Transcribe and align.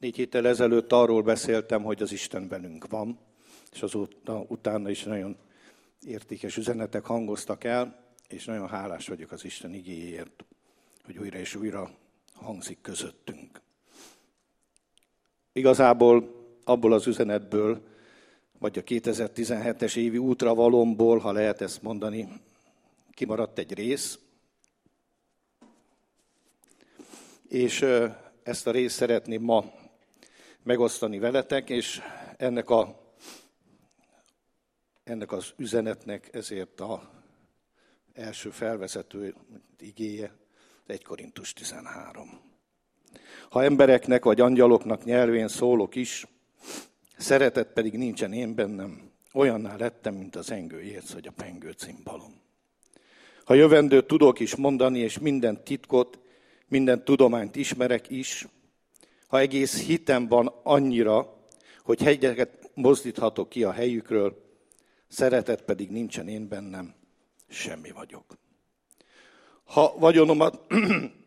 Négy 0.00 0.16
héttel 0.16 0.46
ezelőtt 0.46 0.92
arról 0.92 1.22
beszéltem, 1.22 1.82
hogy 1.82 2.02
az 2.02 2.12
Isten 2.12 2.48
velünk 2.48 2.88
van, 2.88 3.18
és 3.72 3.82
azóta 3.82 4.44
utána 4.48 4.90
is 4.90 5.02
nagyon 5.02 5.36
értékes 6.06 6.56
üzenetek 6.56 7.04
hangoztak 7.04 7.64
el, 7.64 8.04
és 8.28 8.44
nagyon 8.44 8.68
hálás 8.68 9.08
vagyok 9.08 9.32
az 9.32 9.44
Isten 9.44 9.74
igéért, 9.74 10.44
hogy 11.04 11.18
újra 11.18 11.38
és 11.38 11.54
újra 11.54 11.90
hangzik 12.34 12.80
közöttünk. 12.80 13.60
Igazából 15.52 16.44
abból 16.64 16.92
az 16.92 17.06
üzenetből, 17.06 17.82
vagy 18.58 18.78
a 18.78 18.82
2017-es 18.82 19.96
évi 19.96 20.18
útravalomból, 20.18 21.18
ha 21.18 21.32
lehet 21.32 21.60
ezt 21.60 21.82
mondani, 21.82 22.28
kimaradt 23.12 23.58
egy 23.58 23.74
rész, 23.74 24.18
és 27.48 27.86
ezt 28.42 28.66
a 28.66 28.70
részt 28.70 28.96
szeretném 28.96 29.42
ma 29.42 29.79
megosztani 30.62 31.18
veletek, 31.18 31.70
és 31.70 32.00
ennek, 32.36 32.70
a, 32.70 33.12
ennek 35.04 35.32
az 35.32 35.52
üzenetnek 35.56 36.28
ezért 36.32 36.80
a 36.80 37.10
első 38.12 38.50
felvezető 38.50 39.34
igéje 39.78 40.32
1 40.86 41.04
Korintus 41.04 41.52
13. 41.52 42.40
Ha 43.50 43.64
embereknek 43.64 44.24
vagy 44.24 44.40
angyaloknak 44.40 45.04
nyelvén 45.04 45.48
szólok 45.48 45.94
is, 45.94 46.26
szeretet 47.16 47.72
pedig 47.72 47.92
nincsen 47.92 48.32
én 48.32 48.54
bennem, 48.54 49.10
olyanná 49.32 49.76
lettem, 49.76 50.14
mint 50.14 50.36
az 50.36 50.50
engő 50.50 50.80
érsz, 50.80 51.12
vagy 51.12 51.26
a 51.26 51.32
pengő 51.32 51.70
cimbalom. 51.70 52.40
Ha 53.44 53.54
jövendőt 53.54 54.06
tudok 54.06 54.40
is 54.40 54.56
mondani, 54.56 54.98
és 54.98 55.18
minden 55.18 55.64
titkot, 55.64 56.18
minden 56.68 57.04
tudományt 57.04 57.56
ismerek 57.56 58.10
is, 58.10 58.46
ha 59.30 59.38
egész 59.38 59.82
hitem 59.82 60.28
van 60.28 60.46
annyira, 60.62 61.46
hogy 61.82 62.02
hegyeket 62.02 62.70
mozdíthatok 62.74 63.48
ki 63.48 63.64
a 63.64 63.72
helyükről, 63.72 64.58
szeretet 65.08 65.62
pedig 65.62 65.90
nincsen 65.90 66.28
én 66.28 66.48
bennem, 66.48 66.94
semmi 67.48 67.90
vagyok. 67.90 68.38
Ha 69.64 69.98
vagyonomat 69.98 70.60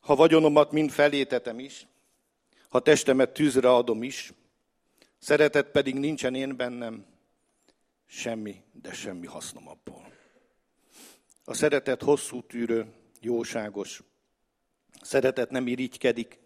Ha 0.00 0.14
vagyonomat 0.14 0.72
mind 0.72 0.90
felétetem 0.90 1.58
is, 1.58 1.86
ha 2.68 2.80
testemet 2.80 3.32
tűzre 3.32 3.74
adom 3.74 4.02
is, 4.02 4.32
szeretet 5.18 5.70
pedig 5.70 5.94
nincsen 5.94 6.34
én 6.34 6.56
bennem, 6.56 7.06
semmi, 8.06 8.62
de 8.72 8.92
semmi 8.92 9.26
hasznom 9.26 9.68
abból. 9.68 10.12
A 11.44 11.54
szeretet 11.54 12.02
hosszú 12.02 12.42
tűrő, 12.42 12.99
jóságos. 13.20 14.02
Szeretet 15.02 15.50
nem 15.50 15.66
irigykedik, 15.66 16.38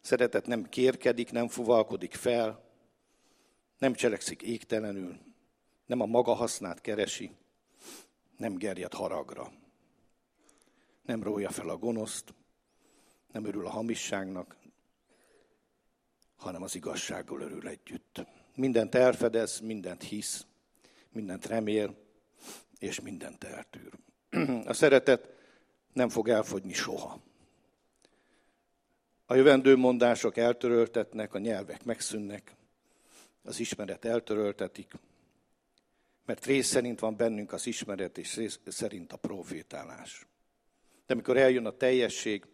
szeretet 0.00 0.46
nem 0.46 0.68
kérkedik, 0.68 1.30
nem 1.30 1.48
fuvalkodik 1.48 2.14
fel, 2.14 2.68
nem 3.78 3.94
cselekszik 3.94 4.42
égtelenül, 4.42 5.18
nem 5.86 6.00
a 6.00 6.06
maga 6.06 6.32
hasznát 6.34 6.80
keresi, 6.80 7.30
nem 8.36 8.54
gerjed 8.54 8.92
haragra, 8.92 9.52
nem 11.02 11.22
rója 11.22 11.50
fel 11.50 11.68
a 11.68 11.76
gonoszt, 11.76 12.34
nem 13.32 13.44
örül 13.44 13.66
a 13.66 13.70
hamisságnak, 13.70 14.56
hanem 16.36 16.62
az 16.62 16.74
igazsággal 16.74 17.40
örül 17.40 17.68
együtt. 17.68 18.26
Mindent 18.54 18.94
elfedez, 18.94 19.60
mindent 19.60 20.02
hisz, 20.02 20.46
mindent 21.12 21.46
remél, 21.46 21.96
és 22.78 23.00
mindent 23.00 23.44
eltűr. 23.44 23.92
A 24.66 24.72
szeretet 24.72 25.39
nem 25.92 26.08
fog 26.08 26.28
elfogyni 26.28 26.72
soha. 26.72 27.20
A 29.26 29.34
jövendő 29.34 29.76
mondások 29.76 30.36
eltöröltetnek, 30.36 31.34
a 31.34 31.38
nyelvek 31.38 31.84
megszűnnek, 31.84 32.54
az 33.44 33.60
ismeret 33.60 34.04
eltöröltetik, 34.04 34.92
mert 36.26 36.46
rész 36.46 36.66
szerint 36.66 37.00
van 37.00 37.16
bennünk 37.16 37.52
az 37.52 37.66
ismeret, 37.66 38.18
és 38.18 38.36
rész 38.36 38.60
szerint 38.66 39.12
a 39.12 39.16
profétálás. 39.16 40.26
De 41.06 41.12
amikor 41.12 41.36
eljön 41.36 41.66
a 41.66 41.76
teljesség, 41.76 42.46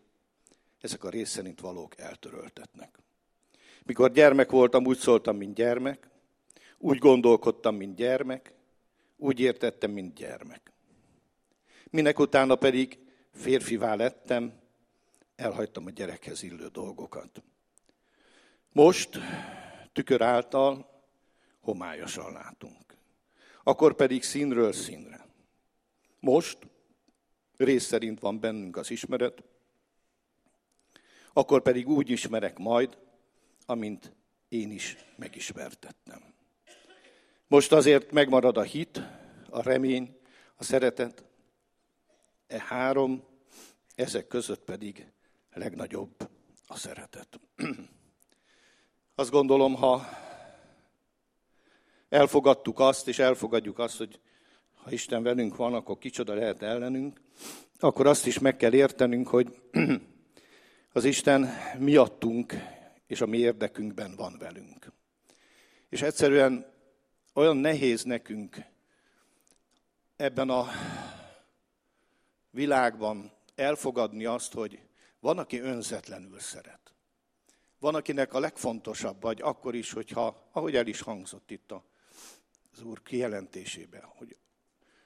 ezek 0.81 1.05
a 1.05 1.11
rész 1.11 1.31
szerint 1.31 1.61
valók 1.61 1.99
eltöröltetnek. 1.99 2.99
Mikor 3.85 4.13
gyermek 4.13 4.51
voltam, 4.51 4.87
úgy 4.87 4.99
szóltam, 4.99 5.37
mint 5.37 5.55
gyermek, 5.55 6.09
úgy 6.79 6.99
gondolkodtam, 6.99 7.77
mint 7.77 7.97
gyermek, 7.97 8.53
úgy 9.17 9.41
értettem, 9.41 9.91
mint 9.91 10.15
gyermek. 10.15 10.73
Minek 11.91 12.19
utána 12.19 12.55
pedig 12.55 12.99
férfivá 13.37 13.95
lettem, 13.95 14.53
elhagytam 15.37 15.87
a 15.87 15.91
gyerekhez 15.91 16.43
illő 16.43 16.67
dolgokat. 16.69 17.43
Most 18.73 19.19
tükör 19.93 20.23
által 20.23 21.03
homályosan 21.61 22.33
látunk. 22.33 22.97
Akkor 23.63 23.95
pedig 23.95 24.23
színről 24.23 24.73
színre. 24.73 25.27
Most 26.21 26.59
rész 27.57 27.85
szerint 27.85 28.21
van 28.21 28.41
bennünk 28.41 28.77
az 28.77 28.91
ismeret, 28.91 29.43
akkor 31.33 31.63
pedig 31.63 31.89
úgy 31.89 32.11
ismerek 32.11 32.59
majd, 32.59 32.99
amint 33.67 34.13
én 34.49 34.71
is 34.71 34.97
megismertettem. 35.17 36.35
Most 37.47 37.73
azért 37.73 38.11
megmarad 38.11 38.57
a 38.57 38.63
hit, 38.63 39.03
a 39.51 39.63
remény, 39.63 40.19
a 40.57 40.65
szeretet, 40.65 41.25
e 42.47 42.65
három, 42.67 43.25
ezek 43.95 44.27
között 44.27 44.65
pedig 44.65 45.07
legnagyobb 45.53 46.29
a 46.67 46.77
szeretet. 46.77 47.41
Azt 49.15 49.31
gondolom, 49.31 49.75
ha 49.75 50.09
elfogadtuk 52.09 52.79
azt, 52.79 53.09
és 53.09 53.19
elfogadjuk 53.19 53.79
azt, 53.79 53.97
hogy 53.97 54.21
ha 54.75 54.91
Isten 54.91 55.23
velünk 55.23 55.57
van, 55.57 55.75
akkor 55.75 55.99
kicsoda 55.99 56.35
lehet 56.35 56.63
ellenünk, 56.63 57.21
akkor 57.79 58.07
azt 58.07 58.27
is 58.27 58.39
meg 58.39 58.57
kell 58.57 58.75
értenünk, 58.75 59.29
hogy 59.29 59.63
az 60.93 61.05
Isten 61.05 61.49
miattunk 61.79 62.55
és 63.07 63.21
a 63.21 63.27
mi 63.27 63.39
érdekünkben 63.39 64.15
van 64.17 64.37
velünk. 64.39 64.93
És 65.89 66.03
egyszerűen 66.03 66.73
olyan 67.35 67.57
nehéz 67.57 68.03
nekünk 68.03 68.57
ebben 70.17 70.51
a 70.51 70.67
világban 72.57 73.33
elfogadni 73.55 74.25
azt, 74.25 74.53
hogy 74.53 74.81
van, 75.21 75.39
aki 75.39 75.59
önzetlenül 75.59 76.39
szeret. 76.39 76.95
Van, 77.79 77.95
akinek 77.95 78.35
a 78.35 78.41
legfontosabb 78.41 79.21
vagy 79.21 79.41
akkor 79.43 79.75
is, 79.75 79.93
hogyha, 79.93 80.49
ahogy 80.53 80.77
el 80.77 80.87
is 80.87 81.01
hangzott 81.01 81.51
itt 81.51 81.73
az 82.73 82.83
Úr 82.83 83.03
kijelentésében, 83.03 84.05
hogy, 84.05 84.37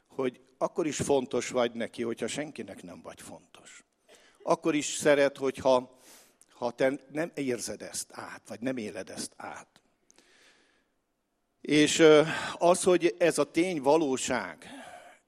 hogy 0.06 0.41
akkor 0.59 0.87
is 0.87 0.97
fontos 0.97 1.49
vagy 1.49 1.72
neki, 1.72 2.03
hogyha 2.03 2.27
senkinek 2.27 2.83
nem 2.83 3.03
vagy 3.03 3.21
fontos. 3.21 3.84
Akkor 4.43 4.75
is 4.75 4.87
szeret, 4.87 5.37
hogyha 5.37 5.99
ha 6.49 6.71
te 6.71 6.93
nem 7.12 7.31
érzed 7.34 7.83
ezt 7.83 8.10
át, 8.12 8.49
vagy 8.49 8.60
nem 8.60 8.77
éled 8.77 9.10
ezt 9.10 9.33
át. 9.37 9.81
És 11.60 12.03
az, 12.59 12.83
hogy 12.83 13.15
ez 13.19 13.39
a 13.39 13.50
tény 13.50 13.81
valóság, 13.83 14.66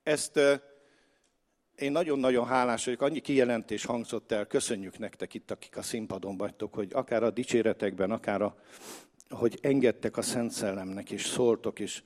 ezt 0.03 0.41
én 1.77 1.93
nagyon-nagyon 1.93 2.47
hálás 2.47 2.85
vagyok, 2.85 3.03
annyi 3.03 3.21
kijelentés 3.21 3.85
hangzott 3.85 4.33
el, 4.33 4.47
köszönjük 4.47 4.99
nektek 4.99 5.35
itt, 5.35 5.51
akik 5.51 5.77
a 5.77 5.83
színpadon 5.83 6.37
vagytok, 6.37 6.75
hogy 6.75 6.91
akár 6.93 7.23
a 7.23 7.31
dicséretekben, 7.31 8.11
akár 8.11 8.43
a, 8.43 8.57
hogy 9.29 9.59
engedtek 9.63 10.17
a 10.17 10.23
Szent 10.23 10.51
Szellemnek, 10.51 11.11
és 11.11 11.27
szóltok, 11.27 11.79
és, 11.79 12.03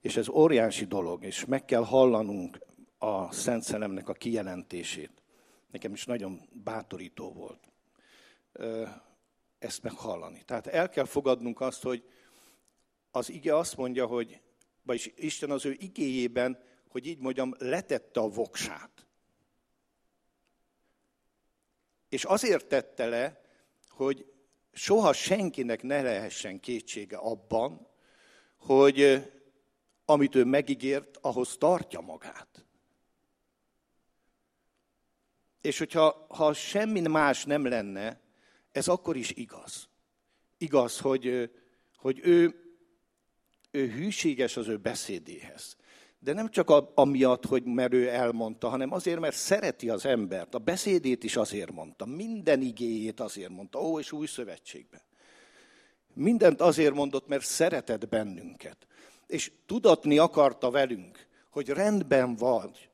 és 0.00 0.16
ez 0.16 0.28
óriási 0.28 0.84
dolog, 0.84 1.24
és 1.24 1.44
meg 1.44 1.64
kell 1.64 1.84
hallanunk 1.84 2.58
a 2.98 3.32
Szent 3.32 3.62
Szellemnek 3.62 4.08
a 4.08 4.12
kijelentését. 4.12 5.22
Nekem 5.70 5.92
is 5.92 6.04
nagyon 6.04 6.48
bátorító 6.52 7.32
volt 7.32 7.72
ezt 9.58 9.82
meghallani. 9.82 10.42
Tehát 10.44 10.66
el 10.66 10.88
kell 10.88 11.04
fogadnunk 11.04 11.60
azt, 11.60 11.82
hogy 11.82 12.04
az 13.10 13.30
ige 13.30 13.56
azt 13.56 13.76
mondja, 13.76 14.06
hogy, 14.06 14.40
vagyis 14.82 15.12
Isten 15.16 15.50
az 15.50 15.64
ő 15.66 15.76
igéjében, 15.78 16.58
hogy 16.88 17.06
így 17.06 17.18
mondjam, 17.18 17.54
letette 17.58 18.20
a 18.20 18.28
voksát. 18.28 18.93
És 22.14 22.24
azért 22.24 22.66
tette 22.66 23.06
le, 23.06 23.40
hogy 23.88 24.32
soha 24.72 25.12
senkinek 25.12 25.82
ne 25.82 26.02
lehessen 26.02 26.60
kétsége 26.60 27.16
abban, 27.16 27.88
hogy 28.56 29.22
amit 30.04 30.34
ő 30.34 30.44
megígért, 30.44 31.16
ahhoz 31.20 31.56
tartja 31.56 32.00
magát. 32.00 32.64
És 35.60 35.78
hogyha 35.78 36.26
ha 36.28 36.52
semmi 36.52 37.00
más 37.00 37.44
nem 37.44 37.66
lenne, 37.66 38.20
ez 38.72 38.88
akkor 38.88 39.16
is 39.16 39.30
igaz. 39.30 39.88
Igaz, 40.58 40.98
hogy, 40.98 41.50
hogy 41.96 42.20
ő, 42.22 42.64
ő 43.70 43.90
hűséges 43.90 44.56
az 44.56 44.68
ő 44.68 44.76
beszédéhez. 44.76 45.76
De 46.24 46.32
nem 46.32 46.50
csak 46.50 46.70
a, 46.70 46.92
amiatt, 46.94 47.46
hogy 47.46 47.64
mert 47.64 47.92
ő 47.92 48.08
elmondta, 48.08 48.68
hanem 48.68 48.92
azért, 48.92 49.20
mert 49.20 49.36
szereti 49.36 49.88
az 49.88 50.06
embert. 50.06 50.54
A 50.54 50.58
beszédét 50.58 51.24
is 51.24 51.36
azért 51.36 51.72
mondta, 51.72 52.06
minden 52.06 52.60
igéjét 52.60 53.20
azért 53.20 53.48
mondta, 53.50 53.80
ó, 53.80 53.98
és 53.98 54.12
új 54.12 54.26
szövetségben. 54.26 55.00
Mindent 56.14 56.60
azért 56.60 56.94
mondott, 56.94 57.28
mert 57.28 57.44
szeretett 57.44 58.08
bennünket. 58.08 58.86
És 59.26 59.52
tudatni 59.66 60.18
akarta 60.18 60.70
velünk, 60.70 61.26
hogy 61.50 61.68
rendben 61.68 62.36
vagy. 62.36 62.90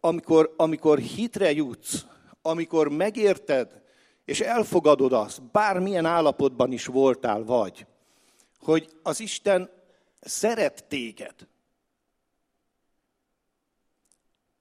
Amikor, 0.00 0.54
amikor 0.56 0.98
hitre 0.98 1.52
jutsz, 1.52 2.06
amikor 2.42 2.88
megérted, 2.88 3.82
és 4.24 4.40
elfogadod 4.40 5.12
azt, 5.12 5.42
bármilyen 5.50 6.06
állapotban 6.06 6.72
is 6.72 6.86
voltál 6.86 7.44
vagy, 7.44 7.86
hogy 8.58 8.88
az 9.02 9.20
Isten 9.20 9.70
szeret 10.20 10.84
téged. 10.88 11.50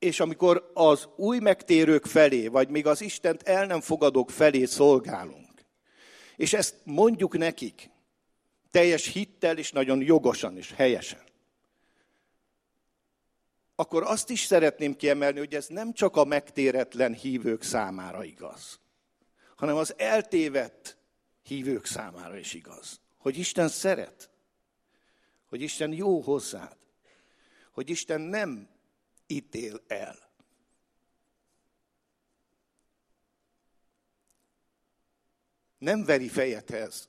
És 0.01 0.19
amikor 0.19 0.71
az 0.73 1.07
új 1.15 1.39
megtérők 1.39 2.05
felé, 2.05 2.47
vagy 2.47 2.69
még 2.69 2.87
az 2.87 3.01
Istent 3.01 3.41
el 3.43 3.65
nem 3.65 3.81
fogadók 3.81 4.29
felé 4.29 4.65
szolgálunk, 4.65 5.65
és 6.35 6.53
ezt 6.53 6.75
mondjuk 6.83 7.37
nekik, 7.37 7.89
teljes 8.71 9.07
hittel 9.07 9.57
és 9.57 9.71
nagyon 9.71 10.01
jogosan 10.01 10.57
és 10.57 10.71
helyesen, 10.71 11.21
akkor 13.75 14.03
azt 14.03 14.29
is 14.29 14.41
szeretném 14.43 14.95
kiemelni, 14.95 15.39
hogy 15.39 15.55
ez 15.55 15.67
nem 15.67 15.93
csak 15.93 16.15
a 16.15 16.23
megtéretlen 16.23 17.13
hívők 17.13 17.63
számára 17.63 18.23
igaz, 18.23 18.79
hanem 19.55 19.75
az 19.75 19.93
eltévedt 19.97 20.97
hívők 21.43 21.85
számára 21.85 22.37
is 22.37 22.53
igaz. 22.53 22.99
Hogy 23.17 23.37
Isten 23.37 23.67
szeret, 23.67 24.29
hogy 25.45 25.61
Isten 25.61 25.93
jó 25.93 26.19
hozzád, 26.19 26.77
hogy 27.71 27.89
Isten 27.89 28.21
nem 28.21 28.69
ítél 29.31 29.83
el. 29.87 30.29
Nem 35.77 36.05
veri 36.05 36.29
fejedhez 36.29 37.07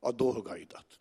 a 0.00 0.12
dolgaidat. 0.12 1.00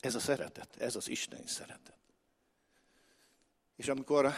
Ez 0.00 0.14
a 0.14 0.20
szeretet, 0.20 0.76
ez 0.76 0.96
az 0.96 1.08
Isten 1.08 1.46
szeretet. 1.46 1.96
És 3.76 3.88
amikor 3.88 4.32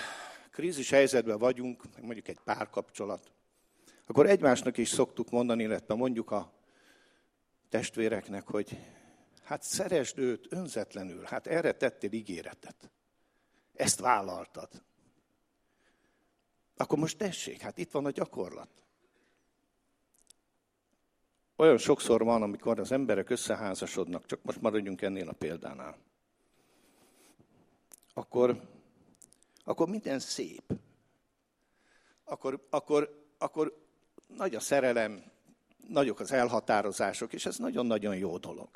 krízis 0.55 0.91
helyzetben 0.91 1.39
vagyunk, 1.39 1.83
mondjuk 2.01 2.29
egy 2.29 2.39
párkapcsolat, 2.45 3.33
akkor 4.07 4.27
egymásnak 4.27 4.77
is 4.79 4.89
szoktuk 4.89 5.31
mondani, 5.31 5.63
illetve 5.63 5.95
mondjuk 5.95 6.31
a 6.31 6.53
testvéreknek, 7.69 8.47
hogy 8.47 8.79
hát 9.43 9.63
szeresd 9.63 10.19
őt 10.19 10.47
önzetlenül, 10.53 11.23
hát 11.23 11.47
erre 11.47 11.73
tettél 11.73 12.13
ígéretet. 12.13 12.91
Ezt 13.75 14.01
vállaltad. 14.01 14.69
Akkor 16.77 16.99
most 16.99 17.19
tessék, 17.19 17.61
hát 17.61 17.79
itt 17.79 17.91
van 17.91 18.05
a 18.05 18.11
gyakorlat. 18.11 18.69
Olyan 21.57 21.79
sokszor 21.79 22.25
van, 22.25 22.43
amikor 22.43 22.79
az 22.79 22.93
emberek 22.93 23.31
összeházasodnak, 23.31 24.27
csak 24.27 24.43
most 24.43 24.61
maradjunk 24.61 25.03
ennél 25.03 25.29
a 25.29 25.33
példánál. 25.33 25.97
Akkor, 28.13 28.74
akkor 29.65 29.89
minden 29.89 30.19
szép. 30.19 30.73
Akkor, 32.25 32.67
akkor, 32.71 33.27
akkor 33.39 33.87
nagy 34.27 34.55
a 34.55 34.61
szerelem, 34.61 35.33
nagyok 35.89 36.21
az 36.21 36.33
elhatározások, 36.33 37.33
és 37.33 37.47
ez 37.47 37.57
nagyon-nagyon 37.57 38.17
jó 38.17 38.39
dolog. 38.39 38.69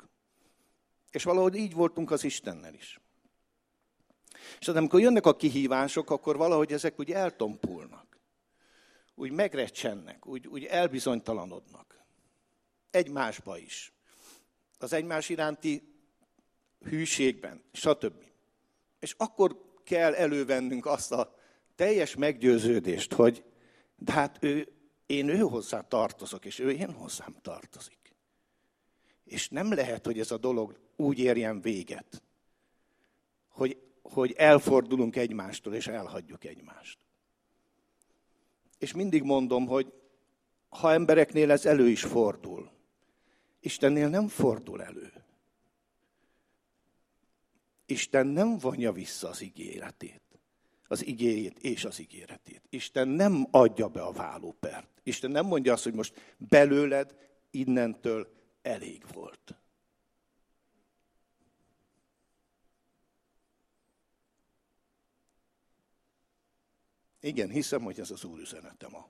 És 1.11 1.23
valahogy 1.23 1.55
így 1.55 1.73
voltunk 1.73 2.11
az 2.11 2.23
Istennel 2.23 2.73
is. 2.73 2.99
És 4.59 4.67
az, 4.67 4.75
amikor 4.75 4.99
jönnek 4.99 5.25
a 5.25 5.35
kihívások, 5.35 6.09
akkor 6.09 6.37
valahogy 6.37 6.73
ezek 6.73 6.99
úgy 6.99 7.11
eltompulnak. 7.11 8.19
Úgy 9.15 9.31
megrecsennek, 9.31 10.25
úgy, 10.25 10.47
úgy 10.47 10.63
elbizonytalanodnak 10.63 11.89
egymásba 12.91 13.57
is. 13.57 13.91
Az 14.79 14.93
egymás 14.93 15.29
iránti 15.29 15.93
hűségben, 16.79 17.63
stb. 17.71 18.23
És 18.99 19.15
akkor 19.17 19.68
kell 19.89 20.13
elővennünk 20.13 20.85
azt 20.85 21.11
a 21.11 21.35
teljes 21.75 22.15
meggyőződést, 22.15 23.13
hogy 23.13 23.43
de 23.95 24.11
hát 24.11 24.37
ő, 24.43 24.67
én 25.05 25.29
ő 25.29 25.37
hozzá 25.37 25.81
tartozok, 25.81 26.45
és 26.45 26.59
ő 26.59 26.71
én 26.71 26.93
hozzám 26.93 27.35
tartozik. 27.41 28.13
És 29.23 29.49
nem 29.49 29.73
lehet, 29.73 30.05
hogy 30.05 30.19
ez 30.19 30.31
a 30.31 30.37
dolog 30.37 30.79
úgy 30.95 31.19
érjen 31.19 31.61
véget, 31.61 32.23
hogy, 33.47 33.77
hogy 34.01 34.31
elfordulunk 34.31 35.15
egymástól, 35.15 35.73
és 35.73 35.87
elhagyjuk 35.87 36.43
egymást. 36.43 36.99
És 38.77 38.93
mindig 38.93 39.23
mondom, 39.23 39.67
hogy 39.67 39.93
ha 40.69 40.93
embereknél 40.93 41.51
ez 41.51 41.65
elő 41.65 41.87
is 41.87 42.03
fordul, 42.03 42.71
Istennél 43.59 44.09
nem 44.09 44.27
fordul 44.27 44.83
elő. 44.83 45.18
Isten 47.89 48.27
nem 48.27 48.57
vonja 48.57 48.91
vissza 48.91 49.29
az 49.29 49.41
ígéretét. 49.41 50.21
Az 50.87 51.05
igéjét 51.05 51.59
és 51.59 51.85
az 51.85 51.99
ígéretét. 51.99 52.61
Isten 52.69 53.07
nem 53.07 53.47
adja 53.51 53.87
be 53.87 54.01
a 54.01 54.11
vállópert. 54.11 55.01
Isten 55.03 55.31
nem 55.31 55.45
mondja 55.45 55.73
azt, 55.73 55.83
hogy 55.83 55.93
most 55.93 56.35
belőled 56.37 57.15
innentől 57.51 58.27
elég 58.61 59.05
volt. 59.13 59.55
Igen, 67.21 67.49
hiszem, 67.49 67.81
hogy 67.81 67.99
ez 67.99 68.11
az 68.11 68.23
Úr 68.23 68.39
üzenete 68.39 68.87
ma. 68.87 69.09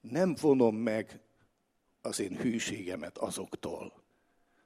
nem 0.00 0.34
vonom 0.40 0.76
meg 0.76 1.20
az 2.02 2.20
én 2.20 2.36
hűségemet 2.36 3.18
azoktól, 3.18 4.02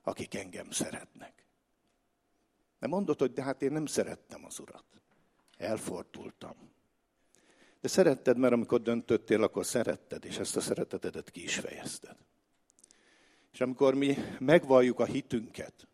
akik 0.02 0.34
engem 0.34 0.70
szeretnek. 0.70 1.46
Nem 2.78 2.90
mondod, 2.90 3.18
hogy 3.18 3.32
de 3.32 3.42
hát 3.42 3.62
én 3.62 3.72
nem 3.72 3.86
szerettem 3.86 4.44
az 4.44 4.58
urat. 4.58 4.84
Elfordultam. 5.56 6.56
De 7.80 7.88
szeretted, 7.88 8.38
mert 8.38 8.52
amikor 8.52 8.82
döntöttél, 8.82 9.42
akkor 9.42 9.66
szeretted, 9.66 10.24
és 10.24 10.38
ezt 10.38 10.56
a 10.56 10.60
szeretetedet 10.60 11.30
ki 11.30 11.42
is 11.42 11.58
fejezted. 11.58 12.16
És 13.52 13.60
amikor 13.60 13.94
mi 13.94 14.16
megvalljuk 14.38 15.00
a 15.00 15.04
hitünket, 15.04 15.88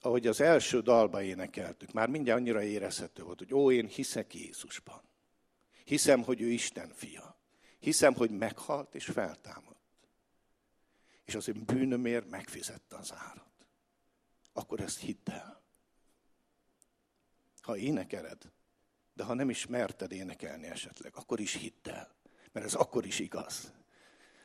ahogy 0.00 0.26
az 0.26 0.40
első 0.40 0.80
dalba 0.80 1.22
énekeltük, 1.22 1.92
már 1.92 2.08
mindjárt 2.08 2.40
annyira 2.40 2.62
érezhető 2.62 3.22
volt, 3.22 3.38
hogy 3.38 3.54
ó, 3.54 3.72
én 3.72 3.86
hiszek 3.86 4.34
Jézusban. 4.34 5.02
Hiszem, 5.84 6.22
hogy 6.22 6.40
ő 6.40 6.50
Isten 6.50 6.88
fia. 6.94 7.36
Hiszem, 7.78 8.14
hogy 8.14 8.30
meghalt 8.30 8.94
és 8.94 9.04
feltámadt. 9.04 9.77
És 11.28 11.34
az 11.34 11.48
én 11.48 11.62
bűnömért 11.66 12.30
megfizette 12.30 12.96
az 12.96 13.12
árat. 13.12 13.66
Akkor 14.52 14.80
ezt 14.80 15.00
hidd 15.00 15.30
el. 15.30 15.62
Ha 17.60 17.76
énekeled, 17.76 18.52
de 19.14 19.24
ha 19.24 19.34
nem 19.34 19.50
is 19.50 19.66
merted 19.66 20.12
énekelni 20.12 20.66
esetleg, 20.66 21.12
akkor 21.16 21.40
is 21.40 21.54
hidd 21.54 21.88
el. 21.88 22.14
Mert 22.52 22.66
ez 22.66 22.74
akkor 22.74 23.06
is 23.06 23.18
igaz. 23.18 23.72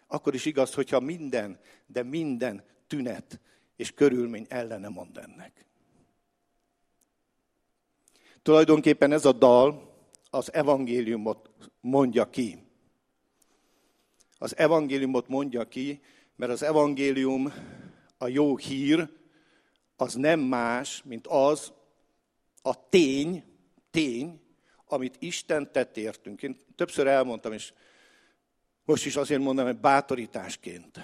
Akkor 0.07 0.33
is 0.33 0.45
igaz, 0.45 0.73
hogyha 0.73 0.99
minden, 0.99 1.59
de 1.85 2.03
minden 2.03 2.65
tünet 2.87 3.39
és 3.75 3.93
körülmény 3.93 4.45
ellene 4.49 4.87
mond 4.87 5.17
ennek. 5.17 5.65
Tulajdonképpen 8.41 9.11
ez 9.11 9.25
a 9.25 9.31
dal 9.31 9.95
az 10.29 10.53
evangéliumot 10.53 11.49
mondja 11.81 12.29
ki 12.29 12.71
az 14.43 14.57
evangéliumot 14.57 15.27
mondja 15.27 15.67
ki, 15.67 16.01
mert 16.43 16.55
az 16.55 16.63
evangélium, 16.63 17.53
a 18.17 18.27
jó 18.27 18.57
hír, 18.57 19.09
az 19.95 20.13
nem 20.13 20.39
más, 20.39 21.01
mint 21.05 21.27
az 21.27 21.73
a 22.61 22.89
tény, 22.89 23.43
tény, 23.91 24.41
amit 24.87 25.15
Isten 25.19 25.71
tett 25.71 25.97
értünk. 25.97 26.43
Én 26.43 26.65
többször 26.75 27.07
elmondtam, 27.07 27.53
és 27.53 27.73
most 28.85 29.05
is 29.05 29.15
azért 29.15 29.41
mondom, 29.41 29.65
hogy 29.65 29.77
bátorításként. 29.77 30.99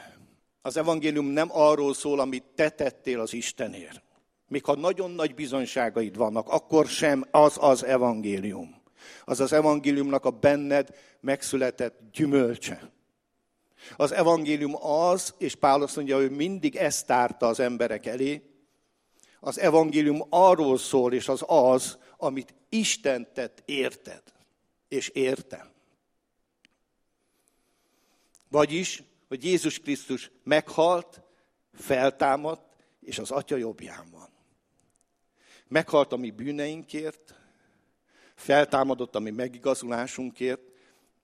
Az 0.62 0.78
evangélium 0.78 1.26
nem 1.26 1.48
arról 1.52 1.94
szól, 1.94 2.20
amit 2.20 2.46
te 2.56 2.70
tettél 2.70 3.20
az 3.20 3.34
Istenért. 3.34 4.04
Még 4.48 4.66
ha 4.66 4.76
nagyon 4.76 5.12
nagy 5.12 5.36
bizonyságaid 5.36 6.16
vannak, 6.16 6.48
akkor 6.48 6.88
sem 6.88 7.26
az 7.32 7.58
az 7.60 7.84
evangélium. 7.84 8.82
Az 9.26 9.40
az 9.40 9.54
evangéliumnak 9.54 10.26
a 10.26 10.32
benned 10.32 10.96
megszületett 11.20 12.00
gyümölcse. 12.12 12.92
Az 13.98 14.12
evangélium 14.12 14.76
az, 14.86 15.34
és 15.38 15.56
Pál 15.56 15.82
azt 15.82 15.96
mondja, 15.96 16.18
hogy 16.18 16.32
mindig 16.32 16.76
ezt 16.76 17.06
tárta 17.06 17.48
az 17.48 17.60
emberek 17.60 18.06
elé, 18.06 18.44
Az 19.40 19.60
evangélium 19.60 20.26
arról 20.30 20.78
szól, 20.78 21.14
és 21.14 21.28
az 21.28 21.44
az, 21.48 21.98
amit 22.18 22.54
Isten 22.70 23.34
tett 23.34 23.64
érted, 23.66 24.24
és 24.88 25.08
értem. 25.08 25.72
Vagyis, 28.50 29.04
hogy 29.28 29.44
Jézus 29.44 29.80
Krisztus 29.80 30.32
meghalt, 30.44 31.22
feltámadt, 31.74 32.76
és 33.02 33.20
az 33.20 33.32
Atya 33.32 33.56
jobbján 33.56 34.10
van. 34.12 34.30
Meghalt 35.68 36.12
a 36.12 36.18
mi 36.18 36.32
bűneinkért, 36.32 37.36
feltámadott 38.36 39.16
a 39.16 39.20
mi 39.20 39.30
megigazulásunkért, 39.30 40.69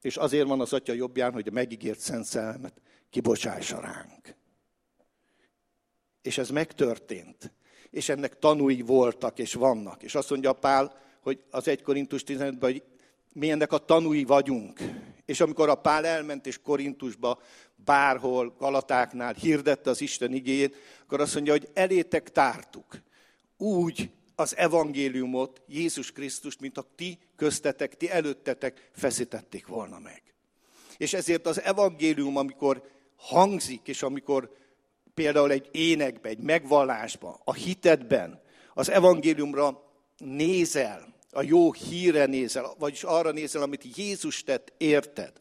és 0.06 0.18
azért 0.18 0.48
van 0.48 0.62
az 0.62 0.74
Atya 0.74 0.94
jobbján, 0.94 1.34
hogy 1.34 1.48
a 1.48 1.52
megígért 1.52 2.00
Szent 2.00 2.26
Szellemet 2.26 2.82
kibocsássa 3.10 3.80
ránk. 3.80 4.36
És 6.22 6.38
ez 6.38 6.50
megtörtént. 6.50 7.54
És 7.90 8.10
ennek 8.10 8.40
tanúi 8.40 8.82
voltak, 8.82 9.40
és 9.40 9.54
vannak. 9.54 10.04
És 10.04 10.16
azt 10.16 10.30
mondja 10.30 10.54
Pál, 10.54 10.98
hogy 11.22 11.44
az 11.50 11.68
1 11.68 11.82
Korintus 11.82 12.24
15-ben, 12.26 12.72
hogy 12.72 12.84
mi 13.34 13.52
ennek 13.52 13.72
a 13.72 13.78
tanúi 13.78 14.24
vagyunk. 14.24 14.80
És 15.26 15.40
amikor 15.40 15.70
a 15.70 15.76
Pál 15.76 16.06
elment 16.06 16.46
és 16.46 16.62
Korintusba, 16.62 17.42
bárhol, 17.76 18.56
Galatáknál 18.58 19.34
hirdette 19.34 19.90
az 19.90 20.02
Isten 20.02 20.34
igéjét, 20.34 20.76
akkor 21.04 21.22
azt 21.22 21.34
mondja, 21.34 21.52
hogy 21.54 21.70
elétek 21.74 22.32
tártuk. 22.32 23.02
Úgy 23.58 24.10
az 24.36 24.58
evangéliumot, 24.58 25.62
Jézus 25.68 26.12
Krisztust, 26.12 26.60
mint 26.60 26.78
a 26.78 26.86
ti 26.96 27.18
köztetek, 27.36 27.98
ti 27.98 28.10
előttetek 28.10 28.90
feszítették 28.94 29.68
volna 29.68 30.00
meg. 30.00 30.22
És 30.98 31.14
ezért 31.14 31.48
az 31.48 31.62
evangélium, 31.62 32.38
amikor 32.38 32.90
hangzik, 33.16 33.88
és 33.88 34.02
amikor 34.04 34.56
például 35.14 35.52
egy 35.52 35.70
énekbe, 35.72 36.30
egy 36.30 36.40
megvallásba, 36.40 37.42
a 37.44 37.54
hitedben, 37.54 38.42
az 38.74 38.90
evangéliumra 38.90 39.84
nézel, 40.18 41.14
a 41.32 41.42
jó 41.42 41.74
híre 41.74 42.26
nézel, 42.26 42.76
vagyis 42.78 43.04
arra 43.04 43.32
nézel, 43.32 43.62
amit 43.62 43.98
Jézus 43.98 44.44
tett, 44.44 44.74
érted. 44.78 45.32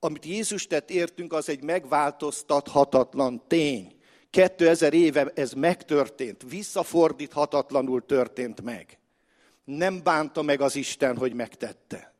Amit 0.00 0.24
Jézus 0.24 0.66
tett, 0.66 0.90
értünk, 0.90 1.32
az 1.32 1.48
egy 1.48 1.62
megváltoztathatatlan 1.62 3.42
tény. 3.46 4.00
2000 4.32 4.94
éve 4.94 5.32
ez 5.34 5.52
megtörtént, 5.52 6.44
visszafordíthatatlanul 6.48 8.06
történt 8.06 8.62
meg. 8.62 8.98
Nem 9.64 10.02
bánta 10.02 10.42
meg 10.42 10.60
az 10.60 10.76
Isten, 10.76 11.16
hogy 11.16 11.32
megtette. 11.32 12.14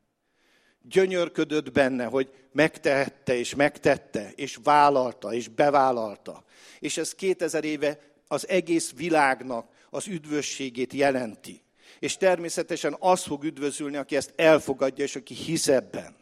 Gyönyörködött 0.81 1.71
benne, 1.71 2.05
hogy 2.05 2.33
megtehette, 2.51 3.35
és 3.35 3.55
megtette, 3.55 4.31
és 4.35 4.59
vállalta, 4.63 5.33
és 5.33 5.47
bevállalta. 5.47 6.43
És 6.79 6.97
ez 6.97 7.15
2000 7.15 7.63
éve 7.63 7.99
az 8.27 8.47
egész 8.47 8.93
világnak 8.95 9.67
az 9.89 10.07
üdvösségét 10.07 10.93
jelenti. 10.93 11.61
És 11.99 12.17
természetesen 12.17 12.95
az 12.99 13.23
fog 13.23 13.43
üdvözülni, 13.43 13.97
aki 13.97 14.15
ezt 14.15 14.33
elfogadja, 14.35 15.03
és 15.03 15.15
aki 15.15 15.33
hisz 15.33 15.67
ebben. 15.67 16.15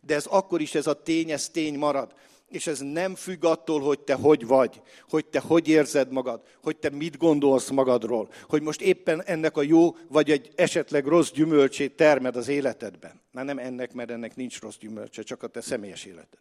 De 0.00 0.14
ez 0.14 0.26
akkor 0.26 0.60
is 0.60 0.74
ez 0.74 0.86
a 0.86 1.02
tény, 1.02 1.30
ez 1.30 1.48
tény 1.48 1.78
marad. 1.78 2.14
És 2.50 2.66
ez 2.66 2.80
nem 2.80 3.14
függ 3.14 3.44
attól, 3.44 3.80
hogy 3.80 4.00
te 4.00 4.14
hogy 4.14 4.46
vagy, 4.46 4.82
hogy 5.08 5.26
te 5.26 5.40
hogy 5.40 5.68
érzed 5.68 6.12
magad, 6.12 6.42
hogy 6.62 6.76
te 6.76 6.90
mit 6.90 7.16
gondolsz 7.16 7.68
magadról, 7.68 8.28
hogy 8.48 8.62
most 8.62 8.80
éppen 8.80 9.22
ennek 9.22 9.56
a 9.56 9.62
jó 9.62 9.96
vagy 10.08 10.30
egy 10.30 10.50
esetleg 10.54 11.06
rossz 11.06 11.30
gyümölcsét 11.30 11.96
termed 11.96 12.36
az 12.36 12.48
életedben. 12.48 13.20
Már 13.32 13.44
nem 13.44 13.58
ennek, 13.58 13.92
mert 13.92 14.10
ennek 14.10 14.36
nincs 14.36 14.60
rossz 14.60 14.76
gyümölcse, 14.76 15.22
csak 15.22 15.42
a 15.42 15.46
te 15.46 15.60
személyes 15.60 16.04
életed. 16.04 16.38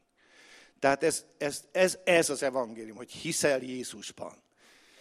Tehát 0.80 1.04
ez, 1.04 1.26
ez, 1.38 1.64
ez, 1.72 1.98
ez 2.04 2.30
az 2.30 2.44
evangélium, 2.44 2.98
hogy 2.98 3.12
hiszel 3.12 3.62
Jézusban. 3.62 4.34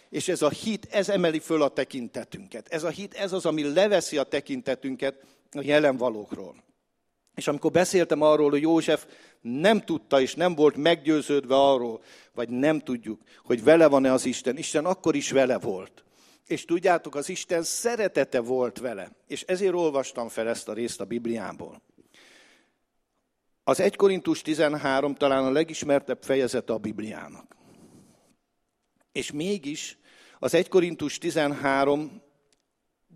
És 0.09 0.27
ez 0.27 0.41
a 0.41 0.49
hit, 0.49 0.87
ez 0.91 1.09
emeli 1.09 1.39
föl 1.39 1.61
a 1.61 1.69
tekintetünket. 1.69 2.67
Ez 2.69 2.83
a 2.83 2.89
hit, 2.89 3.13
ez 3.13 3.33
az, 3.33 3.45
ami 3.45 3.73
leveszi 3.73 4.17
a 4.17 4.23
tekintetünket 4.23 5.23
a 5.51 5.61
jelen 5.61 5.97
valókról. 5.97 6.63
És 7.35 7.47
amikor 7.47 7.71
beszéltem 7.71 8.21
arról, 8.21 8.49
hogy 8.49 8.61
József 8.61 9.05
nem 9.41 9.81
tudta 9.81 10.21
és 10.21 10.35
nem 10.35 10.55
volt 10.55 10.75
meggyőződve 10.75 11.55
arról, 11.55 12.01
vagy 12.33 12.49
nem 12.49 12.79
tudjuk, 12.79 13.21
hogy 13.43 13.63
vele 13.63 13.87
van-e 13.87 14.11
az 14.11 14.25
Isten, 14.25 14.57
Isten 14.57 14.85
akkor 14.85 15.15
is 15.15 15.31
vele 15.31 15.57
volt. 15.59 16.03
És 16.47 16.65
tudjátok, 16.65 17.15
az 17.15 17.29
Isten 17.29 17.63
szeretete 17.63 18.39
volt 18.39 18.79
vele. 18.79 19.11
És 19.27 19.41
ezért 19.41 19.73
olvastam 19.73 20.27
fel 20.27 20.47
ezt 20.47 20.69
a 20.69 20.73
részt 20.73 21.01
a 21.01 21.05
Bibliából. 21.05 21.81
Az 23.63 23.79
1 23.79 23.95
Korintus 23.95 24.41
13 24.41 25.15
talán 25.15 25.45
a 25.45 25.51
legismertebb 25.51 26.23
fejezete 26.23 26.73
a 26.73 26.77
Bibliának. 26.77 27.55
És 29.11 29.31
mégis 29.31 29.97
az 30.39 30.53
1 30.53 30.67
Korintus 30.67 31.17
13 31.17 32.21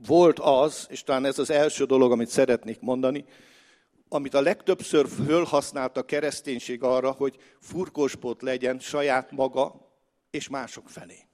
volt 0.07 0.39
az, 0.39 0.87
és 0.89 1.03
talán 1.03 1.25
ez 1.25 1.39
az 1.39 1.49
első 1.49 1.85
dolog, 1.85 2.11
amit 2.11 2.29
szeretnék 2.29 2.79
mondani, 2.79 3.25
amit 4.13 4.33
a 4.33 4.41
legtöbbször 4.41 5.07
fölhasznált 5.07 5.97
a 5.97 6.05
kereszténység 6.05 6.83
arra, 6.83 7.11
hogy 7.11 7.37
furkósbot 7.59 8.41
legyen 8.41 8.79
saját 8.79 9.31
maga 9.31 9.91
és 10.29 10.49
mások 10.49 10.89
felé. 10.89 11.27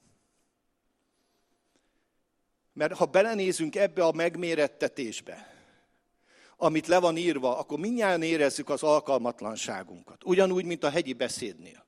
Mert 2.73 2.93
ha 2.93 3.05
belenézünk 3.05 3.75
ebbe 3.75 4.05
a 4.05 4.11
megmérettetésbe, 4.11 5.53
amit 6.57 6.87
le 6.87 6.99
van 6.99 7.17
írva, 7.17 7.57
akkor 7.57 7.79
mindjárt 7.79 8.23
érezzük 8.23 8.69
az 8.69 8.83
alkalmatlanságunkat. 8.83 10.23
Ugyanúgy, 10.23 10.65
mint 10.65 10.83
a 10.83 10.89
hegyi 10.89 11.13
beszédnél. 11.13 11.85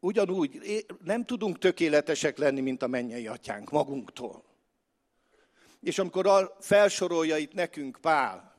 Ugyanúgy 0.00 0.84
nem 1.04 1.24
tudunk 1.24 1.58
tökéletesek 1.58 2.38
lenni, 2.38 2.60
mint 2.60 2.82
a 2.82 2.86
mennyei 2.86 3.26
atyánk 3.26 3.70
magunktól. 3.70 4.44
És 5.80 5.98
amikor 5.98 6.56
felsorolja 6.60 7.36
itt 7.36 7.52
nekünk 7.52 7.98
Pál, 8.00 8.55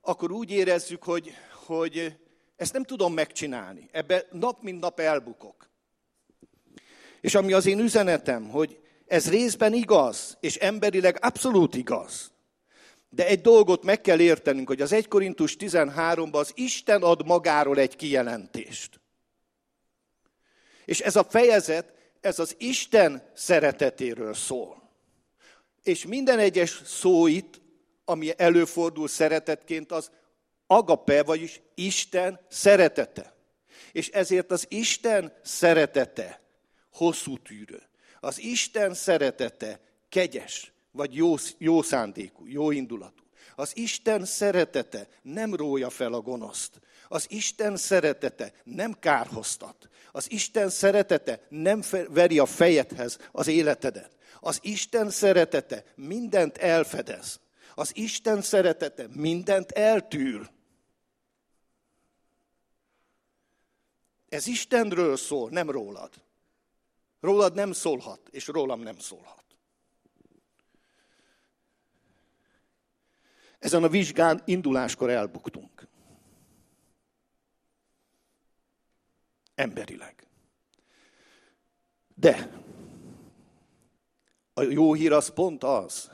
akkor 0.00 0.30
úgy 0.32 0.50
érezzük, 0.50 1.02
hogy, 1.02 1.34
hogy 1.66 2.16
ezt 2.56 2.72
nem 2.72 2.84
tudom 2.84 3.14
megcsinálni. 3.14 3.88
Ebbe 3.92 4.26
nap 4.30 4.62
mint 4.62 4.80
nap 4.80 5.00
elbukok. 5.00 5.70
És 7.20 7.34
ami 7.34 7.52
az 7.52 7.66
én 7.66 7.78
üzenetem, 7.78 8.48
hogy 8.48 8.80
ez 9.06 9.30
részben 9.30 9.72
igaz, 9.72 10.36
és 10.40 10.56
emberileg 10.56 11.18
abszolút 11.20 11.74
igaz. 11.74 12.32
De 13.08 13.26
egy 13.26 13.40
dolgot 13.40 13.84
meg 13.84 14.00
kell 14.00 14.20
értenünk, 14.20 14.68
hogy 14.68 14.80
az 14.80 14.92
1 14.92 15.08
Korintus 15.08 15.56
13-ban 15.58 16.32
az 16.32 16.52
Isten 16.54 17.02
ad 17.02 17.26
magáról 17.26 17.78
egy 17.78 17.96
kijelentést. 17.96 19.00
És 20.84 21.00
ez 21.00 21.16
a 21.16 21.24
fejezet, 21.24 21.94
ez 22.20 22.38
az 22.38 22.54
Isten 22.58 23.30
szeretetéről 23.34 24.34
szól. 24.34 24.90
És 25.82 26.06
minden 26.06 26.38
egyes 26.38 26.80
szó 26.84 27.26
itt 27.26 27.59
ami 28.10 28.32
előfordul 28.36 29.08
szeretetként, 29.08 29.92
az 29.92 30.10
agape, 30.66 31.22
vagyis 31.22 31.60
Isten 31.74 32.40
szeretete. 32.48 33.34
És 33.92 34.08
ezért 34.08 34.50
az 34.50 34.66
Isten 34.68 35.32
szeretete 35.42 36.40
hosszú 36.92 37.38
tűrő. 37.38 37.82
Az 38.20 38.38
Isten 38.38 38.94
szeretete 38.94 39.80
kegyes, 40.08 40.72
vagy 40.92 41.14
jó, 41.14 41.34
jó 41.58 41.82
szándékú, 41.82 42.46
jó 42.46 42.70
indulatú. 42.70 43.24
Az 43.54 43.76
Isten 43.76 44.24
szeretete 44.24 45.08
nem 45.22 45.54
rója 45.54 45.90
fel 45.90 46.12
a 46.12 46.20
gonoszt. 46.20 46.80
Az 47.08 47.26
Isten 47.28 47.76
szeretete 47.76 48.52
nem 48.64 48.96
kárhoztat. 49.00 49.88
Az 50.12 50.30
Isten 50.30 50.68
szeretete 50.68 51.40
nem 51.48 51.82
veri 52.08 52.38
a 52.38 52.46
fejedhez 52.46 53.18
az 53.32 53.46
életedet. 53.46 54.10
Az 54.40 54.58
Isten 54.62 55.10
szeretete 55.10 55.84
mindent 55.94 56.58
elfedez. 56.58 57.40
Az 57.80 57.96
Isten 57.96 58.42
szeretete 58.42 59.06
mindent 59.08 59.70
eltűr. 59.70 60.50
Ez 64.28 64.46
Istenről 64.46 65.16
szól, 65.16 65.50
nem 65.50 65.70
rólad. 65.70 66.24
Rólad 67.20 67.54
nem 67.54 67.72
szólhat, 67.72 68.28
és 68.28 68.46
rólam 68.46 68.80
nem 68.80 68.98
szólhat. 68.98 69.44
Ezen 73.58 73.84
a 73.84 73.88
vizsgán 73.88 74.42
induláskor 74.44 75.10
elbuktunk. 75.10 75.88
Emberileg. 79.54 80.26
De 82.14 82.60
a 84.54 84.62
jó 84.62 84.94
hír 84.94 85.12
az 85.12 85.28
pont 85.28 85.64
az, 85.64 86.10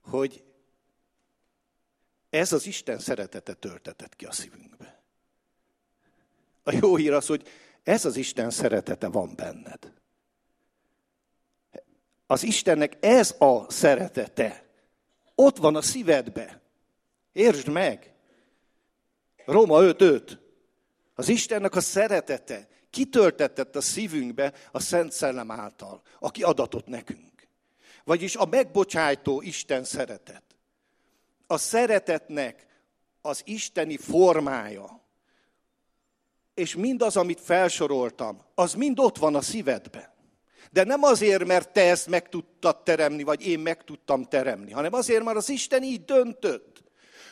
hogy 0.00 0.45
ez 2.36 2.52
az 2.52 2.66
Isten 2.66 2.98
szeretete 2.98 3.54
töltetett 3.54 4.16
ki 4.16 4.24
a 4.24 4.32
szívünkbe. 4.32 5.02
A 6.62 6.72
jó 6.72 6.96
hír 6.96 7.12
az, 7.12 7.26
hogy 7.26 7.48
ez 7.82 8.04
az 8.04 8.16
Isten 8.16 8.50
szeretete 8.50 9.08
van 9.08 9.34
benned. 9.34 9.92
Az 12.26 12.42
Istennek 12.42 12.96
ez 13.00 13.34
a 13.38 13.70
szeretete. 13.70 14.64
Ott 15.34 15.56
van 15.56 15.76
a 15.76 15.82
szívedbe. 15.82 16.60
Értsd 17.32 17.68
meg. 17.68 18.14
Róma 19.44 19.78
5.5. 19.80 20.38
Az 21.14 21.28
Istennek 21.28 21.74
a 21.74 21.80
szeretete 21.80 22.68
kitöltetett 22.90 23.76
a 23.76 23.80
szívünkbe 23.80 24.52
a 24.72 24.80
Szent 24.80 25.12
Szellem 25.12 25.50
által, 25.50 26.02
aki 26.18 26.42
adatott 26.42 26.86
nekünk. 26.86 27.48
Vagyis 28.04 28.36
a 28.36 28.46
megbocsájtó 28.46 29.42
Isten 29.42 29.84
szeretet. 29.84 30.45
A 31.46 31.58
szeretetnek 31.58 32.66
az 33.20 33.42
isteni 33.44 33.96
formája, 33.96 35.04
és 36.54 36.74
mindaz, 36.74 37.16
amit 37.16 37.40
felsoroltam, 37.40 38.44
az 38.54 38.74
mind 38.74 38.98
ott 38.98 39.18
van 39.18 39.34
a 39.34 39.40
szívedben. 39.40 40.14
De 40.72 40.84
nem 40.84 41.02
azért, 41.02 41.44
mert 41.44 41.72
te 41.72 41.90
ezt 41.90 42.06
meg 42.06 42.28
tudtad 42.28 42.82
teremni, 42.82 43.22
vagy 43.22 43.46
én 43.46 43.58
meg 43.58 43.84
tudtam 43.84 44.24
teremni, 44.24 44.70
hanem 44.70 44.92
azért, 44.92 45.24
mert 45.24 45.36
az 45.36 45.48
Isten 45.48 45.82
így 45.82 46.04
döntött, 46.04 46.82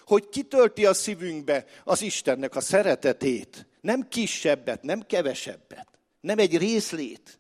hogy 0.07 0.29
kitölti 0.29 0.87
a 0.87 0.95
szívünkbe 0.95 1.65
az 1.85 2.03
Istennek 2.03 2.57
a 2.57 2.61
szeretetét. 2.61 3.67
Nem 3.81 4.09
kisebbet, 4.09 4.83
nem 4.83 5.01
kevesebbet, 5.01 5.89
nem 6.21 6.39
egy 6.39 6.57
részlét. 6.57 7.39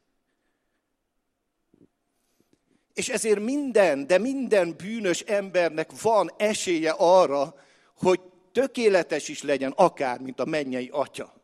És 2.94 3.08
ezért 3.08 3.40
minden, 3.40 4.06
de 4.06 4.18
minden 4.18 4.76
bűnös 4.76 5.20
embernek 5.20 6.00
van 6.02 6.30
esélye 6.36 6.94
arra, 6.98 7.54
hogy 7.96 8.20
tökéletes 8.52 9.28
is 9.28 9.42
legyen, 9.42 9.72
akár, 9.76 10.20
mint 10.20 10.40
a 10.40 10.44
mennyei 10.44 10.88
atya. 10.92 11.34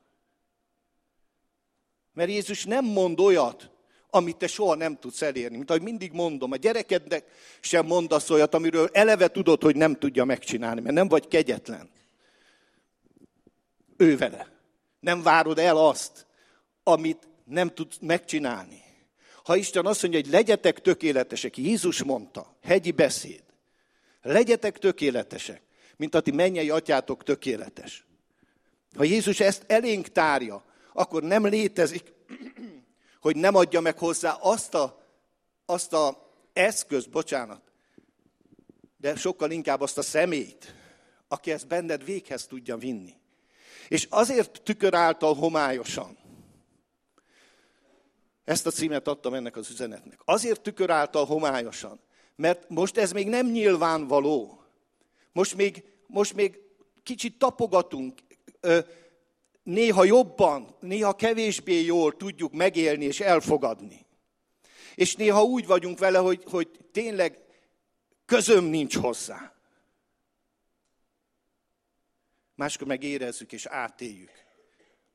Mert 2.12 2.30
Jézus 2.30 2.64
nem 2.64 2.84
mond 2.84 3.20
olyat, 3.20 3.70
amit 4.10 4.36
te 4.36 4.46
soha 4.46 4.74
nem 4.74 4.98
tudsz 4.98 5.22
elérni. 5.22 5.56
Mint 5.56 5.70
ahogy 5.70 5.82
mindig 5.82 6.12
mondom, 6.12 6.52
a 6.52 6.56
gyerekednek 6.56 7.24
sem 7.60 7.86
mondasz 7.86 8.30
olyat, 8.30 8.54
amiről 8.54 8.88
eleve 8.92 9.28
tudod, 9.28 9.62
hogy 9.62 9.76
nem 9.76 9.98
tudja 9.98 10.24
megcsinálni, 10.24 10.80
mert 10.80 10.94
nem 10.94 11.08
vagy 11.08 11.28
kegyetlen. 11.28 11.90
Ő 13.96 14.16
vele. 14.16 14.52
Nem 15.00 15.22
várod 15.22 15.58
el 15.58 15.76
azt, 15.76 16.26
amit 16.82 17.28
nem 17.44 17.74
tudsz 17.74 17.98
megcsinálni. 18.00 18.89
Ha 19.50 19.56
Isten 19.56 19.86
azt 19.86 20.02
mondja, 20.02 20.20
hogy 20.20 20.30
legyetek 20.30 20.80
tökéletesek, 20.80 21.56
Jézus 21.56 22.02
mondta, 22.02 22.56
hegyi 22.62 22.90
beszéd, 22.90 23.42
legyetek 24.22 24.78
tökéletesek, 24.78 25.62
mint 25.96 26.14
a 26.14 26.20
ti 26.20 26.30
mennyei 26.30 26.70
atyátok 26.70 27.24
tökéletes. 27.24 28.06
Ha 28.96 29.04
Jézus 29.04 29.40
ezt 29.40 29.64
elénk 29.66 30.08
tárja, 30.08 30.64
akkor 30.92 31.22
nem 31.22 31.46
létezik, 31.46 32.12
hogy 33.20 33.36
nem 33.36 33.54
adja 33.54 33.80
meg 33.80 33.98
hozzá 33.98 34.32
azt 34.32 34.74
a, 34.74 35.06
azt 35.66 35.92
a 35.92 36.32
eszköz, 36.52 37.06
bocsánat, 37.06 37.62
de 38.96 39.16
sokkal 39.16 39.50
inkább 39.50 39.80
azt 39.80 39.98
a 39.98 40.02
szemét, 40.02 40.74
aki 41.28 41.50
ezt 41.50 41.66
benned 41.66 42.04
véghez 42.04 42.46
tudja 42.46 42.76
vinni. 42.76 43.14
És 43.88 44.06
azért 44.10 44.62
tükör 44.62 44.94
által 44.94 45.34
homályosan, 45.34 46.18
ezt 48.50 48.66
a 48.66 48.70
címet 48.70 49.08
adtam 49.08 49.34
ennek 49.34 49.56
az 49.56 49.70
üzenetnek. 49.70 50.20
Azért 50.24 50.60
tükör 50.60 50.90
által 50.90 51.24
homályosan, 51.24 52.00
mert 52.36 52.68
most 52.68 52.96
ez 52.96 53.12
még 53.12 53.28
nem 53.28 53.46
nyilvánvaló. 53.46 54.64
Most 55.32 55.54
még, 55.54 55.84
most 56.06 56.34
még 56.34 56.58
kicsit 57.02 57.38
tapogatunk, 57.38 58.20
néha 59.62 60.04
jobban, 60.04 60.76
néha 60.80 61.14
kevésbé 61.14 61.84
jól 61.84 62.16
tudjuk 62.16 62.52
megélni 62.52 63.04
és 63.04 63.20
elfogadni. 63.20 64.06
És 64.94 65.16
néha 65.16 65.42
úgy 65.42 65.66
vagyunk 65.66 65.98
vele, 65.98 66.18
hogy, 66.18 66.42
hogy 66.46 66.68
tényleg 66.92 67.38
közöm 68.24 68.64
nincs 68.64 68.96
hozzá. 68.96 69.54
Máskor 72.54 72.86
meg 72.86 73.02
érezzük 73.02 73.52
és 73.52 73.66
átéljük, 73.66 74.32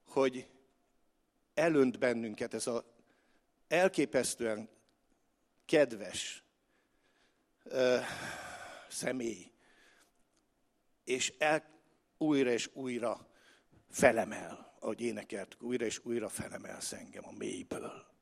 hogy 0.07 0.47
elönt 1.53 1.99
bennünket 1.99 2.53
ez 2.53 2.67
a 2.67 2.93
elképesztően 3.67 4.69
kedves 5.65 6.43
ö, 7.63 7.97
személy, 8.89 9.51
és 11.03 11.33
el, 11.37 11.73
újra 12.17 12.51
és 12.51 12.69
újra 12.73 13.27
felemel, 13.89 14.73
ahogy 14.79 15.01
énekelt, 15.01 15.57
újra 15.59 15.85
és 15.85 15.99
újra 16.03 16.29
felemelsz 16.29 16.91
engem 16.91 17.27
a 17.27 17.31
mélyből. 17.31 18.13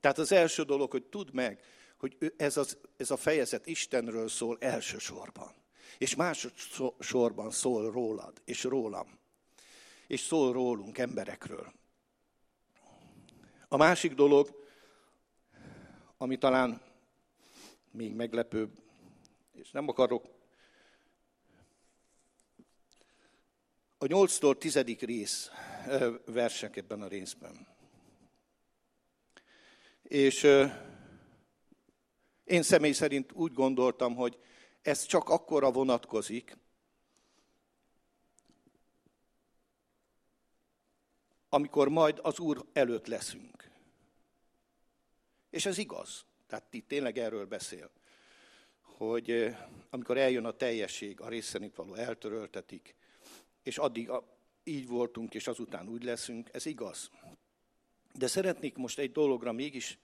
Tehát 0.00 0.18
az 0.18 0.32
első 0.32 0.62
dolog, 0.62 0.90
hogy 0.90 1.04
tudd 1.04 1.28
meg, 1.32 1.64
hogy 1.96 2.34
ez, 2.36 2.56
az, 2.56 2.78
ez 2.96 3.10
a 3.10 3.16
fejezet 3.16 3.66
Istenről 3.66 4.28
szól 4.28 4.56
elsősorban. 4.60 5.59
És 6.00 6.14
másodszorban 6.14 7.50
szól 7.50 7.90
rólad, 7.90 8.40
és 8.44 8.62
rólam. 8.62 9.18
És 10.06 10.20
szól 10.20 10.52
rólunk, 10.52 10.98
emberekről. 10.98 11.72
A 13.68 13.76
másik 13.76 14.14
dolog, 14.14 14.66
ami 16.16 16.38
talán 16.38 16.82
még 17.90 18.14
meglepőbb, 18.14 18.70
és 19.52 19.70
nem 19.70 19.88
akarok 19.88 20.28
a 23.98 24.04
8-tól 24.04 24.58
10. 24.58 24.76
rész 25.00 25.50
versek 26.24 26.76
ebben 26.76 27.02
a 27.02 27.08
részben. 27.08 27.66
És 30.02 30.42
én 32.44 32.62
személy 32.62 32.92
szerint 32.92 33.32
úgy 33.32 33.52
gondoltam, 33.52 34.14
hogy 34.14 34.38
ez 34.82 35.04
csak 35.04 35.28
akkora 35.28 35.70
vonatkozik, 35.70 36.56
amikor 41.48 41.88
majd 41.88 42.18
az 42.22 42.38
Úr 42.38 42.66
előtt 42.72 43.06
leszünk. 43.06 43.70
És 45.50 45.66
ez 45.66 45.78
igaz. 45.78 46.24
Tehát 46.46 46.74
itt 46.74 46.88
tényleg 46.88 47.18
erről 47.18 47.46
beszél, 47.46 47.90
hogy 48.80 49.56
amikor 49.90 50.18
eljön 50.18 50.44
a 50.44 50.56
teljesség, 50.56 51.20
a 51.20 51.28
részenit 51.28 51.74
való 51.74 51.94
eltöröltetik, 51.94 52.94
és 53.62 53.78
addig 53.78 54.10
így 54.64 54.86
voltunk, 54.86 55.34
és 55.34 55.46
azután 55.46 55.88
úgy 55.88 56.04
leszünk, 56.04 56.48
ez 56.52 56.66
igaz. 56.66 57.10
De 58.12 58.26
szeretnék 58.26 58.76
most 58.76 58.98
egy 58.98 59.12
dologra 59.12 59.52
mégis, 59.52 59.98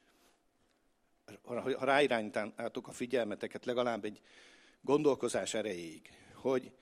ha 1.42 1.84
ráirányítátok 1.84 2.88
a 2.88 2.92
figyelmeteket 2.92 3.64
legalább 3.64 4.04
egy 4.04 4.20
gondolkozás 4.86 5.54
erejéig, 5.54 6.10
hogy 6.34 6.72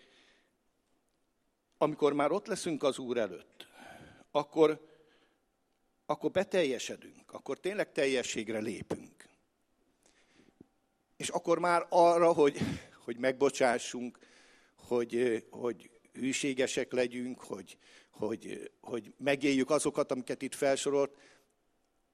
amikor 1.79 2.13
már 2.13 2.33
ott 2.33 2.47
leszünk 2.47 2.83
az 2.83 2.99
Úr 2.99 3.17
előtt, 3.17 3.67
akkor, 4.31 4.89
akkor 6.07 6.31
beteljesedünk, 6.31 7.33
akkor 7.33 7.59
tényleg 7.59 7.93
teljességre 7.93 8.59
lépünk. 8.59 9.29
És 11.17 11.29
akkor 11.29 11.59
már 11.59 11.87
arra, 11.89 12.33
hogy, 12.33 12.59
hogy 13.05 13.17
megbocsássunk, 13.19 14.19
hogy, 14.77 15.45
hogy 15.51 15.91
hűségesek 16.13 16.93
legyünk, 16.93 17.41
hogy, 17.41 17.77
hogy, 18.11 18.71
hogy 18.81 19.15
megéljük 19.19 19.71
azokat, 19.71 20.11
amiket 20.11 20.43
itt 20.43 20.55
felsorolt, 20.55 21.17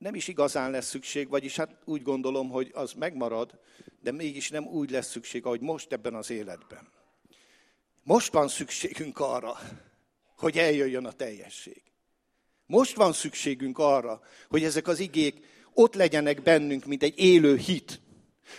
nem 0.01 0.15
is 0.15 0.29
igazán 0.29 0.71
lesz 0.71 0.89
szükség, 0.89 1.29
vagyis 1.29 1.57
hát 1.57 1.77
úgy 1.85 2.03
gondolom, 2.03 2.49
hogy 2.49 2.71
az 2.75 2.93
megmarad, 2.93 3.59
de 4.03 4.13
mégis 4.13 4.51
nem 4.51 4.67
úgy 4.67 4.91
lesz 4.91 5.11
szükség, 5.11 5.45
ahogy 5.45 5.61
most 5.61 5.93
ebben 5.93 6.15
az 6.15 6.31
életben. 6.31 6.89
Most 8.03 8.33
van 8.33 8.49
szükségünk 8.49 9.19
arra, 9.19 9.59
hogy 10.37 10.59
eljöjjön 10.59 11.07
a 11.07 11.13
teljesség. 11.13 11.83
Most 12.67 12.97
van 12.97 13.13
szükségünk 13.13 13.79
arra, 13.79 14.21
hogy 14.49 14.65
ezek 14.65 14.89
az 14.89 14.99
igék 14.99 15.47
ott 15.75 15.95
legyenek 15.95 16.43
bennünk, 16.43 16.85
mint 16.85 17.03
egy 17.03 17.19
élő 17.19 17.57
hit. 17.57 18.01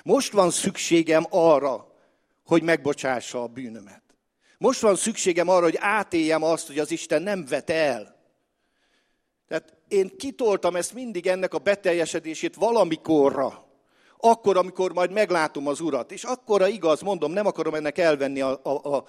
Most 0.04 0.32
van 0.32 0.52
szükségem 0.52 1.26
arra, 1.30 1.96
hogy 2.46 2.64
megbocsássa 2.64 3.44
a 3.44 3.48
bűnömet. 3.48 4.04
Most 4.58 4.82
van 4.82 4.96
szükségem 4.96 5.48
arra, 5.48 5.64
hogy 5.64 5.78
átéljem 5.80 6.44
azt, 6.44 6.68
hogy 6.68 6.80
az 6.80 6.92
Isten 6.92 7.22
nem 7.22 7.46
vet 7.46 7.70
el. 7.70 8.20
Tehát 9.48 9.81
én 9.92 10.18
kitoltam 10.18 10.76
ezt 10.76 10.94
mindig 10.94 11.28
ennek 11.28 11.54
a 11.54 11.58
beteljesedését 11.58 12.56
valamikorra. 12.56 13.66
Akkor, 14.18 14.58
amikor 14.58 14.94
majd 14.94 15.12
meglátom 15.12 15.68
az 15.68 15.80
Urat. 15.80 16.12
És 16.12 16.24
akkora 16.24 16.68
igaz, 16.68 17.02
mondom, 17.02 17.32
nem 17.32 17.46
akarom 17.46 17.74
ennek 17.74 17.98
elvenni 17.98 18.42
a, 18.42 18.60
a, 18.64 18.70
a, 18.70 19.06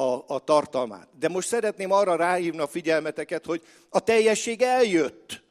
a, 0.00 0.24
a 0.26 0.38
tartalmát. 0.38 1.08
De 1.18 1.28
most 1.28 1.48
szeretném 1.48 1.92
arra 1.92 2.16
ráhívni 2.16 2.60
a 2.60 2.66
figyelmeteket, 2.66 3.44
hogy 3.44 3.62
a 3.88 4.00
teljesség 4.00 4.62
eljött. 4.62 5.42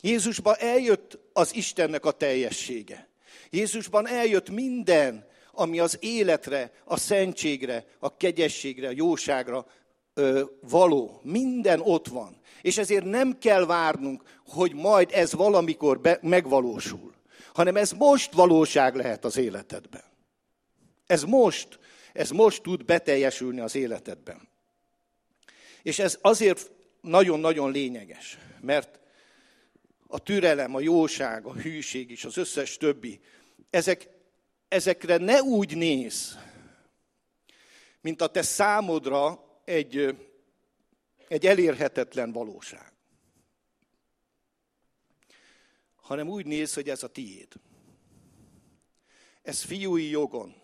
Jézusban 0.00 0.54
eljött 0.58 1.18
az 1.32 1.54
Istennek 1.54 2.04
a 2.04 2.10
teljessége. 2.10 3.08
Jézusban 3.50 4.08
eljött 4.08 4.50
minden, 4.50 5.26
ami 5.52 5.78
az 5.78 5.96
életre, 6.00 6.72
a 6.84 6.96
szentségre, 6.96 7.84
a 7.98 8.16
kegyességre, 8.16 8.88
a 8.88 8.94
jóságra 8.94 9.66
ö, 10.14 10.42
való. 10.60 11.20
Minden 11.22 11.80
ott 11.80 12.06
van. 12.08 12.39
És 12.62 12.78
ezért 12.78 13.04
nem 13.04 13.38
kell 13.38 13.66
várnunk, 13.66 14.22
hogy 14.46 14.74
majd 14.74 15.10
ez 15.12 15.32
valamikor 15.32 16.00
be, 16.00 16.18
megvalósul, 16.22 17.14
hanem 17.54 17.76
ez 17.76 17.92
most 17.92 18.32
valóság 18.32 18.94
lehet 18.94 19.24
az 19.24 19.36
életedben. 19.36 20.02
Ez 21.06 21.22
most, 21.22 21.78
ez 22.12 22.30
most 22.30 22.62
tud 22.62 22.84
beteljesülni 22.84 23.60
az 23.60 23.74
életedben. 23.74 24.48
És 25.82 25.98
ez 25.98 26.18
azért 26.20 26.70
nagyon-nagyon 27.00 27.70
lényeges, 27.70 28.38
mert 28.60 29.00
a 30.06 30.18
türelem, 30.18 30.74
a 30.74 30.80
jóság, 30.80 31.46
a 31.46 31.52
hűség 31.52 32.10
és 32.10 32.24
az 32.24 32.36
összes 32.36 32.76
többi, 32.76 33.20
ezek, 33.70 34.08
ezekre 34.68 35.16
ne 35.16 35.42
úgy 35.42 35.76
néz, 35.76 36.38
mint 38.00 38.22
a 38.22 38.26
te 38.26 38.42
számodra 38.42 39.44
egy, 39.64 40.16
egy 41.30 41.46
elérhetetlen 41.46 42.32
valóság. 42.32 42.92
Hanem 45.96 46.28
úgy 46.28 46.46
néz, 46.46 46.74
hogy 46.74 46.88
ez 46.88 47.02
a 47.02 47.08
tiéd. 47.08 47.52
Ez 49.42 49.62
fiúi 49.62 50.08
jogon. 50.08 50.54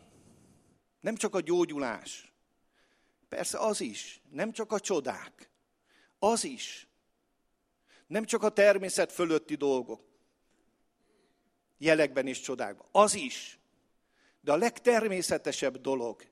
Nem 1.00 1.16
csak 1.16 1.34
a 1.34 1.40
gyógyulás. 1.40 2.32
Persze 3.28 3.58
az 3.58 3.80
is. 3.80 4.20
Nem 4.30 4.52
csak 4.52 4.72
a 4.72 4.80
csodák. 4.80 5.50
Az 6.18 6.44
is. 6.44 6.88
Nem 8.06 8.24
csak 8.24 8.42
a 8.42 8.50
természet 8.50 9.12
fölötti 9.12 9.54
dolgok. 9.54 10.04
Jelekben 11.78 12.26
és 12.26 12.40
csodákban. 12.40 12.88
Az 12.92 13.14
is. 13.14 13.58
De 14.40 14.52
a 14.52 14.56
legtermészetesebb 14.56 15.76
dolog, 15.76 16.26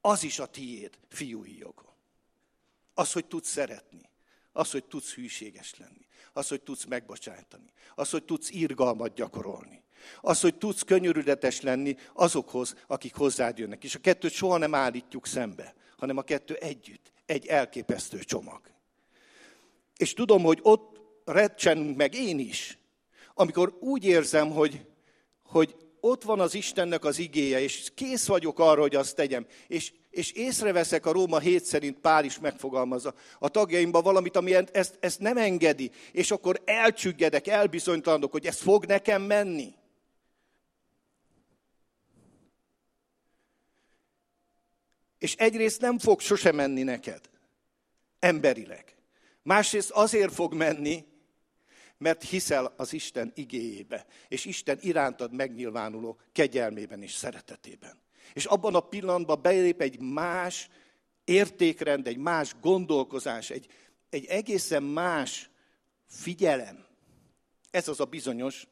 az 0.00 0.22
is 0.22 0.38
a 0.38 0.46
tiéd, 0.46 0.98
fiúi 1.08 1.58
jogon. 1.58 1.87
Az, 2.98 3.12
hogy 3.12 3.24
tudsz 3.26 3.50
szeretni. 3.50 4.10
Az, 4.52 4.70
hogy 4.70 4.84
tudsz 4.84 5.12
hűséges 5.12 5.74
lenni. 5.78 6.06
Az, 6.32 6.48
hogy 6.48 6.60
tudsz 6.60 6.84
megbocsátani. 6.84 7.72
Az, 7.94 8.10
hogy 8.10 8.24
tudsz 8.24 8.50
irgalmat 8.50 9.14
gyakorolni. 9.14 9.82
Az, 10.20 10.40
hogy 10.40 10.54
tudsz 10.54 10.82
könyörületes 10.82 11.60
lenni 11.60 11.96
azokhoz, 12.12 12.74
akik 12.86 13.14
hozzád 13.14 13.58
jönnek. 13.58 13.84
És 13.84 13.94
a 13.94 13.98
kettőt 13.98 14.32
soha 14.32 14.56
nem 14.56 14.74
állítjuk 14.74 15.26
szembe, 15.26 15.74
hanem 15.96 16.16
a 16.16 16.22
kettő 16.22 16.54
együtt. 16.54 17.12
Egy 17.26 17.46
elképesztő 17.46 18.18
csomag. 18.18 18.60
És 19.96 20.12
tudom, 20.12 20.42
hogy 20.42 20.58
ott 20.62 21.00
recsenünk 21.24 21.96
meg 21.96 22.14
én 22.14 22.38
is, 22.38 22.78
amikor 23.34 23.76
úgy 23.80 24.04
érzem, 24.04 24.50
hogy, 24.50 24.86
hogy 25.42 25.76
ott 26.00 26.22
van 26.22 26.40
az 26.40 26.54
Istennek 26.54 27.04
az 27.04 27.18
igéje, 27.18 27.60
és 27.60 27.90
kész 27.94 28.26
vagyok 28.26 28.58
arra, 28.58 28.80
hogy 28.80 28.94
azt 28.94 29.16
tegyem. 29.16 29.46
És, 29.66 29.92
és 30.18 30.32
észreveszek 30.32 31.06
a 31.06 31.12
Róma 31.12 31.38
7 31.38 31.64
szerint 31.64 31.98
Pál 31.98 32.24
is 32.24 32.38
megfogalmazza 32.38 33.14
a 33.38 33.48
tagjaimban 33.48 34.02
valamit, 34.02 34.36
ami 34.36 34.54
ezt, 34.54 34.96
ezt 35.00 35.20
nem 35.20 35.36
engedi, 35.36 35.90
és 36.12 36.30
akkor 36.30 36.62
elcsüggedek, 36.64 37.46
elbizonytalanodok, 37.46 38.32
hogy 38.32 38.46
ez 38.46 38.60
fog 38.60 38.84
nekem 38.84 39.22
menni. 39.22 39.74
És 45.18 45.34
egyrészt 45.34 45.80
nem 45.80 45.98
fog 45.98 46.20
sose 46.20 46.52
menni 46.52 46.82
neked, 46.82 47.20
emberileg. 48.18 48.96
Másrészt 49.42 49.90
azért 49.90 50.32
fog 50.32 50.54
menni, 50.54 51.06
mert 51.98 52.22
hiszel 52.22 52.74
az 52.76 52.92
Isten 52.92 53.32
igéjébe, 53.34 54.06
és 54.28 54.44
Isten 54.44 54.78
irántad 54.80 55.32
megnyilvánuló 55.32 56.18
kegyelmében 56.32 57.02
és 57.02 57.12
szeretetében. 57.12 58.06
És 58.34 58.44
abban 58.44 58.74
a 58.74 58.80
pillanatban 58.80 59.42
belép 59.42 59.80
egy 59.80 60.00
más 60.00 60.68
értékrend, 61.24 62.06
egy 62.06 62.18
más 62.18 62.54
gondolkozás, 62.60 63.50
egy, 63.50 63.66
egy 64.10 64.24
egészen 64.24 64.82
más 64.82 65.50
figyelem. 66.06 66.86
Ez 67.70 67.88
az 67.88 68.00
a 68.00 68.04
bizonyos 68.04 68.66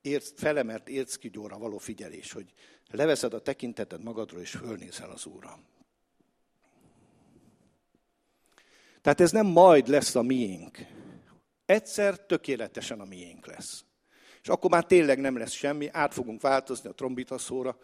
érc, 0.00 0.40
felemert 0.40 0.88
érckigyóra 0.88 1.58
való 1.58 1.78
figyelés, 1.78 2.32
hogy 2.32 2.52
leveszed 2.90 3.34
a 3.34 3.40
tekinteted 3.40 4.02
magadról, 4.02 4.40
és 4.40 4.50
fölnézel 4.50 5.10
az 5.10 5.26
Úrra. 5.26 5.58
Tehát 9.00 9.20
ez 9.20 9.30
nem 9.30 9.46
majd 9.46 9.88
lesz 9.88 10.14
a 10.14 10.22
miénk. 10.22 10.78
Egyszer 11.66 12.18
tökéletesen 12.18 13.00
a 13.00 13.04
miénk 13.04 13.46
lesz. 13.46 13.84
És 14.42 14.48
akkor 14.48 14.70
már 14.70 14.84
tényleg 14.84 15.20
nem 15.20 15.36
lesz 15.36 15.52
semmi, 15.52 15.88
át 15.92 16.14
fogunk 16.14 16.40
változni 16.40 16.88
a 16.88 16.92
trombitaszóra, 16.92 17.78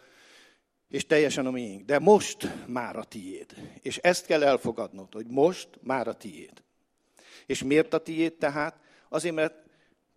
és 0.91 1.05
teljesen 1.05 1.45
a 1.45 1.51
miénk. 1.51 1.85
De 1.85 1.99
most 1.99 2.67
már 2.67 2.95
a 2.95 3.03
tiéd. 3.03 3.79
És 3.81 3.97
ezt 3.97 4.25
kell 4.25 4.43
elfogadnod, 4.43 5.13
hogy 5.13 5.27
most 5.27 5.69
már 5.81 6.07
a 6.07 6.13
tiéd. 6.13 6.63
És 7.45 7.63
miért 7.63 7.93
a 7.93 7.97
tiéd 7.97 8.33
tehát? 8.33 8.79
Azért, 9.09 9.35
mert 9.35 9.55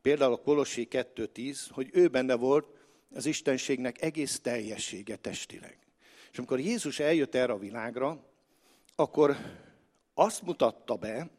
például 0.03 0.33
a 0.33 0.43
Kolossé 0.43 0.89
2.10, 0.91 1.59
hogy 1.71 1.89
ő 1.93 2.09
benne 2.09 2.35
volt 2.35 2.67
az 3.15 3.27
Istenségnek 3.27 4.03
egész 4.03 4.41
teljessége 4.41 5.17
testileg. 5.17 5.79
És 6.33 6.39
amikor 6.39 6.61
Jézus 6.61 6.99
eljött 6.99 7.35
erre 7.35 7.53
a 7.53 7.59
világra, 7.59 8.25
akkor 8.95 9.37
azt 10.15 10.43
mutatta 10.43 10.97
be, 10.97 11.31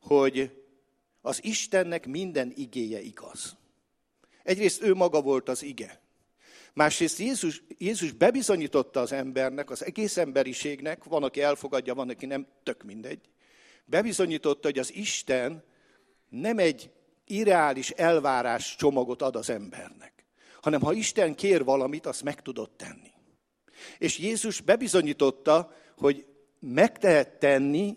hogy 0.00 0.62
az 1.20 1.44
Istennek 1.44 2.06
minden 2.06 2.52
igéje 2.56 3.00
igaz. 3.00 3.56
Egyrészt 4.42 4.82
ő 4.82 4.94
maga 4.94 5.22
volt 5.22 5.48
az 5.48 5.62
ige. 5.62 6.03
Másrészt 6.74 7.18
Jézus, 7.18 7.62
Jézus 7.78 8.12
bebizonyította 8.12 9.00
az 9.00 9.12
embernek, 9.12 9.70
az 9.70 9.84
egész 9.84 10.16
emberiségnek, 10.16 11.04
van, 11.04 11.22
aki 11.22 11.40
elfogadja, 11.40 11.94
van, 11.94 12.08
aki 12.08 12.26
nem, 12.26 12.46
tök 12.62 12.82
mindegy, 12.82 13.20
bebizonyította, 13.84 14.68
hogy 14.68 14.78
az 14.78 14.94
Isten 14.94 15.64
nem 16.28 16.58
egy 16.58 16.90
irreális 17.26 17.90
elvárás 17.90 18.76
csomagot 18.76 19.22
ad 19.22 19.36
az 19.36 19.50
embernek, 19.50 20.24
hanem 20.60 20.80
ha 20.80 20.92
Isten 20.92 21.34
kér 21.34 21.64
valamit, 21.64 22.06
azt 22.06 22.22
meg 22.22 22.42
tudod 22.42 22.70
tenni. 22.70 23.12
És 23.98 24.18
Jézus 24.18 24.60
bebizonyította, 24.60 25.72
hogy 25.96 26.26
meg 26.60 26.98
tehet 26.98 27.38
tenni, 27.38 27.96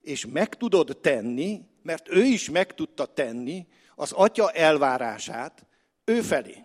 és 0.00 0.26
meg 0.26 0.54
tudod 0.54 0.98
tenni, 1.00 1.60
mert 1.82 2.08
ő 2.08 2.22
is 2.22 2.50
meg 2.50 2.74
tudta 2.74 3.06
tenni 3.06 3.66
az 3.94 4.12
atya 4.12 4.50
elvárását 4.50 5.66
ő 6.04 6.20
felé. 6.20 6.64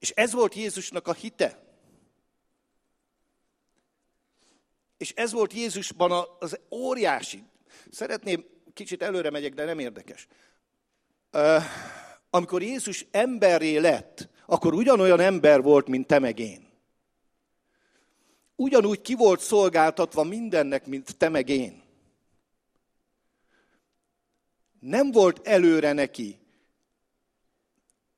És 0.00 0.10
ez 0.10 0.32
volt 0.32 0.54
Jézusnak 0.54 1.08
a 1.08 1.12
hite. 1.12 1.62
És 4.96 5.12
ez 5.12 5.32
volt 5.32 5.52
Jézusban 5.52 6.26
az 6.38 6.58
óriási. 6.70 7.42
Szeretném, 7.90 8.44
kicsit 8.72 9.02
előre 9.02 9.30
megyek, 9.30 9.54
de 9.54 9.64
nem 9.64 9.78
érdekes. 9.78 10.26
Amikor 12.30 12.62
Jézus 12.62 13.06
emberré 13.10 13.76
lett, 13.76 14.28
akkor 14.46 14.74
ugyanolyan 14.74 15.20
ember 15.20 15.62
volt, 15.62 15.86
mint 15.86 16.06
te 16.06 16.18
meg 16.18 16.38
én. 16.38 16.68
Ugyanúgy 18.56 19.00
ki 19.00 19.14
volt 19.14 19.40
szolgáltatva 19.40 20.22
mindennek, 20.22 20.86
mint 20.86 21.16
te 21.16 21.28
meg 21.28 21.48
én 21.48 21.88
nem 24.80 25.10
volt 25.10 25.46
előre 25.46 25.92
neki 25.92 26.39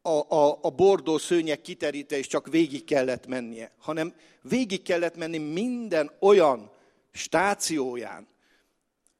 a, 0.03 0.35
a, 0.35 0.59
a 0.62 0.71
bordó 0.71 1.19
szőnyek 1.19 1.61
kiteríte, 1.61 2.19
és 2.19 2.27
csak 2.27 2.49
végig 2.49 2.85
kellett 2.85 3.27
mennie, 3.27 3.73
hanem 3.79 4.15
végig 4.43 4.83
kellett 4.83 5.17
menni 5.17 5.38
minden 5.38 6.11
olyan 6.21 6.71
stációján 7.12 8.29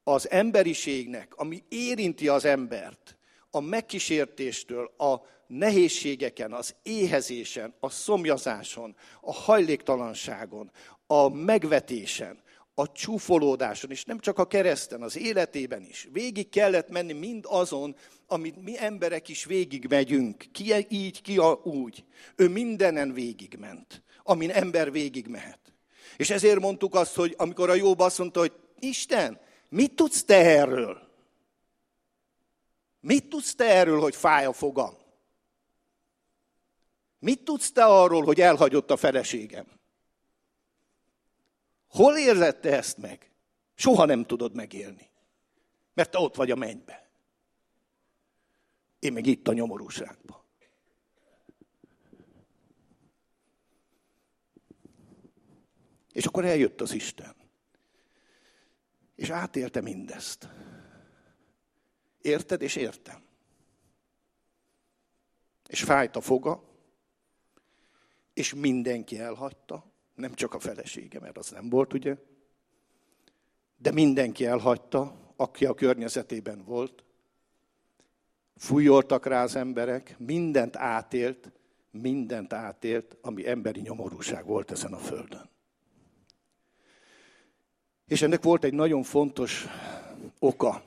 az 0.03 0.29
emberiségnek, 0.29 1.33
ami 1.35 1.63
érinti 1.69 2.27
az 2.27 2.45
embert, 2.45 3.17
a 3.51 3.59
megkísértéstől, 3.59 4.93
a 4.97 5.21
nehézségeken, 5.47 6.53
az 6.53 6.75
éhezésen, 6.83 7.73
a 7.79 7.89
szomjazáson, 7.89 8.95
a 9.21 9.33
hajléktalanságon, 9.33 10.71
a 11.07 11.29
megvetésen, 11.29 12.41
a 12.75 12.91
csúfolódáson, 12.91 13.91
és 13.91 14.05
nem 14.05 14.19
csak 14.19 14.39
a 14.39 14.47
kereszten, 14.47 15.01
az 15.01 15.17
életében 15.17 15.81
is. 15.81 16.07
Végig 16.11 16.49
kellett 16.49 16.89
menni 16.89 17.13
mind 17.13 17.45
azon, 17.47 17.95
amit 18.33 18.63
mi 18.63 18.77
emberek 18.77 19.27
is 19.27 19.45
végig 19.45 19.85
megyünk. 19.89 20.45
Ki 20.51 20.85
így, 20.89 21.21
ki 21.21 21.37
a 21.37 21.51
úgy. 21.63 22.05
Ő 22.35 22.49
mindenen 22.49 23.13
végigment, 23.13 24.03
amin 24.23 24.49
ember 24.49 24.91
végig 24.91 25.27
mehet. 25.27 25.59
És 26.17 26.29
ezért 26.29 26.59
mondtuk 26.59 26.95
azt, 26.95 27.15
hogy 27.15 27.33
amikor 27.37 27.69
a 27.69 27.73
Jobb 27.73 27.99
azt 27.99 28.17
mondta, 28.17 28.39
hogy 28.39 28.53
Isten, 28.79 29.39
mit 29.69 29.95
tudsz 29.95 30.23
te 30.23 30.35
erről? 30.35 31.11
Mit 32.99 33.29
tudsz 33.29 33.55
te 33.55 33.65
erről, 33.65 33.99
hogy 33.99 34.15
fáj 34.15 34.45
a 34.45 34.53
fogam? 34.53 34.97
Mit 37.19 37.43
tudsz 37.43 37.71
te 37.71 37.83
arról, 37.83 38.23
hogy 38.23 38.41
elhagyott 38.41 38.91
a 38.91 38.97
feleségem? 38.97 39.65
Hol 41.87 42.17
érzed 42.17 42.59
te 42.59 42.77
ezt 42.77 42.97
meg? 42.97 43.31
Soha 43.75 44.05
nem 44.05 44.25
tudod 44.25 44.55
megélni. 44.55 45.09
Mert 45.93 46.11
te 46.11 46.19
ott 46.19 46.35
vagy 46.35 46.51
a 46.51 46.55
mennybe. 46.55 47.02
Én 49.03 49.13
meg 49.13 49.25
itt 49.25 49.47
a 49.47 49.53
nyomorúságban. 49.53 50.41
És 56.11 56.25
akkor 56.25 56.45
eljött 56.45 56.81
az 56.81 56.93
Isten. 56.93 57.35
És 59.15 59.29
átélte 59.29 59.81
mindezt. 59.81 60.49
Érted 62.21 62.61
és 62.61 62.75
értem. 62.75 63.23
És 65.67 65.83
fájt 65.83 66.15
a 66.15 66.21
foga, 66.21 66.71
És 68.33 68.53
mindenki 68.53 69.19
elhagyta, 69.19 69.91
nem 70.15 70.33
csak 70.33 70.53
a 70.53 70.59
felesége, 70.59 71.19
mert 71.19 71.37
az 71.37 71.49
nem 71.49 71.69
volt, 71.69 71.93
ugye? 71.93 72.17
De 73.77 73.91
mindenki 73.91 74.45
elhagyta, 74.45 75.33
aki 75.35 75.65
a 75.65 75.73
környezetében 75.73 76.63
volt. 76.63 77.03
Fújoltak 78.63 79.25
rá 79.25 79.43
az 79.43 79.55
emberek, 79.55 80.15
mindent 80.17 80.75
átélt, 80.75 81.51
mindent 81.91 82.53
átélt, 82.53 83.17
ami 83.21 83.47
emberi 83.47 83.81
nyomorúság 83.81 84.45
volt 84.45 84.71
ezen 84.71 84.93
a 84.93 84.97
földön. 84.97 85.49
És 88.07 88.21
ennek 88.21 88.43
volt 88.43 88.63
egy 88.63 88.73
nagyon 88.73 89.03
fontos 89.03 89.65
oka. 90.39 90.83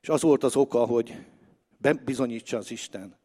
És 0.00 0.08
az 0.08 0.22
volt 0.22 0.44
az 0.44 0.56
oka, 0.56 0.84
hogy 0.84 1.26
bebizonyítsa 1.78 2.56
az 2.56 2.70
Isten. 2.70 3.16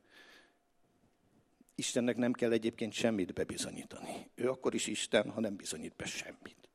Istennek 1.76 2.16
nem 2.16 2.34
kell 2.34 2.52
egyébként 2.52 2.94
semmit 2.94 3.34
bebizonyítani. 3.34 4.30
Ő 4.36 4.50
akkor 4.50 4.74
is 4.74 4.88
Isten, 4.88 5.30
ha 5.30 5.40
nem 5.40 5.56
bizonyít 5.56 5.96
be 5.96 6.06
semmit. 6.06 6.70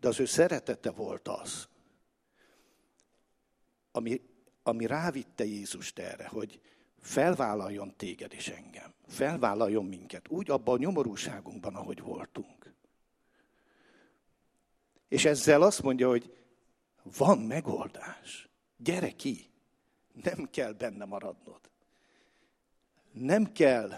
De 0.00 0.08
az 0.08 0.20
ő 0.20 0.24
szeretete 0.24 0.90
volt 0.90 1.28
az, 1.28 1.68
ami, 3.96 4.20
ami 4.62 4.86
rávitte 4.86 5.44
Jézust 5.44 5.98
erre, 5.98 6.26
hogy 6.26 6.60
felvállaljon 7.00 7.96
téged 7.96 8.32
és 8.32 8.48
engem. 8.48 8.94
Felvállaljon 9.06 9.84
minket. 9.84 10.28
Úgy 10.28 10.50
abban 10.50 10.74
a 10.74 10.78
nyomorúságunkban, 10.78 11.74
ahogy 11.74 12.00
voltunk. 12.00 12.74
És 15.08 15.24
ezzel 15.24 15.62
azt 15.62 15.82
mondja, 15.82 16.08
hogy 16.08 16.36
van 17.16 17.38
megoldás. 17.38 18.48
Gyere 18.76 19.10
ki. 19.10 19.50
Nem 20.22 20.48
kell 20.50 20.72
benne 20.72 21.04
maradnod. 21.04 21.60
Nem 23.12 23.52
kell, 23.52 23.90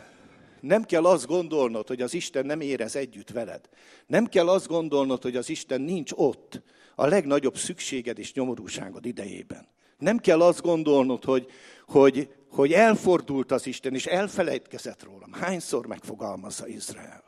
nem 0.61 0.85
kell 0.85 1.04
azt 1.04 1.26
gondolnod, 1.26 1.87
hogy 1.88 2.02
az 2.02 2.14
Isten 2.14 2.46
nem 2.46 2.61
érez 2.61 2.96
együtt 2.96 3.30
veled. 3.30 3.68
Nem 4.06 4.26
kell 4.26 4.48
azt 4.48 4.66
gondolnod, 4.66 5.22
hogy 5.22 5.37
az 5.37 5.48
Isten 5.48 5.80
nincs 5.80 6.12
ott 6.14 6.62
a 6.94 7.06
legnagyobb 7.06 7.56
szükséged 7.56 8.18
és 8.18 8.32
nyomorúságod 8.32 9.06
idejében. 9.06 9.74
Nem 9.98 10.18
kell 10.18 10.42
azt 10.42 10.62
gondolnod, 10.62 11.24
hogy, 11.24 11.50
hogy, 11.87 12.35
hogy 12.48 12.72
elfordult 12.72 13.50
az 13.50 13.66
Isten, 13.66 13.94
és 13.94 14.06
elfelejtkezett 14.06 15.02
rólam. 15.02 15.32
Hányszor 15.32 15.87
megfogalmazza 15.87 16.66
Izrael? 16.66 17.24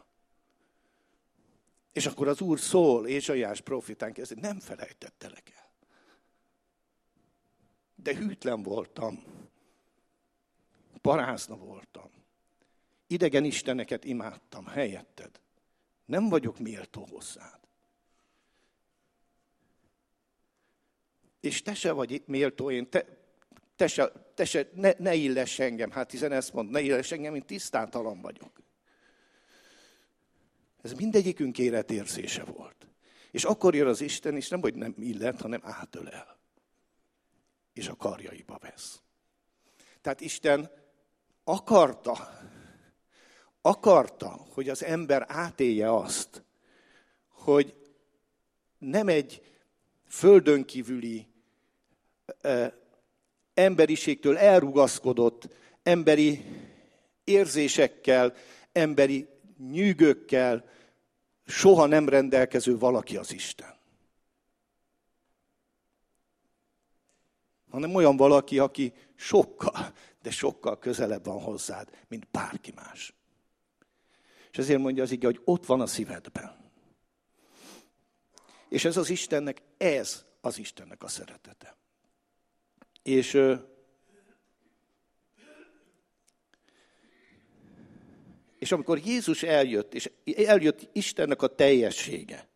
És 1.92 2.06
akkor 2.06 2.28
az 2.28 2.40
Úr 2.40 2.60
szól, 2.60 3.06
Ézsaiás 3.06 3.60
profitán 3.60 4.12
kezdi, 4.12 4.40
nem 4.40 4.60
felejtettelek 4.60 5.52
el. 5.56 5.70
De 7.94 8.16
hűtlen 8.16 8.62
voltam. 8.62 9.24
Parázna 11.00 11.56
voltam. 11.56 12.10
Idegen 13.06 13.44
isteneket 13.44 14.04
imádtam 14.04 14.66
helyetted. 14.66 15.40
Nem 16.04 16.28
vagyok 16.28 16.58
méltó 16.58 17.06
hozzád. 17.10 17.67
És 21.40 21.62
te 21.62 21.74
se 21.74 21.92
vagy 21.92 22.22
méltó, 22.26 22.70
én 22.70 22.90
te, 22.90 23.06
te 23.76 23.86
se, 23.86 24.12
te 24.34 24.44
se 24.44 24.68
ne, 24.74 24.92
ne 24.98 25.14
illess 25.14 25.58
engem. 25.58 25.90
Hát 25.90 26.10
hiszen 26.10 26.32
ezt 26.32 26.52
mond, 26.52 26.70
ne 26.70 26.80
illess 26.80 27.12
engem, 27.12 27.34
én 27.34 27.46
tisztántalan 27.46 28.20
vagyok. 28.20 28.62
Ez 30.82 30.92
mindegyikünk 30.92 31.58
életérzése 31.58 32.44
volt. 32.44 32.86
És 33.30 33.44
akkor 33.44 33.74
jön 33.74 33.86
az 33.86 34.00
Isten, 34.00 34.36
és 34.36 34.48
nem, 34.48 34.60
hogy 34.60 34.74
nem 34.74 34.94
illet, 34.98 35.40
hanem 35.40 35.60
átölel. 35.64 36.38
És 37.72 37.88
a 37.88 37.96
karjaiba 37.96 38.58
vesz. 38.60 39.00
Tehát 40.00 40.20
Isten 40.20 40.70
akarta, 41.44 42.40
akarta, 43.60 44.28
hogy 44.28 44.68
az 44.68 44.82
ember 44.82 45.24
átélje 45.28 45.94
azt, 45.94 46.44
hogy 47.28 47.74
nem 48.78 49.08
egy 49.08 49.42
földön 50.08 50.64
kívüli 50.64 51.26
emberiségtől 53.54 54.38
elrugaszkodott 54.38 55.48
emberi 55.82 56.44
érzésekkel, 57.24 58.34
emberi 58.72 59.28
nyűgökkel 59.58 60.68
soha 61.46 61.86
nem 61.86 62.08
rendelkező 62.08 62.78
valaki 62.78 63.16
az 63.16 63.32
Isten. 63.32 63.76
Hanem 67.70 67.94
olyan 67.94 68.16
valaki, 68.16 68.58
aki 68.58 68.92
sokkal, 69.14 69.92
de 70.22 70.30
sokkal 70.30 70.78
közelebb 70.78 71.24
van 71.24 71.40
hozzád, 71.40 71.88
mint 72.08 72.26
bárki 72.30 72.72
más. 72.74 73.14
És 74.50 74.58
ezért 74.58 74.80
mondja 74.80 75.02
az 75.02 75.10
ige, 75.10 75.26
hogy 75.26 75.40
ott 75.44 75.66
van 75.66 75.80
a 75.80 75.86
szívedben. 75.86 76.67
És 78.68 78.84
ez 78.84 78.96
az 78.96 79.10
Istennek, 79.10 79.62
ez 79.76 80.24
az 80.40 80.58
Istennek 80.58 81.02
a 81.02 81.08
szeretete. 81.08 81.76
És 83.02 83.40
És 88.58 88.72
amikor 88.72 88.98
Jézus 88.98 89.42
eljött, 89.42 89.94
és 89.94 90.10
eljött 90.36 90.88
Istennek 90.92 91.42
a 91.42 91.54
teljessége, 91.54 92.48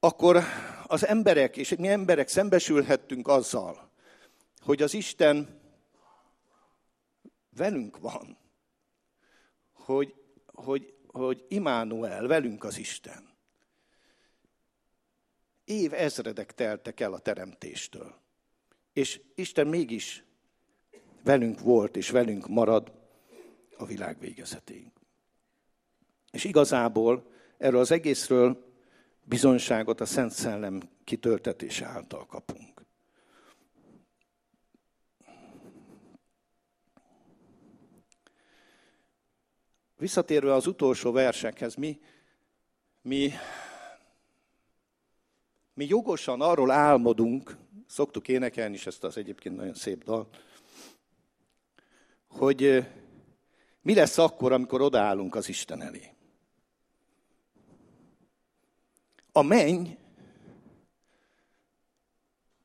akkor 0.00 0.42
az 0.86 1.06
emberek, 1.06 1.56
és 1.56 1.74
mi 1.78 1.88
emberek 1.88 2.28
szembesülhettünk 2.28 3.28
azzal, 3.28 3.90
hogy 4.60 4.82
az 4.82 4.94
Isten 4.94 5.60
velünk 7.56 7.98
van, 7.98 8.38
hogy, 9.72 10.14
hogy, 10.46 10.94
hogy 11.06 11.44
Imánuel, 11.48 12.26
velünk 12.26 12.64
az 12.64 12.78
Isten. 12.78 13.29
Év 15.70 15.92
ezredek 15.94 16.54
teltek 16.54 17.00
el 17.00 17.12
a 17.12 17.18
teremtéstől. 17.18 18.14
És 18.92 19.20
Isten 19.34 19.66
mégis 19.66 20.24
velünk 21.22 21.60
volt, 21.60 21.96
és 21.96 22.10
velünk 22.10 22.48
marad, 22.48 22.92
a 23.76 23.84
világ 23.84 24.18
végezetéig. 24.18 24.92
És 26.30 26.44
igazából 26.44 27.30
erről 27.58 27.80
az 27.80 27.90
egészről 27.90 28.72
bizonyságot 29.24 30.00
a 30.00 30.04
Szent 30.04 30.32
Szellem 30.32 30.80
kitöltetése 31.04 31.86
által 31.86 32.26
kapunk. 32.26 32.84
Visszatérve 39.96 40.54
az 40.54 40.66
utolsó 40.66 41.12
versekhez, 41.12 41.74
mi, 41.74 42.00
mi, 43.02 43.32
mi 45.80 45.86
jogosan 45.86 46.40
arról 46.40 46.70
álmodunk, 46.70 47.56
szoktuk 47.86 48.28
énekelni 48.28 48.74
is 48.74 48.86
ezt 48.86 49.04
az 49.04 49.16
egyébként 49.16 49.56
nagyon 49.56 49.74
szép 49.74 50.04
dal, 50.04 50.28
hogy 52.28 52.86
mi 53.82 53.94
lesz 53.94 54.18
akkor, 54.18 54.52
amikor 54.52 54.80
odaállunk 54.80 55.34
az 55.34 55.48
Isten 55.48 55.82
elé? 55.82 56.14
A 59.32 59.42
menny 59.42 59.88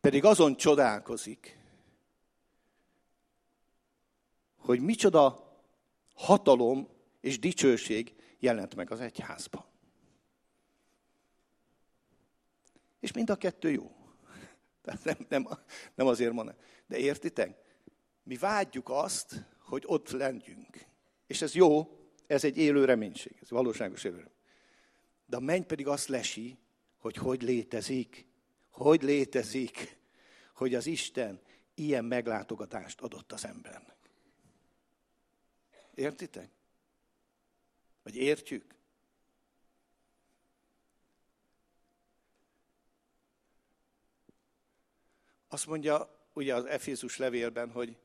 pedig 0.02 0.24
azon 0.26 0.56
csodálkozik, 0.56 1.60
hogy 4.58 4.80
micsoda 4.80 5.56
hatalom 6.16 6.88
és 7.22 7.40
dicsőség 7.40 8.16
jelent 8.40 8.76
meg 8.76 8.92
az 8.92 9.00
egyházban. 9.00 9.75
És 13.06 13.12
mind 13.12 13.30
a 13.30 13.36
kettő 13.36 13.72
jó. 13.72 13.96
Tehát 14.84 15.04
nem, 15.04 15.26
nem, 15.30 15.48
nem 15.96 16.08
azért 16.08 16.34
mondom. 16.34 16.56
De 16.88 16.98
értitek? 16.98 17.58
Mi 18.24 18.38
vágyjuk 18.38 18.90
azt, 18.90 19.46
hogy 19.60 19.84
ott 19.86 20.10
legyünk. 20.10 20.86
És 21.28 21.42
ez 21.42 21.56
jó, 21.56 22.00
ez 22.28 22.44
egy 22.44 22.58
élő 22.58 22.86
reménység, 22.86 23.38
ez 23.42 23.50
valóságos 23.50 24.04
élő 24.04 24.32
De 25.26 25.38
a 25.38 25.40
menny 25.40 25.62
pedig 25.62 25.88
azt 25.88 26.08
lesi, 26.08 26.58
hogy 26.98 27.16
hogy 27.16 27.42
létezik, 27.42 28.28
hogy 28.70 29.04
létezik, 29.04 29.98
hogy 30.54 30.76
az 30.76 30.86
Isten 30.86 31.42
ilyen 31.74 32.06
meglátogatást 32.06 33.02
adott 33.02 33.32
az 33.32 33.46
embernek. 33.46 33.98
Értitek? 35.94 36.50
Vagy 38.04 38.16
értjük? 38.16 38.75
Azt 45.56 45.68
mondja 45.68 46.10
ugye 46.34 46.56
az 46.56 46.66
Efézus 46.66 47.18
levélben, 47.18 47.72
hogy 47.72 47.98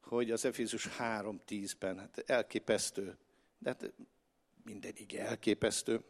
hogy 0.00 0.30
az 0.30 0.44
Efézus 0.44 0.88
3.10-ben, 0.98 1.98
hát 1.98 2.22
elképesztő, 2.26 3.16
de 3.58 3.68
hát 3.70 3.92
mindenig 4.64 5.14
elképesztő. 5.14 6.04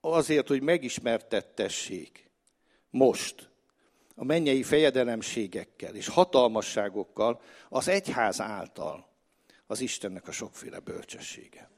Azért, 0.00 0.48
hogy 0.48 0.62
megismertettessék 0.62 2.30
most 2.90 3.50
a 4.14 4.24
mennyei 4.24 4.62
fejedelemségekkel 4.62 5.94
és 5.94 6.08
hatalmasságokkal 6.08 7.42
az 7.68 7.88
egyház 7.88 8.40
által 8.40 9.08
az 9.66 9.80
Istennek 9.80 10.28
a 10.28 10.32
sokféle 10.32 10.78
bölcsessége. 10.78 11.73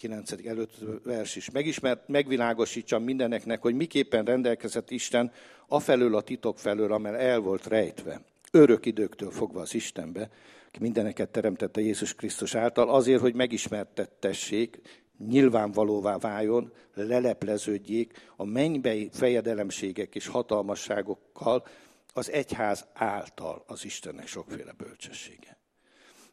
9. 0.00 0.46
előtt 0.46 0.74
vers 1.04 1.36
is. 1.36 1.50
Megismert, 1.50 2.08
megvilágosítsam 2.08 3.02
mindeneknek, 3.02 3.62
hogy 3.62 3.74
miképpen 3.74 4.24
rendelkezett 4.24 4.90
Isten 4.90 5.32
afelől 5.68 6.16
a 6.16 6.20
titok 6.20 6.58
felől, 6.58 6.92
amely 6.92 7.30
el 7.30 7.38
volt 7.38 7.66
rejtve. 7.66 8.20
Örök 8.50 8.86
időktől 8.86 9.30
fogva 9.30 9.60
az 9.60 9.74
Istenbe, 9.74 10.30
ki 10.70 10.78
mindeneket 10.80 11.30
teremtette 11.30 11.80
Jézus 11.80 12.14
Krisztus 12.14 12.54
által, 12.54 12.88
azért, 12.88 13.20
hogy 13.20 13.34
megismertettessék, 13.34 14.80
nyilvánvalóvá 15.18 16.18
váljon, 16.18 16.72
lelepleződjék 16.94 18.12
a 18.36 18.44
mennybei 18.44 19.08
fejedelemségek 19.12 20.14
és 20.14 20.26
hatalmasságokkal 20.26 21.66
az 22.12 22.30
egyház 22.30 22.86
által 22.92 23.64
az 23.66 23.84
Istennek 23.84 24.26
sokféle 24.26 24.72
bölcsessége. 24.72 25.58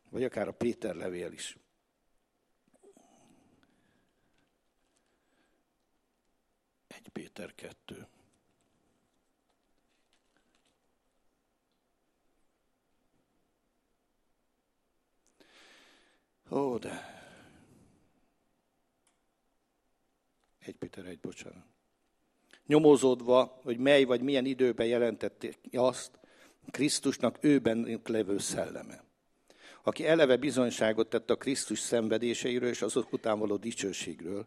Vagy 0.10 0.24
akár 0.24 0.48
a 0.48 0.52
Péter 0.52 0.96
levél 0.96 1.32
is. 1.32 1.58
Egy 6.98 7.10
Péter 7.10 7.56
kettő. 7.56 8.08
Ó, 16.50 16.78
de 16.78 17.16
Egy 20.60 20.76
Péter 20.76 21.06
egy, 21.06 21.20
bocsánat. 21.20 21.66
Nyomozódva, 22.66 23.60
hogy 23.64 23.78
mely 23.78 24.04
vagy 24.04 24.22
milyen 24.22 24.46
időben 24.46 24.88
jelentették 24.88 25.58
azt, 25.72 26.20
Krisztusnak 26.72 27.38
őben 27.42 28.02
levő 28.06 28.38
szelleme, 28.38 29.04
aki 29.84 30.06
eleve 30.06 30.38
bizonyságot 30.38 31.10
tett 31.10 31.30
a 31.30 31.38
Krisztus 31.38 31.80
szenvedéseiről 31.80 32.70
és 32.70 32.82
azok 32.82 33.14
után 33.14 33.40
való 33.40 33.58
dicsőségről, 33.58 34.46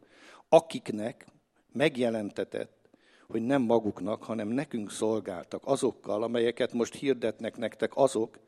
akiknek 0.48 1.26
megjelentetett, 1.72 2.88
hogy 3.26 3.42
nem 3.42 3.62
maguknak, 3.62 4.22
hanem 4.22 4.48
nekünk 4.48 4.90
szolgáltak 4.90 5.62
azokkal, 5.64 6.22
amelyeket 6.22 6.72
most 6.72 6.94
hirdetnek 6.94 7.56
nektek 7.56 7.96
azok, 7.96 8.38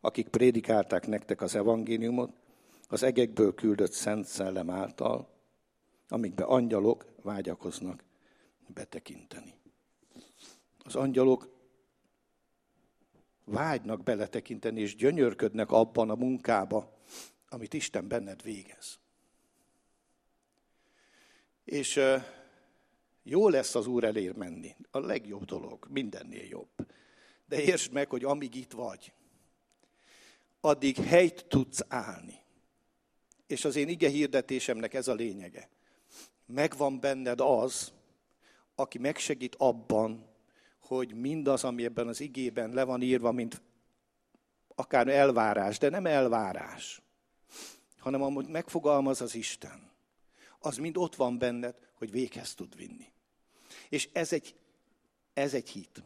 akik 0.00 0.28
prédikálták 0.28 1.06
nektek 1.06 1.40
az 1.42 1.54
evangéliumot, 1.54 2.30
az 2.88 3.02
egekből 3.02 3.54
küldött 3.54 3.92
Szent 3.92 4.26
Szellem 4.26 4.70
által, 4.70 5.28
amikbe 6.08 6.44
angyalok 6.44 7.06
vágyakoznak 7.22 8.04
betekinteni. 8.66 9.54
Az 10.84 10.96
angyalok 10.96 11.48
vágynak 13.44 14.02
beletekinteni, 14.02 14.80
és 14.80 14.96
gyönyörködnek 14.96 15.70
abban 15.70 16.10
a 16.10 16.14
munkába, 16.14 16.96
amit 17.48 17.74
Isten 17.74 18.08
benned 18.08 18.42
végez. 18.42 18.98
És 21.64 22.00
jó 23.28 23.48
lesz 23.48 23.74
az 23.74 23.86
Úr 23.86 24.04
elér 24.04 24.32
menni. 24.32 24.76
A 24.90 24.98
legjobb 24.98 25.44
dolog, 25.44 25.86
mindennél 25.90 26.44
jobb. 26.44 26.86
De 27.46 27.60
értsd 27.60 27.92
meg, 27.92 28.08
hogy 28.08 28.24
amíg 28.24 28.54
itt 28.54 28.72
vagy, 28.72 29.12
addig 30.60 30.96
helyt 30.96 31.44
tudsz 31.48 31.84
állni. 31.88 32.38
És 33.46 33.64
az 33.64 33.76
én 33.76 33.88
ige 33.88 34.08
hirdetésemnek 34.08 34.94
ez 34.94 35.08
a 35.08 35.14
lényege 35.14 35.68
megvan 36.48 37.00
benned 37.00 37.40
az, 37.40 37.92
aki 38.74 38.98
megsegít 38.98 39.54
abban, 39.58 40.26
hogy 40.78 41.14
mindaz, 41.14 41.64
ami 41.64 41.84
ebben 41.84 42.08
az 42.08 42.20
igében 42.20 42.72
le 42.72 42.84
van 42.84 43.02
írva, 43.02 43.32
mint 43.32 43.62
akár 44.74 45.08
elvárás, 45.08 45.78
de 45.78 45.88
nem 45.88 46.06
elvárás, 46.06 47.02
hanem 47.98 48.22
amit 48.22 48.48
megfogalmaz 48.48 49.20
az 49.20 49.34
Isten, 49.34 49.90
az 50.58 50.76
mind 50.76 50.96
ott 50.96 51.14
van 51.14 51.38
benned, 51.38 51.74
hogy 51.94 52.10
véghez 52.10 52.54
tud 52.54 52.76
vinni. 52.76 53.12
És 53.88 54.08
ez 54.12 54.32
egy, 54.32 54.54
ez 55.32 55.54
egy 55.54 55.68
hit. 55.68 56.02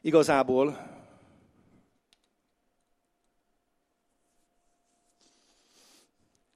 Igazából 0.00 0.92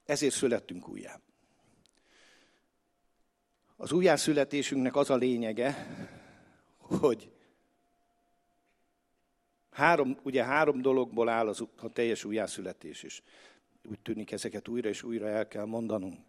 ezért 0.04 0.34
születtünk 0.34 0.88
újjá. 0.88 1.20
Az 3.76 3.92
újjászületésünknek 3.92 4.96
az 4.96 5.10
a 5.10 5.16
lényege, 5.16 5.86
hogy 6.78 7.32
három, 9.70 10.18
ugye 10.22 10.44
három 10.44 10.82
dologból 10.82 11.28
áll 11.28 11.48
az, 11.48 11.64
a 11.76 11.92
teljes 11.92 12.24
újjászületés, 12.24 13.02
és 13.02 13.22
úgy 13.90 14.00
tűnik 14.00 14.32
ezeket 14.32 14.68
újra 14.68 14.88
és 14.88 15.02
újra 15.02 15.28
el 15.28 15.48
kell 15.48 15.64
mondanunk. 15.64 16.27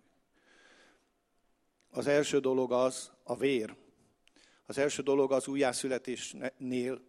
Az 1.90 2.08
első 2.08 2.40
dolog 2.40 2.72
az 2.72 3.12
a 3.24 3.36
vér. 3.36 3.76
Az 4.66 4.78
első 4.78 5.02
dolog 5.02 5.32
az 5.32 5.48
újjászületésnél, 5.48 7.02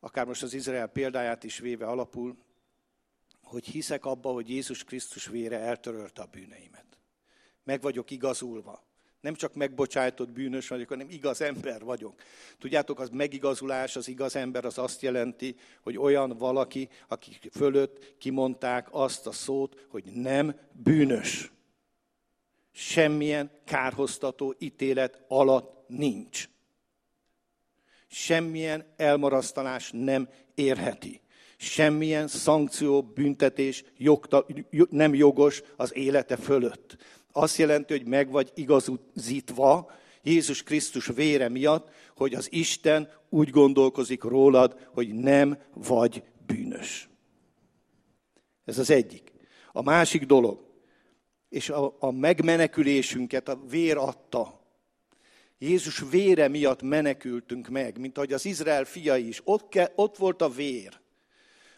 akár 0.00 0.26
most 0.26 0.42
az 0.42 0.54
Izrael 0.54 0.86
példáját 0.86 1.44
is 1.44 1.58
véve 1.58 1.86
alapul, 1.86 2.36
hogy 3.42 3.64
hiszek 3.66 4.04
abba, 4.04 4.32
hogy 4.32 4.48
Jézus 4.48 4.84
Krisztus 4.84 5.26
vére 5.26 5.58
eltörölte 5.58 6.22
a 6.22 6.26
bűneimet 6.26 6.84
meg 7.64 7.80
vagyok 7.80 8.10
igazulva. 8.10 8.82
Nem 9.20 9.34
csak 9.34 9.54
megbocsájtott 9.54 10.30
bűnös 10.30 10.68
vagyok, 10.68 10.88
hanem 10.88 11.06
igaz 11.10 11.40
ember 11.40 11.82
vagyok. 11.82 12.22
Tudjátok, 12.58 13.00
az 13.00 13.08
megigazulás, 13.08 13.96
az 13.96 14.08
igaz 14.08 14.36
ember 14.36 14.64
az 14.64 14.78
azt 14.78 15.02
jelenti, 15.02 15.56
hogy 15.82 15.98
olyan 15.98 16.36
valaki, 16.36 16.88
aki 17.08 17.38
fölött 17.52 18.14
kimondták 18.18 18.88
azt 18.90 19.26
a 19.26 19.32
szót, 19.32 19.86
hogy 19.88 20.04
nem 20.04 20.54
bűnös. 20.72 21.52
Semmilyen 22.76 23.50
kárhoztató 23.64 24.54
ítélet 24.58 25.24
alatt 25.28 25.88
nincs. 25.88 26.48
Semmilyen 28.06 28.84
elmarasztalás 28.96 29.90
nem 29.92 30.28
érheti. 30.54 31.20
Semmilyen 31.56 32.28
szankció, 32.28 33.02
büntetés 33.02 33.84
jogta, 33.96 34.46
nem 34.90 35.14
jogos 35.14 35.62
az 35.76 35.94
élete 35.96 36.36
fölött 36.36 36.96
azt 37.36 37.56
jelenti, 37.56 37.92
hogy 37.92 38.06
meg 38.06 38.30
vagy 38.30 38.52
igazítva 38.54 39.90
Jézus 40.22 40.62
Krisztus 40.62 41.06
vére 41.06 41.48
miatt, 41.48 41.90
hogy 42.16 42.34
az 42.34 42.52
Isten 42.52 43.08
úgy 43.28 43.50
gondolkozik 43.50 44.22
rólad, 44.22 44.88
hogy 44.92 45.14
nem 45.14 45.58
vagy 45.72 46.22
bűnös. 46.46 47.08
Ez 48.64 48.78
az 48.78 48.90
egyik. 48.90 49.32
A 49.72 49.82
másik 49.82 50.26
dolog, 50.26 50.64
és 51.54 51.70
a, 51.70 51.96
a 51.98 52.10
megmenekülésünket 52.10 53.48
a 53.48 53.60
vér 53.68 53.96
adta. 53.96 54.60
Jézus 55.58 56.02
vére 56.10 56.48
miatt 56.48 56.82
menekültünk 56.82 57.68
meg, 57.68 57.98
mint 57.98 58.16
ahogy 58.16 58.32
az 58.32 58.44
Izrael 58.44 58.84
fiai 58.84 59.28
is. 59.28 59.40
Ott, 59.44 59.68
ke, 59.68 59.92
ott 59.94 60.16
volt 60.16 60.42
a 60.42 60.48
vér. 60.48 61.00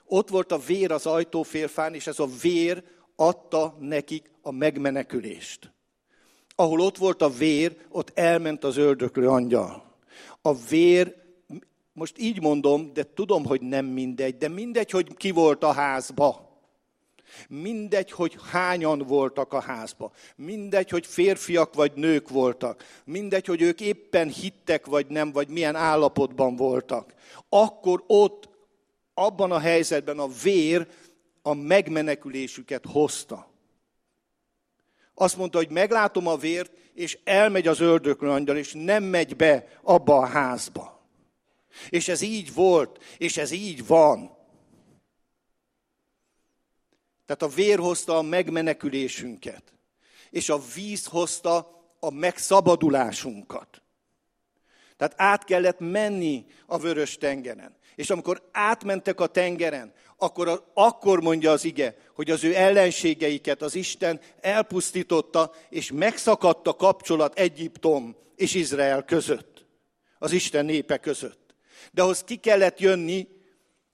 Ott 0.05 0.29
volt 0.29 0.53
a 0.53 0.59
vér 0.59 0.91
az 0.91 1.07
ajtófélfán, 1.07 1.95
és 1.95 2.07
ez 2.07 2.19
a 2.19 2.29
vér 2.43 2.83
adta 3.17 3.77
nekik 3.81 4.31
a 4.43 4.51
megmenekülést. 4.51 5.73
Ahol 6.55 6.81
ott 6.81 6.97
volt 6.97 7.23
a 7.23 7.31
vér, 7.31 7.77
ott 7.89 8.19
elment 8.19 8.65
az 8.65 8.77
öldöklő 8.77 9.29
angyal. 9.29 9.97
A 10.43 10.55
vér, 10.55 11.15
most 11.93 12.19
így 12.19 12.41
mondom, 12.41 12.93
de 12.93 13.13
tudom, 13.15 13.45
hogy 13.45 13.61
nem 13.61 13.87
mindegy, 13.87 14.37
de 14.37 14.49
mindegy, 14.49 14.91
hogy 14.91 15.17
ki 15.17 15.31
volt 15.31 15.63
a 15.65 15.73
házba. 15.73 16.46
Mindegy, 17.49 18.11
hogy 18.11 18.37
hányan 18.51 18.99
voltak 18.99 19.53
a 19.53 19.61
házba. 19.61 20.13
Mindegy, 20.37 20.91
hogy 20.91 21.07
férfiak 21.07 21.75
vagy 21.75 21.93
nők 21.95 22.29
voltak. 22.29 22.85
Mindegy, 23.05 23.47
hogy 23.47 23.63
ők 23.63 23.81
éppen 23.81 24.29
hittek 24.29 24.87
vagy 24.87 25.07
nem, 25.07 25.33
vagy 25.33 25.49
milyen 25.49 25.75
állapotban 25.75 26.57
voltak. 26.57 27.15
Akkor 27.49 28.05
ott, 28.07 28.49
abban 29.15 29.53
a 29.53 29.59
helyzetben 29.59 30.19
a 30.19 30.29
vér 30.43 30.87
a 31.43 31.55
megmenekülésüket 31.55 32.85
hozta. 32.87 33.51
Azt 35.15 35.37
mondta, 35.37 35.59
hogy 35.59 35.71
meglátom 35.71 36.27
a 36.27 36.37
vért, 36.37 36.73
és 36.95 37.19
elmegy 37.25 37.67
az 37.67 37.81
ördöklő 37.81 38.31
angyal, 38.31 38.57
és 38.57 38.73
nem 38.73 39.05
megy 39.05 39.37
be 39.37 39.69
abba 39.83 40.17
a 40.17 40.27
házba. 40.27 41.01
És 41.89 42.09
ez 42.09 42.21
így 42.21 42.55
volt, 42.55 43.05
és 43.19 43.37
ez 43.37 43.51
így 43.51 43.87
van. 43.87 44.36
Tehát 47.27 47.43
a 47.43 47.57
vér 47.57 47.79
hozta 47.79 48.17
a 48.17 48.23
megmenekülésünket, 48.23 49.63
és 50.31 50.49
a 50.49 50.61
víz 50.75 51.07
hozta 51.07 51.85
a 52.01 52.11
megszabadulásunkat. 52.11 53.83
Tehát 54.97 55.15
át 55.17 55.45
kellett 55.45 55.79
menni 55.79 56.47
a 56.67 56.79
vörös 56.79 57.17
tengeren. 57.17 57.77
És 57.95 58.11
amikor 58.11 58.49
átmentek 58.53 59.21
a 59.21 59.27
tengeren, 59.27 59.93
akkor, 60.17 60.71
akkor 60.75 61.21
mondja 61.21 61.51
az 61.51 61.65
ige, 61.65 61.97
hogy 62.15 62.31
az 62.31 62.45
ő 62.45 62.55
ellenségeiket 62.55 63.63
az 63.63 63.75
Isten 63.75 64.21
elpusztította, 64.41 65.53
és 65.69 65.93
megszakadt 65.93 66.67
a 66.67 66.77
kapcsolat 66.77 67.39
Egyiptom 67.39 68.17
és 68.37 68.55
Izrael 68.55 69.05
között. 69.05 69.67
Az 70.19 70.33
Isten 70.33 70.65
népe 70.65 70.99
között. 70.99 71.55
De 71.93 72.03
ahhoz 72.03 72.25
ki 72.25 72.37
kellett 72.37 72.81
jönni, 72.81 73.29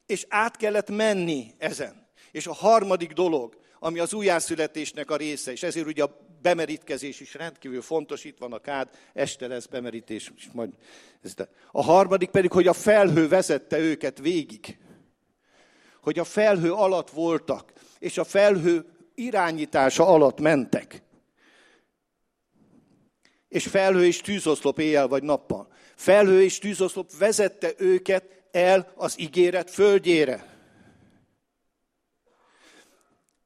és 0.07 0.27
át 0.29 0.57
kellett 0.57 0.91
menni 0.91 1.55
ezen. 1.59 2.02
És 2.33 2.47
a 2.47 2.53
harmadik 2.53 3.13
dolog, 3.13 3.57
ami 3.79 3.99
az 3.99 4.15
újjászületésnek 4.15 5.11
a 5.11 5.17
része, 5.17 5.53
és 5.53 5.63
ezért 5.63 5.87
ugye 5.87 6.03
a 6.03 6.27
bemerítkezés 6.43 7.21
is 7.21 7.35
rendkívül 7.35 7.83
fontos, 7.83 8.25
itt 8.25 8.39
van 8.39 8.53
a 8.53 8.59
kád, 8.59 8.89
este 9.13 9.47
lesz 9.47 9.67
bemerítés, 9.67 10.33
és 10.37 10.49
majd 10.53 10.71
ez 11.23 11.35
de. 11.35 11.49
A 11.73 11.83
harmadik 11.83 12.31
pedig, 12.31 12.53
hogy 12.53 12.67
a 12.67 12.73
felhő 12.73 13.29
vezette 13.29 13.79
őket 13.79 14.19
végig. 14.19 14.79
Hogy 16.03 16.19
a 16.19 16.25
felhő 16.25 16.73
alatt 16.73 17.11
voltak, 17.11 17.73
és 17.99 18.19
a 18.19 18.25
felhő 18.25 18.85
irányítása 19.15 20.07
alatt 20.07 20.41
mentek. 20.41 21.03
És 23.49 23.67
felhő 23.67 24.07
és 24.07 24.21
tűzoszlop 24.21 24.79
éjjel 24.79 25.09
vagy 25.09 25.23
nappal. 25.23 25.73
Felhő 25.97 26.43
és 26.43 26.59
tűzoszlop 26.59 27.11
vezette 27.19 27.73
őket 27.77 28.25
el 28.51 28.93
az 28.97 29.21
ígéret 29.21 29.71
földjére. 29.71 30.52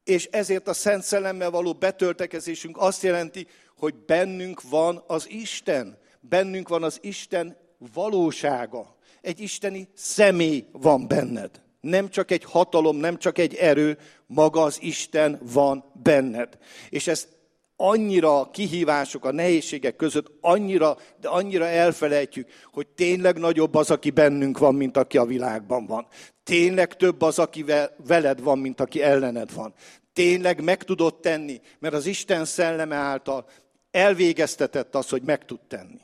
És 0.07 0.29
ezért 0.31 0.69
a 0.69 0.73
Szent 0.73 1.03
Szellemmel 1.03 1.51
való 1.51 1.73
betöltekezésünk 1.73 2.77
azt 2.79 3.03
jelenti, 3.03 3.47
hogy 3.77 3.95
bennünk 3.95 4.63
van 4.63 5.05
az 5.07 5.31
Isten. 5.31 5.99
Bennünk 6.21 6.69
van 6.69 6.83
az 6.83 6.99
Isten 7.03 7.57
valósága. 7.95 8.97
Egy 9.21 9.41
isteni 9.41 9.89
személy 9.95 10.67
van 10.73 11.09
benned. 11.09 11.63
Nem 11.81 12.09
csak 12.09 12.31
egy 12.31 12.45
hatalom, 12.45 12.97
nem 12.97 13.19
csak 13.19 13.39
egy 13.39 13.55
erő, 13.55 13.99
maga 14.27 14.63
az 14.63 14.79
Isten 14.83 15.41
van 15.43 15.85
benned. 16.03 16.59
És 16.89 17.07
ez 17.07 17.29
annyira 17.77 18.41
a 18.41 18.51
kihívások, 18.51 19.25
a 19.25 19.33
nehézségek 19.33 19.97
között 19.97 20.33
annyira, 20.41 20.97
de 21.21 21.29
annyira 21.29 21.65
elfelejtjük, 21.65 22.49
hogy 22.73 22.87
tényleg 22.87 23.39
nagyobb 23.39 23.75
az, 23.75 23.91
aki 23.91 24.11
bennünk 24.11 24.59
van, 24.59 24.75
mint 24.75 24.97
aki 24.97 25.19
a 25.19 25.25
világban 25.25 25.87
van. 25.87 26.07
Tényleg 26.45 26.97
több 26.97 27.23
az, 27.23 27.39
aki 27.39 27.65
veled 28.07 28.43
van, 28.43 28.59
mint 28.59 28.81
aki 28.81 29.03
ellened 29.03 29.53
van. 29.55 29.75
Tényleg 30.13 30.63
meg 30.63 30.83
tudod 30.83 31.21
tenni, 31.21 31.61
mert 31.79 31.95
az 31.95 32.07
Isten 32.07 32.45
szelleme 32.45 32.97
által 32.97 33.49
elvégeztetett 33.91 34.95
az, 34.95 35.09
hogy 35.09 35.23
meg 35.23 35.45
tud 35.45 35.61
tenni. 35.69 36.01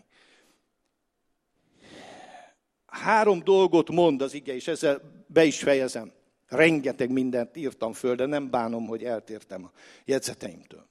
Három 2.87 3.45
dolgot 3.45 3.91
mond 3.91 4.23
az 4.23 4.35
ige, 4.35 4.55
és 4.55 4.69
ezzel 4.69 5.01
be 5.27 5.45
is 5.45 5.59
fejezem. 5.59 6.13
Rengeteg 6.49 7.11
mindent 7.11 7.57
írtam 7.57 7.93
föl, 7.93 8.15
de 8.15 8.27
nem 8.27 8.51
bánom, 8.51 8.87
hogy 8.87 9.05
eltértem 9.05 9.65
a 9.65 9.71
jegyzeteimtől 10.05 10.91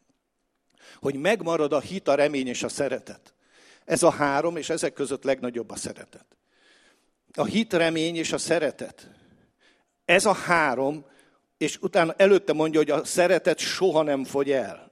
hogy 0.96 1.16
megmarad 1.16 1.74
a 1.74 1.80
hit, 1.80 2.08
a 2.08 2.16
remény 2.16 2.48
és 2.48 2.64
a 2.64 2.70
szeretet. 2.70 3.34
Ez 3.86 4.04
a 4.04 4.10
három, 4.10 4.56
és 4.56 4.70
ezek 4.70 4.94
között 4.94 5.24
legnagyobb 5.24 5.70
a 5.70 5.76
szeretet. 5.76 6.26
A 7.34 7.46
hit, 7.46 7.74
remény 7.74 8.16
és 8.16 8.32
a 8.32 8.38
szeretet. 8.38 9.10
Ez 10.06 10.26
a 10.26 10.34
három, 10.34 11.06
és 11.58 11.78
utána 11.82 12.14
előtte 12.18 12.54
mondja, 12.54 12.80
hogy 12.80 12.89
a 12.89 13.06
szeretet 13.06 13.58
soha 13.58 14.02
nem 14.02 14.24
fogy 14.24 14.52
el. 14.52 14.92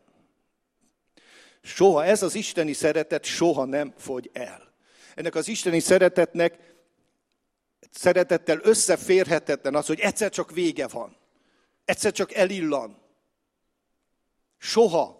Soha, 1.61 2.05
ez 2.05 2.23
az 2.23 2.35
isteni 2.35 2.73
szeretet 2.73 3.23
soha 3.23 3.65
nem 3.65 3.93
fogy 3.97 4.29
el. 4.33 4.73
Ennek 5.15 5.35
az 5.35 5.47
isteni 5.47 5.79
szeretetnek 5.79 6.69
szeretettel 7.91 8.59
összeférhetetlen 8.61 9.75
az, 9.75 9.87
hogy 9.87 9.99
egyszer 9.99 10.29
csak 10.29 10.51
vége 10.51 10.87
van. 10.87 11.17
Egyszer 11.85 12.11
csak 12.11 12.33
elillan. 12.33 13.01
Soha. 14.57 15.18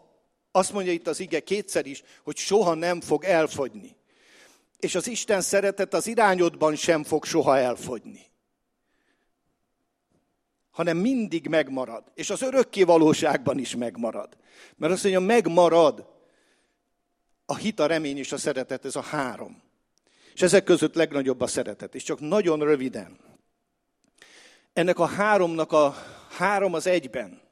Azt 0.51 0.73
mondja 0.73 0.91
itt 0.91 1.07
az 1.07 1.19
ige 1.19 1.39
kétszer 1.39 1.85
is, 1.85 2.03
hogy 2.23 2.37
soha 2.37 2.73
nem 2.73 3.01
fog 3.01 3.23
elfogyni. 3.23 3.95
És 4.79 4.95
az 4.95 5.07
Isten 5.07 5.41
szeretet 5.41 5.93
az 5.93 6.07
irányodban 6.07 6.75
sem 6.75 7.03
fog 7.03 7.25
soha 7.25 7.57
elfogyni. 7.57 8.25
Hanem 10.71 10.97
mindig 10.97 11.47
megmarad. 11.47 12.03
És 12.13 12.29
az 12.29 12.41
örökké 12.41 12.83
valóságban 12.83 13.57
is 13.57 13.75
megmarad. 13.75 14.37
Mert 14.75 14.93
azt 14.93 15.03
mondja, 15.03 15.21
megmarad 15.21 16.07
a 17.45 17.55
hit, 17.55 17.79
a 17.79 17.85
remény 17.85 18.17
és 18.17 18.31
a 18.31 18.37
szeretet, 18.37 18.85
ez 18.85 18.95
a 18.95 19.01
három. 19.01 19.61
És 20.33 20.41
ezek 20.41 20.63
között 20.63 20.95
legnagyobb 20.95 21.41
a 21.41 21.47
szeretet. 21.47 21.95
És 21.95 22.03
csak 22.03 22.19
nagyon 22.19 22.59
röviden. 22.59 23.19
Ennek 24.73 24.99
a 24.99 25.05
háromnak 25.05 25.71
a 25.71 25.95
három 26.29 26.73
az 26.73 26.87
egyben 26.87 27.48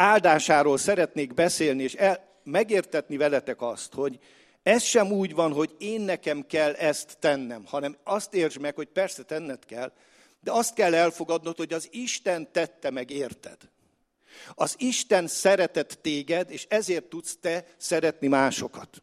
áldásáról 0.00 0.78
szeretnék 0.78 1.34
beszélni, 1.34 1.82
és 1.82 1.94
el, 1.94 2.28
megértetni 2.44 3.16
veletek 3.16 3.62
azt, 3.62 3.94
hogy 3.94 4.18
ez 4.62 4.82
sem 4.82 5.12
úgy 5.12 5.34
van, 5.34 5.52
hogy 5.52 5.74
én 5.78 6.00
nekem 6.00 6.46
kell 6.46 6.72
ezt 6.72 7.16
tennem, 7.18 7.64
hanem 7.66 7.96
azt 8.04 8.34
értsd 8.34 8.60
meg, 8.60 8.74
hogy 8.74 8.88
persze 8.88 9.22
tenned 9.22 9.64
kell, 9.64 9.92
de 10.40 10.52
azt 10.52 10.74
kell 10.74 10.94
elfogadnod, 10.94 11.56
hogy 11.56 11.72
az 11.72 11.88
Isten 11.90 12.52
tette 12.52 12.90
meg 12.90 13.10
érted. 13.10 13.56
Az 14.54 14.74
Isten 14.78 15.26
szeretett 15.26 15.98
téged, 16.02 16.50
és 16.50 16.66
ezért 16.68 17.04
tudsz 17.04 17.36
te 17.40 17.64
szeretni 17.76 18.26
másokat. 18.26 19.02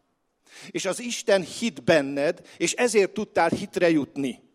És 0.70 0.86
az 0.86 1.00
Isten 1.00 1.41
hit 1.41 1.84
benned, 1.84 2.48
és 2.58 2.74
ezért 2.74 3.14
tudtál 3.14 3.50
hitre 3.50 3.89
jutni. 3.89 4.47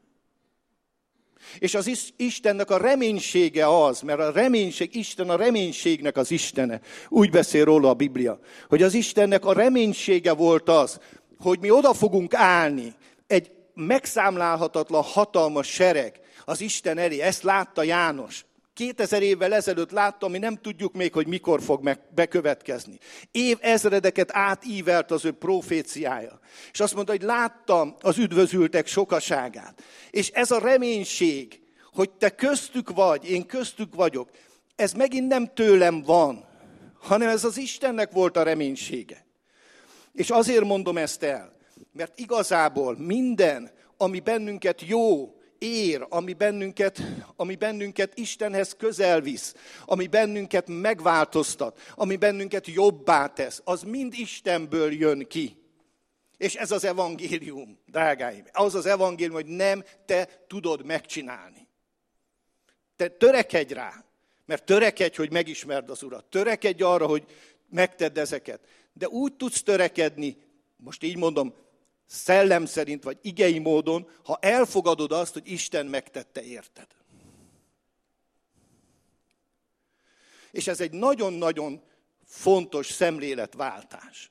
És 1.58 1.74
az 1.74 2.12
Istennek 2.16 2.70
a 2.70 2.76
reménysége 2.76 3.84
az, 3.84 4.00
mert 4.00 4.20
a 4.20 4.32
reménység, 4.32 4.94
Isten 4.94 5.30
a 5.30 5.36
reménységnek 5.36 6.16
az 6.16 6.30
Istene. 6.30 6.80
Úgy 7.08 7.30
beszél 7.30 7.64
róla 7.64 7.88
a 7.88 7.94
Biblia, 7.94 8.38
hogy 8.68 8.82
az 8.82 8.94
Istennek 8.94 9.44
a 9.44 9.52
reménysége 9.52 10.32
volt 10.32 10.68
az, 10.68 11.00
hogy 11.38 11.58
mi 11.60 11.70
oda 11.70 11.94
fogunk 11.94 12.34
állni, 12.34 12.94
egy 13.26 13.50
megszámlálhatatlan 13.74 15.02
hatalmas 15.02 15.68
sereg 15.68 16.20
az 16.44 16.60
Isten 16.60 16.98
elé. 16.98 17.20
Ezt 17.20 17.42
látta 17.42 17.82
János. 17.82 18.44
2000 18.74 19.22
évvel 19.22 19.54
ezelőtt 19.54 19.90
láttam, 19.90 20.30
mi 20.30 20.38
nem 20.38 20.56
tudjuk 20.56 20.92
még, 20.92 21.12
hogy 21.12 21.26
mikor 21.26 21.62
fog 21.62 21.82
meg, 21.82 22.00
bekövetkezni. 22.14 22.98
Év 23.30 23.58
ezredeket 23.60 24.30
átívelt 24.32 25.10
az 25.10 25.24
ő 25.24 25.32
proféciája. 25.32 26.40
És 26.72 26.80
azt 26.80 26.94
mondta, 26.94 27.12
hogy 27.12 27.22
láttam 27.22 27.94
az 28.00 28.18
üdvözültek 28.18 28.86
sokaságát. 28.86 29.82
És 30.10 30.28
ez 30.28 30.50
a 30.50 30.58
reménység, 30.58 31.60
hogy 31.92 32.10
te 32.10 32.30
köztük 32.30 32.90
vagy, 32.90 33.30
én 33.30 33.46
köztük 33.46 33.94
vagyok, 33.94 34.30
ez 34.76 34.92
megint 34.92 35.28
nem 35.28 35.54
tőlem 35.54 36.02
van, 36.02 36.44
hanem 37.00 37.28
ez 37.28 37.44
az 37.44 37.56
Istennek 37.56 38.12
volt 38.12 38.36
a 38.36 38.42
reménysége. 38.42 39.26
És 40.12 40.30
azért 40.30 40.64
mondom 40.64 40.96
ezt 40.96 41.22
el, 41.22 41.52
mert 41.92 42.18
igazából 42.18 42.96
minden, 42.98 43.70
ami 43.96 44.20
bennünket 44.20 44.80
jó, 44.86 45.34
ér, 45.62 46.06
ami 46.08 46.32
bennünket, 46.32 47.02
ami 47.36 47.56
bennünket 47.56 48.18
Istenhez 48.18 48.74
közel 48.78 49.20
visz, 49.20 49.54
ami 49.84 50.06
bennünket 50.06 50.66
megváltoztat, 50.68 51.80
ami 51.94 52.16
bennünket 52.16 52.66
jobbá 52.66 53.26
tesz, 53.26 53.60
az 53.64 53.82
mind 53.82 54.14
Istenből 54.14 54.92
jön 54.92 55.26
ki. 55.28 55.56
És 56.36 56.54
ez 56.54 56.70
az 56.70 56.84
evangélium, 56.84 57.78
drágáim. 57.86 58.44
Az 58.52 58.74
az 58.74 58.86
evangélium, 58.86 59.34
hogy 59.34 59.46
nem 59.46 59.84
te 60.06 60.44
tudod 60.46 60.84
megcsinálni. 60.84 61.68
Te 62.96 63.08
törekedj 63.08 63.74
rá, 63.74 64.04
mert 64.46 64.64
törekedj, 64.64 65.16
hogy 65.16 65.32
megismerd 65.32 65.90
az 65.90 66.02
Urat. 66.02 66.24
Törekedj 66.24 66.82
arra, 66.82 67.06
hogy 67.06 67.24
megtedd 67.70 68.18
ezeket. 68.18 68.60
De 68.92 69.08
úgy 69.08 69.34
tudsz 69.34 69.62
törekedni, 69.62 70.36
most 70.76 71.02
így 71.02 71.16
mondom, 71.16 71.54
szellem 72.12 72.66
szerint, 72.66 73.02
vagy 73.02 73.18
igei 73.22 73.58
módon, 73.58 74.08
ha 74.24 74.38
elfogadod 74.40 75.12
azt, 75.12 75.32
hogy 75.32 75.50
Isten 75.50 75.86
megtette 75.86 76.42
érted. 76.42 76.86
És 80.50 80.66
ez 80.66 80.80
egy 80.80 80.92
nagyon-nagyon 80.92 81.82
fontos 82.24 82.86
szemléletváltás. 82.86 84.30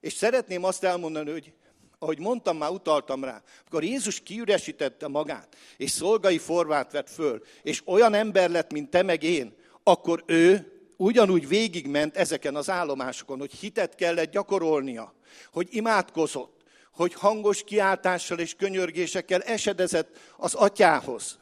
És 0.00 0.12
szeretném 0.12 0.64
azt 0.64 0.84
elmondani, 0.84 1.30
hogy 1.30 1.52
ahogy 1.98 2.18
mondtam, 2.18 2.56
már 2.56 2.70
utaltam 2.70 3.24
rá, 3.24 3.42
akkor 3.66 3.84
Jézus 3.84 4.20
kiüresítette 4.20 5.08
magát, 5.08 5.56
és 5.76 5.90
szolgai 5.90 6.38
formát 6.38 6.92
vett 6.92 7.10
föl, 7.10 7.42
és 7.62 7.82
olyan 7.84 8.14
ember 8.14 8.50
lett, 8.50 8.72
mint 8.72 8.90
te 8.90 9.02
meg 9.02 9.22
én, 9.22 9.56
akkor 9.82 10.24
ő 10.26 10.72
ugyanúgy 10.96 11.48
végigment 11.48 12.16
ezeken 12.16 12.56
az 12.56 12.70
állomásokon, 12.70 13.38
hogy 13.38 13.52
hitet 13.52 13.94
kellett 13.94 14.30
gyakorolnia, 14.30 15.14
hogy 15.52 15.68
imádkozott, 15.70 16.61
hogy 16.92 17.14
hangos 17.14 17.64
kiáltással 17.64 18.38
és 18.38 18.54
könyörgésekkel 18.54 19.40
esedezett 19.40 20.18
az 20.36 20.54
atyához, 20.54 21.38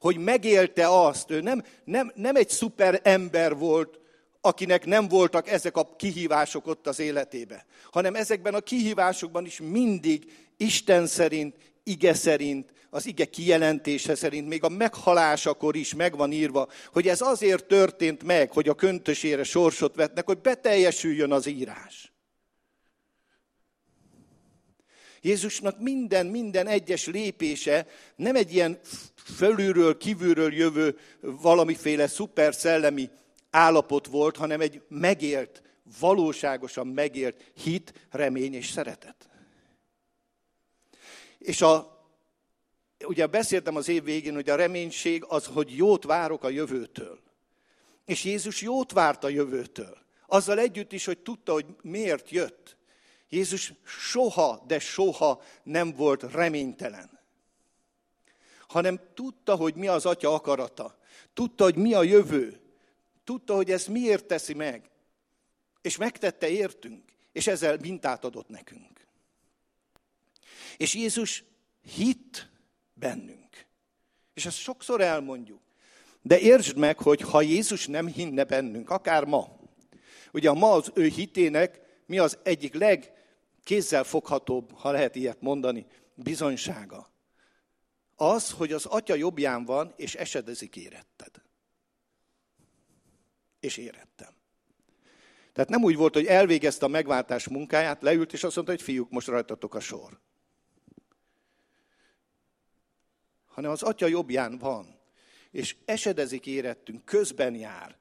hogy 0.00 0.16
megélte 0.16 0.88
azt, 0.88 1.30
ő 1.30 1.40
nem, 1.40 1.64
nem, 1.84 2.12
nem 2.14 2.36
egy 2.36 2.48
szuper 2.48 3.00
ember 3.02 3.56
volt, 3.56 3.98
akinek 4.40 4.86
nem 4.86 5.08
voltak 5.08 5.48
ezek 5.48 5.76
a 5.76 5.96
kihívások 5.96 6.66
ott 6.66 6.86
az 6.86 6.98
életébe, 6.98 7.66
hanem 7.90 8.14
ezekben 8.14 8.54
a 8.54 8.60
kihívásokban 8.60 9.44
is 9.44 9.60
mindig 9.60 10.32
Isten 10.56 11.06
szerint, 11.06 11.54
ige 11.84 12.14
szerint 12.14 12.72
az 12.90 13.06
ige 13.06 13.24
kijelentése 13.24 14.14
szerint 14.14 14.48
még 14.48 14.64
a 14.64 14.68
meghalásakor 14.68 15.76
is 15.76 15.94
megvan 15.94 16.32
írva, 16.32 16.68
hogy 16.92 17.08
ez 17.08 17.20
azért 17.20 17.64
történt 17.64 18.22
meg, 18.22 18.52
hogy 18.52 18.68
a 18.68 18.74
köntösére 18.74 19.44
sorsot 19.44 19.94
vetnek, 19.94 20.26
hogy 20.26 20.38
beteljesüljön 20.38 21.32
az 21.32 21.46
írás. 21.46 22.07
Jézusnak 25.28 25.80
minden, 25.80 26.26
minden 26.26 26.66
egyes 26.66 27.06
lépése 27.06 27.86
nem 28.16 28.36
egy 28.36 28.54
ilyen 28.54 28.80
fölülről, 29.36 29.96
kívülről 29.96 30.52
jövő 30.52 30.98
valamiféle 31.20 32.06
szuper 32.06 32.54
szellemi 32.54 33.10
állapot 33.50 34.06
volt, 34.06 34.36
hanem 34.36 34.60
egy 34.60 34.82
megélt, 34.88 35.62
valóságosan 36.00 36.86
megélt 36.86 37.52
hit, 37.54 38.08
remény 38.10 38.54
és 38.54 38.70
szeretet. 38.70 39.28
És 41.38 41.62
a, 41.62 42.02
ugye 43.04 43.26
beszéltem 43.26 43.76
az 43.76 43.88
év 43.88 44.04
végén, 44.04 44.34
hogy 44.34 44.50
a 44.50 44.56
reménység 44.56 45.24
az, 45.28 45.46
hogy 45.46 45.76
jót 45.76 46.04
várok 46.04 46.44
a 46.44 46.48
jövőtől. 46.48 47.18
És 48.04 48.24
Jézus 48.24 48.62
jót 48.62 48.92
várt 48.92 49.24
a 49.24 49.28
jövőtől. 49.28 49.98
Azzal 50.26 50.58
együtt 50.58 50.92
is, 50.92 51.04
hogy 51.04 51.18
tudta, 51.18 51.52
hogy 51.52 51.66
miért 51.82 52.30
jött. 52.30 52.77
Jézus 53.28 53.72
soha, 53.84 54.64
de 54.66 54.78
soha 54.78 55.42
nem 55.62 55.92
volt 55.92 56.22
reménytelen. 56.22 57.18
Hanem 58.68 59.00
tudta, 59.14 59.54
hogy 59.54 59.74
mi 59.74 59.86
az 59.86 60.06
atya 60.06 60.34
akarata. 60.34 60.98
Tudta, 61.34 61.64
hogy 61.64 61.76
mi 61.76 61.94
a 61.94 62.02
jövő. 62.02 62.60
Tudta, 63.24 63.54
hogy 63.54 63.70
ezt 63.70 63.88
miért 63.88 64.24
teszi 64.24 64.54
meg. 64.54 64.90
És 65.82 65.96
megtette 65.96 66.48
értünk. 66.48 67.04
És 67.32 67.46
ezzel 67.46 67.76
mintát 67.80 68.24
adott 68.24 68.48
nekünk. 68.48 69.06
És 70.76 70.94
Jézus 70.94 71.44
hitt 71.94 72.48
bennünk. 72.94 73.66
És 74.34 74.46
ezt 74.46 74.56
sokszor 74.58 75.00
elmondjuk. 75.00 75.60
De 76.22 76.38
értsd 76.38 76.76
meg, 76.76 76.98
hogy 76.98 77.20
ha 77.20 77.42
Jézus 77.42 77.86
nem 77.86 78.06
hinne 78.06 78.44
bennünk, 78.44 78.90
akár 78.90 79.24
ma, 79.24 79.58
ugye 80.32 80.52
ma 80.52 80.72
az 80.72 80.90
ő 80.94 81.06
hitének 81.06 81.80
mi 82.06 82.18
az 82.18 82.38
egyik 82.42 82.74
legkézzel 83.68 84.04
foghatóbb, 84.04 84.72
ha 84.72 84.90
lehet 84.90 85.14
ilyet 85.14 85.40
mondani, 85.40 85.86
bizonysága. 86.14 87.10
Az, 88.16 88.50
hogy 88.50 88.72
az 88.72 88.86
atya 88.86 89.14
jobbján 89.14 89.64
van, 89.64 89.92
és 89.96 90.14
esedezik 90.14 90.76
éretted. 90.76 91.42
És 93.60 93.76
érettem. 93.76 94.34
Tehát 95.52 95.70
nem 95.70 95.82
úgy 95.82 95.96
volt, 95.96 96.14
hogy 96.14 96.26
elvégezte 96.26 96.84
a 96.84 96.88
megváltás 96.88 97.48
munkáját, 97.48 98.02
leült, 98.02 98.32
és 98.32 98.44
azt 98.44 98.54
mondta, 98.54 98.74
hogy 98.74 98.82
fiúk, 98.82 99.10
most 99.10 99.26
rajtatok 99.26 99.74
a 99.74 99.80
sor. 99.80 100.20
hanem 103.46 103.70
az 103.70 103.82
atya 103.82 104.06
jobbján 104.06 104.58
van. 104.58 104.98
És 105.50 105.76
esedezik 105.84 106.46
érettünk, 106.46 107.04
közben 107.04 107.54
jár. 107.54 107.98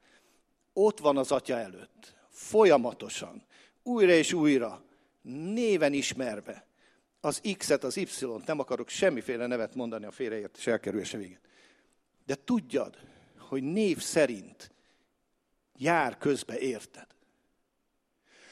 Ott 0.73 0.99
van 0.99 1.17
az 1.17 1.31
atya 1.31 1.57
előtt. 1.57 2.15
Folyamatosan. 2.29 3.45
Újra 3.83 4.11
és 4.11 4.33
újra. 4.33 4.86
Néven 5.27 5.93
ismerve. 5.93 6.65
Az 7.19 7.41
X-et, 7.57 7.83
az 7.83 7.97
Y-t, 7.97 8.45
nem 8.45 8.59
akarok 8.59 8.89
semmiféle 8.89 9.47
nevet 9.47 9.75
mondani 9.75 10.05
a 10.05 10.11
félreértés 10.11 10.67
elkerülése 10.67 11.17
végén. 11.17 11.39
De 12.25 12.35
tudjad, 12.35 12.97
hogy 13.37 13.63
név 13.63 14.01
szerint 14.01 14.71
jár 15.75 16.17
közbe 16.17 16.59
érted. 16.59 17.07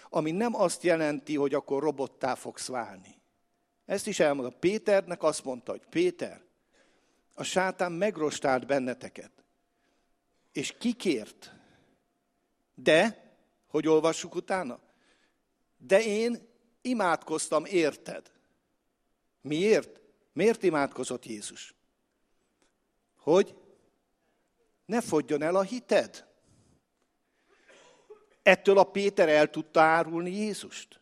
Ami 0.10 0.32
nem 0.32 0.56
azt 0.56 0.84
jelenti, 0.84 1.36
hogy 1.36 1.54
akkor 1.54 1.84
robottá 1.84 2.36
fogsz 2.36 2.68
válni. 2.68 3.22
Ezt 3.86 4.08
is 4.08 4.20
elmondta. 4.20 4.58
Péternek 4.60 5.24
azt 5.24 5.44
mondta, 5.44 5.72
hogy 5.72 5.86
Péter, 5.90 6.42
a 7.34 7.44
sátán 7.44 7.92
megrostált 7.92 8.66
benneteket. 8.66 9.32
És 10.52 10.76
kikért. 10.78 11.54
De, 12.74 13.32
hogy 13.68 13.88
olvassuk 13.88 14.36
utána? 14.36 14.80
De 15.78 16.04
én 16.04 16.45
imádkoztam, 16.86 17.66
érted? 17.66 18.32
Miért? 19.42 20.00
Miért 20.34 20.64
imádkozott 20.64 21.26
Jézus? 21.26 21.74
Hogy 23.16 23.56
ne 24.86 25.02
fogjon 25.02 25.42
el 25.42 25.56
a 25.56 25.62
hited. 25.62 26.28
Ettől 28.44 28.78
a 28.78 28.84
Péter 28.84 29.30
el 29.30 29.50
tudta 29.50 29.82
árulni 29.82 30.32
Jézust. 30.32 31.00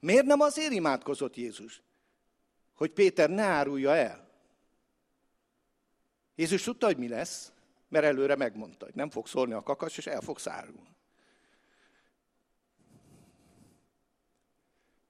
Miért 0.00 0.26
nem 0.26 0.40
azért 0.40 0.72
imádkozott 0.72 1.36
Jézus? 1.36 1.82
hogy 2.80 2.92
Péter 2.92 3.30
ne 3.30 3.42
árulja 3.42 3.94
el. 3.94 4.28
Jézus 6.34 6.62
tudta, 6.62 6.86
hogy 6.86 6.96
mi 6.96 7.08
lesz, 7.08 7.52
mert 7.88 8.04
előre 8.04 8.36
megmondta, 8.36 8.84
hogy 8.84 8.94
nem 8.94 9.10
fog 9.10 9.26
szólni 9.26 9.52
a 9.52 9.62
kakas, 9.62 9.98
és 9.98 10.06
el 10.06 10.20
fog 10.20 10.38
árulni. 10.44 10.96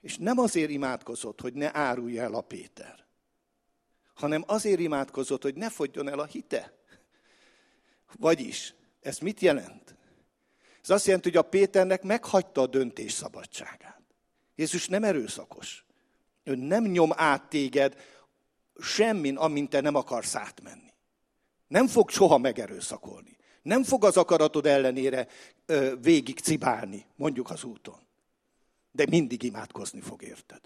És 0.00 0.16
nem 0.16 0.38
azért 0.38 0.70
imádkozott, 0.70 1.40
hogy 1.40 1.54
ne 1.54 1.76
árulja 1.76 2.22
el 2.22 2.34
a 2.34 2.40
Péter, 2.40 3.06
hanem 4.14 4.44
azért 4.46 4.80
imádkozott, 4.80 5.42
hogy 5.42 5.54
ne 5.54 5.70
fogjon 5.70 6.08
el 6.08 6.18
a 6.18 6.24
hite. 6.24 6.74
Vagyis, 8.18 8.74
ez 9.00 9.18
mit 9.18 9.40
jelent? 9.40 9.94
Ez 10.82 10.90
azt 10.90 11.06
jelenti, 11.06 11.28
hogy 11.28 11.38
a 11.38 11.48
Péternek 11.48 12.02
meghagyta 12.02 12.60
a 12.60 12.66
döntés 12.66 13.12
szabadságát. 13.12 14.02
Jézus 14.54 14.88
nem 14.88 15.04
erőszakos. 15.04 15.84
Ő 16.44 16.54
nem 16.54 16.84
nyom 16.84 17.10
át 17.14 17.48
téged 17.48 17.96
semmin, 18.80 19.36
amint 19.36 19.70
te 19.70 19.80
nem 19.80 19.94
akarsz 19.94 20.34
átmenni. 20.34 20.92
Nem 21.68 21.86
fog 21.86 22.10
soha 22.10 22.38
megerőszakolni. 22.38 23.36
Nem 23.62 23.82
fog 23.82 24.04
az 24.04 24.16
akaratod 24.16 24.66
ellenére 24.66 25.26
ö, 25.66 25.94
végig 26.00 26.38
cibálni, 26.38 27.06
mondjuk 27.16 27.50
az 27.50 27.64
úton. 27.64 28.08
De 28.90 29.06
mindig 29.08 29.42
imádkozni 29.42 30.00
fog 30.00 30.22
érted. 30.22 30.60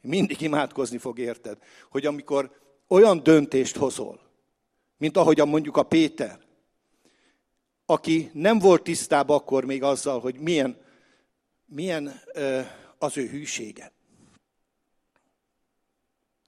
Mindig 0.00 0.40
imádkozni 0.40 0.98
fog 0.98 1.18
érted, 1.18 1.58
hogy 1.90 2.06
amikor 2.06 2.60
olyan 2.88 3.22
döntést 3.22 3.76
hozol, 3.76 4.20
mint 4.96 5.16
ahogyan 5.16 5.48
mondjuk 5.48 5.76
a 5.76 5.82
Péter, 5.82 6.40
aki 7.86 8.30
nem 8.32 8.58
volt 8.58 8.82
tisztában 8.82 9.36
akkor 9.36 9.64
még 9.64 9.82
azzal, 9.82 10.20
hogy 10.20 10.38
milyen, 10.38 10.80
milyen 11.64 12.20
ö, 12.32 12.60
az 12.98 13.16
ő 13.16 13.28
hűsége. 13.28 13.92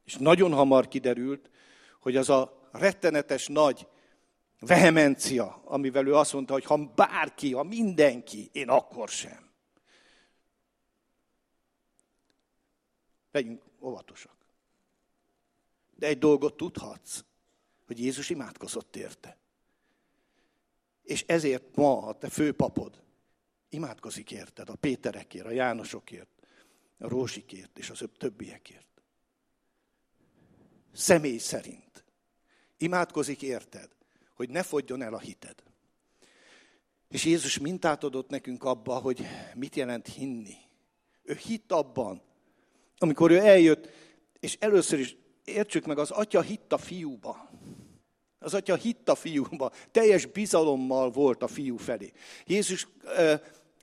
És 0.05 0.17
nagyon 0.17 0.53
hamar 0.53 0.89
kiderült, 0.89 1.51
hogy 2.01 2.17
az 2.17 2.29
a 2.29 2.69
rettenetes 2.73 3.47
nagy 3.47 3.87
vehemencia, 4.61 5.63
amivel 5.65 6.07
ő 6.07 6.15
azt 6.15 6.33
mondta, 6.33 6.53
hogy 6.53 6.65
ha 6.65 6.77
bárki, 6.77 7.53
ha 7.53 7.63
mindenki, 7.63 8.49
én 8.53 8.69
akkor 8.69 9.09
sem. 9.09 9.48
Legyünk 13.39 13.63
óvatosak. 13.81 14.37
De 15.97 16.07
egy 16.07 16.19
dolgot 16.19 16.57
tudhatsz, 16.57 17.25
hogy 17.87 17.99
Jézus 17.99 18.31
imádkozott 18.31 18.97
érte. 18.97 19.37
És 21.03 21.25
ezért 21.27 21.77
ma 21.77 22.03
a 22.03 22.19
te 22.19 22.29
főpapod 22.29 23.03
imádkozik 23.69 24.31
érted, 24.31 24.69
a 24.69 24.75
Péterekért, 24.75 25.47
a 25.47 25.51
Jánosokért, 25.51 26.29
a 26.99 27.09
Rózsikért 27.09 27.79
és 27.79 27.91
az 27.91 28.05
többiekért 28.19 28.89
személy 30.99 31.39
szerint. 31.39 32.05
Imádkozik 32.77 33.43
érted, 33.43 33.91
hogy 34.35 34.49
ne 34.49 34.63
fogjon 34.63 35.03
el 35.03 35.15
a 35.15 35.19
hited. 35.19 35.63
És 37.09 37.25
Jézus 37.25 37.59
mintát 37.59 38.05
adott 38.05 38.29
nekünk 38.29 38.65
abba, 38.65 38.99
hogy 38.99 39.27
mit 39.55 39.75
jelent 39.75 40.07
hinni. 40.07 40.57
Ő 41.23 41.35
hitt 41.35 41.73
abban, 41.73 42.23
amikor 42.99 43.31
ő 43.31 43.39
eljött, 43.39 43.89
és 44.41 44.57
először 44.61 44.99
is 44.99 45.17
értsük 45.45 45.87
meg, 45.87 45.99
az 45.99 46.11
atya 46.11 46.41
hitt 46.41 46.73
a 46.73 46.79
fiúba. 46.79 47.51
Az 48.39 48.55
atya 48.55 48.75
hitt 48.75 49.09
a 49.09 49.15
fiúba, 49.15 49.73
teljes 49.91 50.27
bizalommal 50.27 51.11
volt 51.11 51.43
a 51.43 51.47
fiú 51.47 51.77
felé. 51.77 52.13
Jézus 52.47 52.89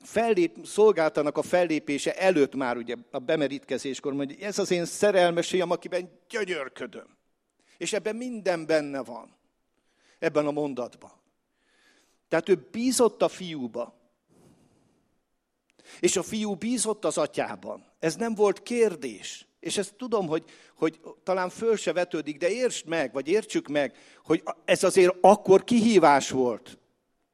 fellép, 0.02 0.66
szolgáltanak 0.66 1.38
a 1.38 1.42
fellépése 1.42 2.16
előtt 2.16 2.56
már 2.56 2.78
ugye 2.78 2.96
a 3.12 3.20
bemerítkezéskor, 3.20 4.14
hogy 4.14 4.36
ez 4.40 4.60
az 4.60 4.72
én 4.72 4.86
szerelmesém, 4.86 5.72
akiben 5.72 6.10
gyönyörködöm. 6.30 7.18
És 7.78 7.94
ebben 7.94 8.16
minden 8.16 8.66
benne 8.66 9.04
van. 9.04 9.38
Ebben 10.20 10.48
a 10.48 10.52
mondatban. 10.52 11.12
Tehát 12.28 12.50
ő 12.50 12.68
bízott 12.72 13.22
a 13.22 13.28
fiúba. 13.28 14.05
És 16.00 16.16
a 16.16 16.24
fiú 16.24 16.56
bízott 16.56 17.06
az 17.06 17.18
atyában. 17.18 17.86
Ez 18.00 18.16
nem 18.16 18.36
volt 18.36 18.64
kérdés. 18.64 19.48
És 19.60 19.78
ezt 19.78 19.94
tudom, 19.94 20.28
hogy, 20.28 20.44
hogy 20.76 21.00
talán 21.24 21.50
föl 21.50 21.76
se 21.76 21.94
vetődik, 21.94 22.38
de 22.38 22.50
értsd 22.50 22.88
meg, 22.88 23.14
vagy 23.14 23.28
értsük 23.28 23.68
meg, 23.68 23.96
hogy 24.24 24.44
ez 24.66 24.84
azért 24.84 25.16
akkor 25.22 25.64
kihívás 25.64 26.30
volt. 26.30 26.78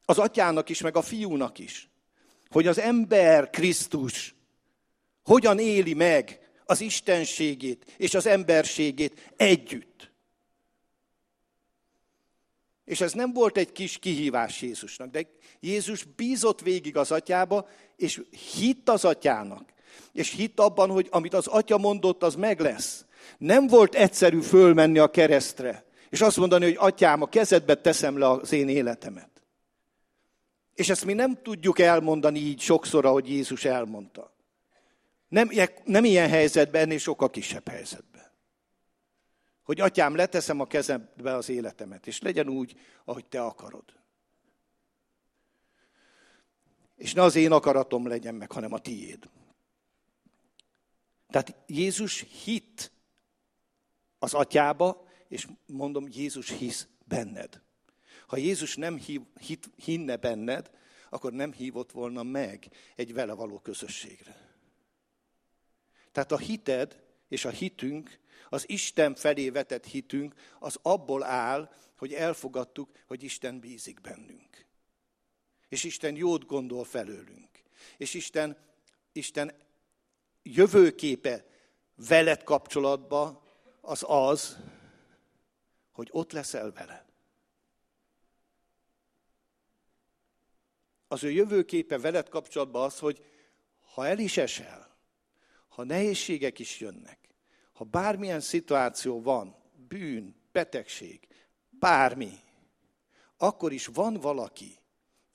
Az 0.04 0.18
atyának 0.18 0.68
is, 0.68 0.80
meg 0.80 0.96
a 0.96 1.02
fiúnak 1.02 1.58
is 1.58 1.92
hogy 2.52 2.66
az 2.66 2.78
ember 2.78 3.50
Krisztus 3.50 4.34
hogyan 5.22 5.58
éli 5.58 5.94
meg 5.94 6.40
az 6.64 6.80
istenségét 6.80 7.94
és 7.96 8.14
az 8.14 8.26
emberségét 8.26 9.32
együtt. 9.36 10.11
És 12.84 13.00
ez 13.00 13.12
nem 13.12 13.32
volt 13.32 13.56
egy 13.56 13.72
kis 13.72 13.98
kihívás 13.98 14.62
Jézusnak, 14.62 15.10
de 15.10 15.26
Jézus 15.60 16.04
bízott 16.04 16.60
végig 16.60 16.96
az 16.96 17.10
atyába, 17.10 17.68
és 17.96 18.22
hitt 18.54 18.88
az 18.88 19.04
atyának. 19.04 19.72
És 20.12 20.30
hitt 20.30 20.60
abban, 20.60 20.90
hogy 20.90 21.08
amit 21.10 21.34
az 21.34 21.46
atya 21.46 21.78
mondott, 21.78 22.22
az 22.22 22.34
meg 22.34 22.60
lesz. 22.60 23.04
Nem 23.38 23.66
volt 23.66 23.94
egyszerű 23.94 24.40
fölmenni 24.40 24.98
a 24.98 25.10
keresztre, 25.10 25.84
és 26.10 26.20
azt 26.20 26.36
mondani, 26.36 26.64
hogy 26.64 26.76
atyám, 26.78 27.22
a 27.22 27.26
kezedbe 27.26 27.74
teszem 27.74 28.18
le 28.18 28.30
az 28.30 28.52
én 28.52 28.68
életemet. 28.68 29.30
És 30.74 30.88
ezt 30.88 31.04
mi 31.04 31.12
nem 31.12 31.38
tudjuk 31.42 31.78
elmondani 31.78 32.38
így 32.38 32.60
sokszor, 32.60 33.06
ahogy 33.06 33.28
Jézus 33.28 33.64
elmondta. 33.64 34.34
Nem, 35.28 35.50
nem 35.84 36.04
ilyen 36.04 36.28
helyzetben, 36.28 36.82
ennél 36.82 36.98
sokkal 36.98 37.30
kisebb 37.30 37.68
helyzetben. 37.68 38.11
Hogy 39.62 39.80
atyám, 39.80 40.14
leteszem 40.14 40.60
a 40.60 40.66
kezembe 40.66 41.34
az 41.34 41.48
életemet, 41.48 42.06
és 42.06 42.20
legyen 42.20 42.48
úgy, 42.48 42.80
ahogy 43.04 43.26
te 43.26 43.42
akarod. 43.42 43.84
És 46.96 47.12
ne 47.12 47.22
az 47.22 47.34
én 47.34 47.52
akaratom 47.52 48.06
legyen 48.06 48.34
meg, 48.34 48.52
hanem 48.52 48.72
a 48.72 48.78
tiéd. 48.78 49.30
Tehát 51.28 51.54
Jézus 51.66 52.26
hit 52.44 52.92
az 54.18 54.34
atyába, 54.34 55.08
és 55.28 55.48
mondom, 55.66 56.06
Jézus 56.10 56.50
hisz 56.50 56.88
benned. 57.04 57.62
Ha 58.26 58.36
Jézus 58.36 58.76
nem 58.76 58.96
hív, 58.96 59.20
hit, 59.40 59.70
hinne 59.76 60.16
benned, 60.16 60.70
akkor 61.10 61.32
nem 61.32 61.52
hívott 61.52 61.92
volna 61.92 62.22
meg 62.22 62.70
egy 62.96 63.12
vele 63.12 63.32
való 63.32 63.58
közösségre. 63.58 64.56
Tehát 66.12 66.32
a 66.32 66.38
hited 66.38 67.02
és 67.32 67.44
a 67.44 67.50
hitünk, 67.50 68.18
az 68.48 68.68
Isten 68.68 69.14
felé 69.14 69.50
vetett 69.50 69.86
hitünk, 69.86 70.34
az 70.58 70.78
abból 70.82 71.22
áll, 71.24 71.72
hogy 71.96 72.12
elfogadtuk, 72.12 72.90
hogy 73.06 73.22
Isten 73.22 73.60
bízik 73.60 74.00
bennünk. 74.00 74.66
És 75.68 75.84
Isten 75.84 76.16
jót 76.16 76.46
gondol 76.46 76.84
felőlünk. 76.84 77.48
És 77.96 78.14
Isten, 78.14 78.56
Isten 79.12 79.54
jövőképe 80.42 81.46
veled 81.94 82.42
kapcsolatba 82.42 83.46
az 83.80 84.04
az, 84.06 84.58
hogy 85.92 86.08
ott 86.10 86.32
leszel 86.32 86.72
vele. 86.72 87.06
Az 91.08 91.24
ő 91.24 91.30
jövőképe 91.30 91.98
veled 91.98 92.28
kapcsolatban 92.28 92.84
az, 92.84 92.98
hogy 92.98 93.24
ha 93.80 94.06
el 94.06 94.18
is 94.18 94.36
esel, 94.36 94.96
ha 95.68 95.84
nehézségek 95.84 96.58
is 96.58 96.80
jönnek, 96.80 97.21
ha 97.82 97.88
bármilyen 97.88 98.40
szituáció 98.40 99.22
van, 99.22 99.56
bűn, 99.88 100.34
betegség, 100.52 101.20
bármi, 101.70 102.30
akkor 103.36 103.72
is 103.72 103.86
van 103.86 104.14
valaki, 104.14 104.78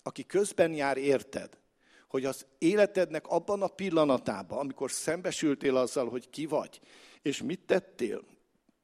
aki 0.04 0.26
közben 0.26 0.74
jár 0.74 0.98
érted, 0.98 1.60
hogy 2.08 2.26
az 2.26 2.46
életednek 2.58 3.28
abban 3.28 3.62
a 3.62 3.68
pillanatában, 3.68 4.60
amikor 4.60 4.92
szembesültél 4.92 5.76
azzal, 5.76 6.10
hogy 6.10 6.30
ki 6.30 6.46
vagy, 6.46 6.80
és 7.22 7.42
mit 7.42 7.66
tettél, 7.66 8.24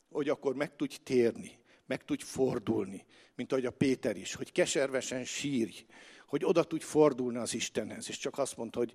hogy 0.09 0.29
akkor 0.29 0.55
meg 0.55 0.75
tudj 0.75 0.95
térni, 1.03 1.59
meg 1.85 2.03
tudj 2.03 2.23
fordulni, 2.23 3.05
mint 3.35 3.51
ahogy 3.51 3.65
a 3.65 3.71
Péter 3.71 4.17
is, 4.17 4.33
hogy 4.33 4.51
keservesen 4.51 5.25
sírj, 5.25 5.85
hogy 6.27 6.45
oda 6.45 6.63
tudj 6.63 6.83
fordulni 6.83 7.37
az 7.37 7.53
Istenhez, 7.53 8.09
és 8.09 8.17
csak 8.17 8.37
azt 8.37 8.57
mondta, 8.57 8.79
hogy 8.79 8.93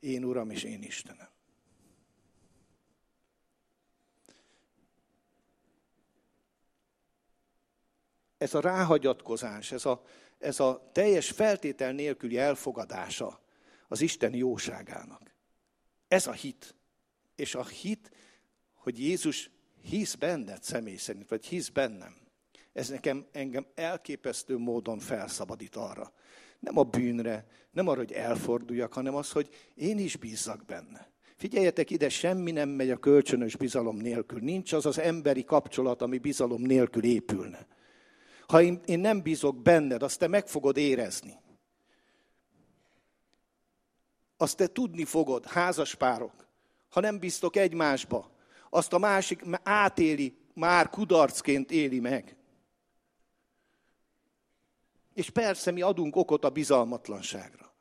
én 0.00 0.24
Uram 0.24 0.50
és 0.50 0.62
én 0.62 0.82
Istenem. 0.82 1.35
Ez 8.38 8.54
a 8.54 8.60
ráhagyatkozás, 8.60 9.72
ez 9.72 9.84
a, 9.86 10.02
ez 10.38 10.60
a 10.60 10.90
teljes 10.92 11.30
feltétel 11.30 11.92
nélküli 11.92 12.38
elfogadása 12.38 13.40
az 13.88 14.00
Isten 14.00 14.34
jóságának. 14.34 15.34
Ez 16.08 16.26
a 16.26 16.32
hit. 16.32 16.74
És 17.36 17.54
a 17.54 17.64
hit, 17.64 18.10
hogy 18.74 18.98
Jézus 18.98 19.50
hisz 19.82 20.14
benned 20.14 20.62
személy 20.62 20.96
szerint, 20.96 21.28
vagy 21.28 21.46
hisz 21.46 21.68
bennem. 21.68 22.16
Ez 22.72 22.88
nekem 22.88 23.26
engem 23.32 23.66
elképesztő 23.74 24.58
módon 24.58 24.98
felszabadít 24.98 25.76
arra. 25.76 26.12
Nem 26.58 26.78
a 26.78 26.82
bűnre, 26.82 27.46
nem 27.70 27.88
arra, 27.88 27.98
hogy 27.98 28.12
elforduljak, 28.12 28.92
hanem 28.92 29.14
az, 29.14 29.30
hogy 29.30 29.48
én 29.74 29.98
is 29.98 30.16
bízzak 30.16 30.64
benne. 30.64 31.10
Figyeljetek 31.36 31.90
ide, 31.90 32.08
semmi 32.08 32.50
nem 32.50 32.68
megy 32.68 32.90
a 32.90 32.96
kölcsönös 32.96 33.56
bizalom 33.56 33.96
nélkül. 33.96 34.40
Nincs 34.40 34.72
az 34.72 34.86
az 34.86 34.98
emberi 34.98 35.44
kapcsolat, 35.44 36.02
ami 36.02 36.18
bizalom 36.18 36.62
nélkül 36.62 37.04
épülne. 37.04 37.66
Ha 38.46 38.62
én, 38.62 38.80
én 38.84 38.98
nem 38.98 39.22
bízok 39.22 39.62
benned, 39.62 40.02
azt 40.02 40.18
te 40.18 40.26
meg 40.26 40.48
fogod 40.48 40.76
érezni. 40.76 41.40
Azt 44.36 44.56
te 44.56 44.66
tudni 44.66 45.04
fogod, 45.04 45.46
házaspárok, 45.46 46.46
ha 46.88 47.00
nem 47.00 47.18
bíztok 47.18 47.56
egymásba, 47.56 48.30
azt 48.70 48.92
a 48.92 48.98
másik 48.98 49.42
átéli, 49.62 50.38
már 50.54 50.90
kudarcként 50.90 51.70
éli 51.70 52.00
meg. 52.00 52.36
És 55.14 55.30
persze 55.30 55.70
mi 55.70 55.82
adunk 55.82 56.16
okot 56.16 56.44
a 56.44 56.50
bizalmatlanságra. 56.50 57.72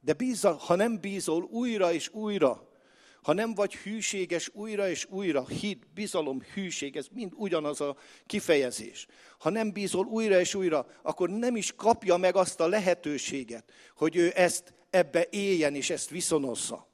De 0.00 0.12
bízzal, 0.12 0.54
ha 0.54 0.74
nem 0.74 1.00
bízol 1.00 1.42
újra 1.42 1.92
és 1.92 2.08
újra, 2.12 2.69
ha 3.22 3.32
nem 3.32 3.54
vagy 3.54 3.74
hűséges 3.74 4.50
újra 4.52 4.88
és 4.88 5.06
újra, 5.10 5.46
hit, 5.46 5.92
bizalom, 5.94 6.42
hűség, 6.54 6.96
ez 6.96 7.06
mind 7.12 7.32
ugyanaz 7.36 7.80
a 7.80 7.96
kifejezés. 8.26 9.06
Ha 9.38 9.50
nem 9.50 9.72
bízol 9.72 10.06
újra 10.06 10.40
és 10.40 10.54
újra, 10.54 10.86
akkor 11.02 11.30
nem 11.30 11.56
is 11.56 11.72
kapja 11.72 12.16
meg 12.16 12.36
azt 12.36 12.60
a 12.60 12.68
lehetőséget, 12.68 13.72
hogy 13.96 14.16
ő 14.16 14.32
ezt 14.34 14.74
ebbe 14.90 15.26
éljen 15.30 15.74
és 15.74 15.90
ezt 15.90 16.10
viszonozza. 16.10 16.88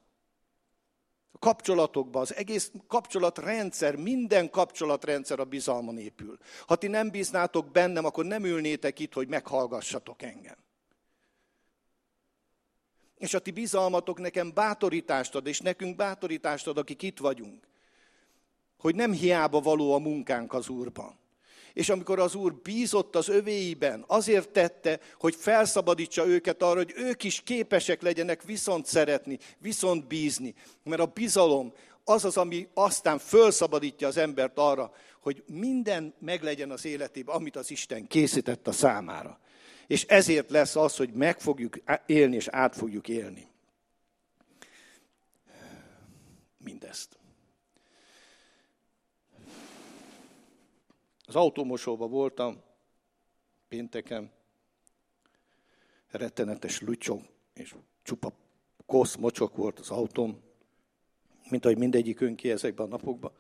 A 1.32 1.38
kapcsolatokban, 1.38 2.22
az 2.22 2.34
egész 2.34 2.70
kapcsolatrendszer, 2.88 3.96
minden 3.96 4.50
kapcsolatrendszer 4.50 5.40
a 5.40 5.44
bizalmon 5.44 5.98
épül. 5.98 6.38
Ha 6.66 6.76
ti 6.76 6.86
nem 6.86 7.10
bíznátok 7.10 7.70
bennem, 7.70 8.04
akkor 8.04 8.24
nem 8.24 8.44
ülnétek 8.44 8.98
itt, 8.98 9.12
hogy 9.12 9.28
meghallgassatok 9.28 10.22
engem. 10.22 10.65
És 13.26 13.34
a 13.34 13.38
ti 13.38 13.50
bizalmatok 13.50 14.18
nekem 14.18 14.52
bátorítást 14.54 15.34
ad, 15.34 15.46
és 15.46 15.60
nekünk 15.60 15.96
bátorítást 15.96 16.66
ad, 16.66 16.78
akik 16.78 17.02
itt 17.02 17.18
vagyunk. 17.18 17.68
Hogy 18.78 18.94
nem 18.94 19.12
hiába 19.12 19.60
való 19.60 19.94
a 19.94 19.98
munkánk 19.98 20.52
az 20.52 20.68
Úrban. 20.68 21.18
És 21.72 21.88
amikor 21.88 22.18
az 22.18 22.34
Úr 22.34 22.54
bízott 22.54 23.16
az 23.16 23.28
övéiben, 23.28 24.04
azért 24.06 24.48
tette, 24.48 25.00
hogy 25.18 25.34
felszabadítsa 25.34 26.26
őket 26.26 26.62
arra, 26.62 26.76
hogy 26.76 26.92
ők 26.96 27.24
is 27.24 27.40
képesek 27.40 28.02
legyenek 28.02 28.42
viszont 28.42 28.86
szeretni, 28.86 29.38
viszont 29.58 30.06
bízni. 30.06 30.54
Mert 30.82 31.00
a 31.00 31.06
bizalom 31.06 31.72
az 32.04 32.24
az, 32.24 32.36
ami 32.36 32.68
aztán 32.74 33.18
felszabadítja 33.18 34.08
az 34.08 34.16
embert 34.16 34.58
arra, 34.58 34.92
hogy 35.20 35.42
minden 35.46 36.14
meglegyen 36.18 36.70
az 36.70 36.84
életében, 36.84 37.34
amit 37.34 37.56
az 37.56 37.70
Isten 37.70 38.06
készített 38.06 38.66
a 38.66 38.72
számára. 38.72 39.40
És 39.87 40.05
ezért 40.05 40.51
lesz 40.51 40.76
az, 40.76 40.97
hogy 40.97 41.12
meg 41.12 41.41
fogjuk 41.41 41.78
élni, 42.07 42.37
és 42.37 42.49
át 42.49 42.76
fogjuk 42.76 43.09
élni. 43.09 43.49
Mindezt. 46.59 47.18
Az 51.26 51.37
autómosóban 51.37 52.11
voltam 52.11 52.62
pénteken, 53.68 54.32
rettenetes 56.11 56.80
lücsog, 56.80 57.22
és 57.55 57.74
csupa 58.03 58.32
kosz, 58.87 59.14
mocsok 59.16 59.57
volt 59.57 59.78
az 59.78 59.91
autóm, 59.91 60.43
mint 61.51 61.64
ahogy 61.64 61.78
mindegyik 61.78 62.20
önki 62.20 62.51
ezekben 62.51 62.87
a 62.87 62.89
napokban. 62.89 63.32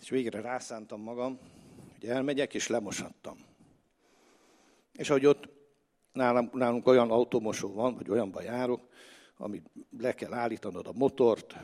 És 0.00 0.08
végre 0.08 0.40
rászántam 0.40 1.00
magam, 1.00 1.38
hogy 1.92 2.08
elmegyek, 2.08 2.54
és 2.54 2.66
lemosattam. 2.66 3.55
És 4.96 5.10
ahogy 5.10 5.26
ott 5.26 5.48
nálunk, 6.12 6.52
nálunk 6.52 6.86
olyan 6.86 7.10
automosó 7.10 7.72
van, 7.72 7.94
vagy 7.94 8.10
olyanban 8.10 8.42
járok, 8.42 8.88
amit 9.36 9.70
le 9.98 10.14
kell 10.14 10.32
állítanod 10.32 10.86
a 10.86 10.92
motort, 10.92 11.56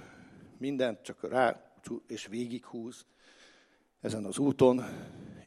mindent 0.58 1.02
csak 1.02 1.28
rá, 1.28 1.72
és 2.06 2.26
végighúz, 2.26 3.06
ezen 4.00 4.24
az 4.24 4.38
úton, 4.38 4.84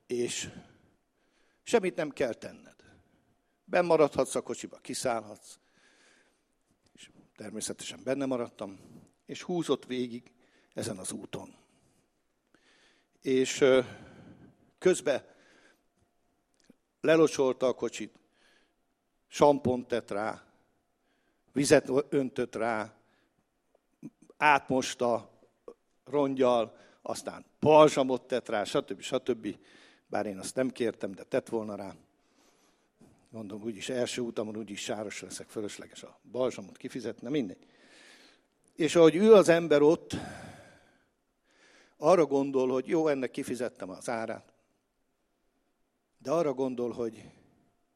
és 0.07 0.49
semmit 1.63 1.95
nem 1.95 2.09
kell 2.09 2.33
tenned. 2.33 2.75
Bemaradhatsz 3.65 4.35
a 4.35 4.41
kocsiba, 4.41 4.77
kiszállhatsz, 4.77 5.59
és 6.93 7.09
természetesen 7.35 7.99
benne 8.03 8.25
maradtam, 8.25 8.79
és 9.25 9.41
húzott 9.41 9.85
végig 9.85 10.31
ezen 10.73 10.97
az 10.97 11.11
úton. 11.11 11.55
És 13.21 13.63
közben 14.77 15.25
lelocsolta 17.05 17.67
a 17.67 17.73
kocsit, 17.73 18.13
sampont 19.27 19.87
tett 19.87 20.11
rá, 20.11 20.43
vizet 21.51 21.91
öntött 22.09 22.55
rá, 22.55 22.93
átmosta 24.37 25.29
rongyal, 26.05 26.77
aztán 27.01 27.45
balzsamot 27.59 28.27
tett 28.27 28.49
rá, 28.49 28.63
stb. 28.63 29.01
stb. 29.01 29.55
Bár 30.07 30.25
én 30.25 30.37
azt 30.37 30.55
nem 30.55 30.69
kértem, 30.69 31.11
de 31.11 31.23
tett 31.23 31.49
volna 31.49 31.75
rá. 31.75 31.95
Mondom, 33.29 33.63
úgyis 33.63 33.89
első 33.89 34.21
utamon 34.21 34.57
úgyis 34.57 34.81
sáros 34.81 35.21
leszek, 35.21 35.47
fölösleges 35.47 36.03
a 36.03 36.19
balzsamot 36.31 36.77
kifizetne, 36.77 37.29
mindegy. 37.29 37.65
És 38.75 38.95
ahogy 38.95 39.15
ül 39.15 39.33
az 39.33 39.49
ember 39.49 39.81
ott, 39.81 40.15
arra 41.97 42.25
gondol, 42.25 42.69
hogy 42.69 42.87
jó, 42.87 43.07
ennek 43.07 43.31
kifizettem 43.31 43.89
az 43.89 44.09
árát, 44.09 44.54
de 46.25 46.31
arra 46.31 46.53
gondol, 46.53 46.91
hogy 46.91 47.31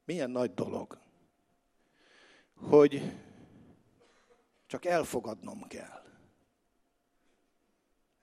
milyen 0.06 0.30
nagy 0.30 0.54
dolog, 0.54 0.98
hogy 2.54 3.02
csak 4.66 4.86
elfogadnom 4.86 5.68
kell. 5.68 6.04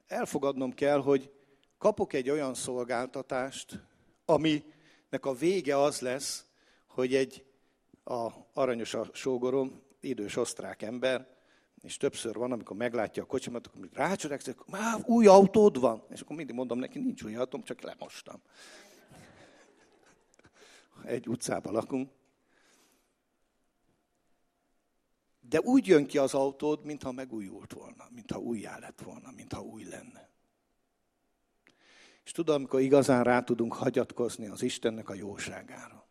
Elfogadnom 0.06 0.74
kell, 0.74 1.00
hogy 1.00 1.32
kapok 1.78 2.12
egy 2.12 2.30
olyan 2.30 2.54
szolgáltatást, 2.54 3.82
aminek 4.24 5.20
a 5.22 5.34
vége 5.34 5.78
az 5.78 6.00
lesz, 6.00 6.46
hogy 6.86 7.14
egy 7.14 7.44
a 8.04 8.30
aranyos 8.52 8.94
a 8.94 9.08
sógorom, 9.12 9.82
idős 10.00 10.36
osztrák 10.36 10.82
ember, 10.82 11.28
és 11.82 11.96
többször 11.96 12.34
van, 12.34 12.52
amikor 12.52 12.76
meglátja 12.76 13.22
a 13.22 13.26
kocsimat, 13.26 13.66
akkor 13.66 13.88
rácsodálkozik, 13.92 14.64
már 14.66 15.00
új 15.04 15.26
autód 15.26 15.80
van. 15.80 16.02
És 16.10 16.20
akkor 16.20 16.36
mindig 16.36 16.54
mondom 16.54 16.78
neki, 16.78 16.98
nincs 16.98 17.22
új 17.22 17.36
autóm, 17.36 17.62
csak 17.62 17.80
lemostam. 17.80 18.40
Egy 21.04 21.28
utcában 21.28 21.72
lakunk. 21.72 22.10
De 25.40 25.60
úgy 25.60 25.86
jön 25.86 26.06
ki 26.06 26.18
az 26.18 26.34
autód, 26.34 26.84
mintha 26.84 27.12
megújult 27.12 27.72
volna, 27.72 28.08
mintha 28.10 28.38
újjá 28.38 28.78
lett 28.78 29.00
volna, 29.00 29.30
mintha 29.30 29.60
új 29.62 29.84
lenne. 29.84 30.28
És 32.24 32.32
tudom, 32.32 32.54
amikor 32.54 32.80
igazán 32.80 33.24
rá 33.24 33.40
tudunk 33.40 33.74
hagyatkozni 33.74 34.46
az 34.46 34.62
Istennek 34.62 35.08
a 35.08 35.14
jóságára. 35.14 36.06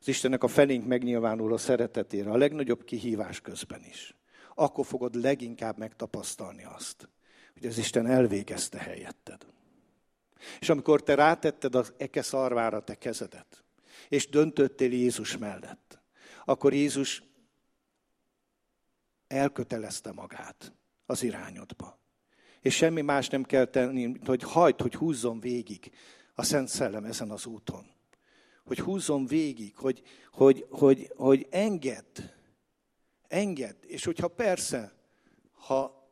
Az 0.00 0.08
Istennek 0.08 0.42
a 0.42 0.48
felénk 0.48 0.86
megnyilvánuló 0.86 1.56
szeretetére, 1.56 2.30
a 2.30 2.36
legnagyobb 2.36 2.84
kihívás 2.84 3.40
közben 3.40 3.84
is. 3.84 4.16
Akkor 4.54 4.86
fogod 4.86 5.14
leginkább 5.14 5.78
megtapasztalni 5.78 6.64
azt, 6.64 7.08
hogy 7.52 7.66
az 7.66 7.78
Isten 7.78 8.06
elvégezte 8.06 8.78
helyetted. 8.78 9.46
És 10.60 10.68
amikor 10.68 11.02
te 11.02 11.14
rátetted 11.14 11.74
az 11.74 11.92
eke 11.96 12.22
szarvára 12.22 12.84
te 12.84 12.94
kezedet, 12.94 13.64
és 14.12 14.28
döntöttél 14.28 14.92
Jézus 14.92 15.36
mellett, 15.36 16.00
akkor 16.44 16.72
Jézus 16.72 17.22
elkötelezte 19.26 20.12
magát 20.12 20.72
az 21.06 21.22
irányodba. 21.22 21.98
És 22.60 22.74
semmi 22.74 23.00
más 23.00 23.28
nem 23.28 23.42
kell 23.42 23.64
tenni, 23.64 24.06
mint 24.06 24.26
hogy 24.26 24.42
hagyd, 24.42 24.80
hogy 24.80 24.94
húzzon 24.94 25.40
végig 25.40 25.92
a 26.34 26.42
Szent 26.42 26.68
Szellem 26.68 27.04
ezen 27.04 27.30
az 27.30 27.46
úton. 27.46 27.86
Hogy 28.64 28.78
húzzon 28.78 29.26
végig, 29.26 29.76
hogy, 29.76 30.02
hogy, 30.32 30.66
hogy, 30.70 31.12
hogy 31.16 31.46
engedd, 31.50 32.20
engedd. 33.28 33.76
És 33.86 34.04
hogyha 34.04 34.28
persze, 34.28 34.92
ha 35.52 36.08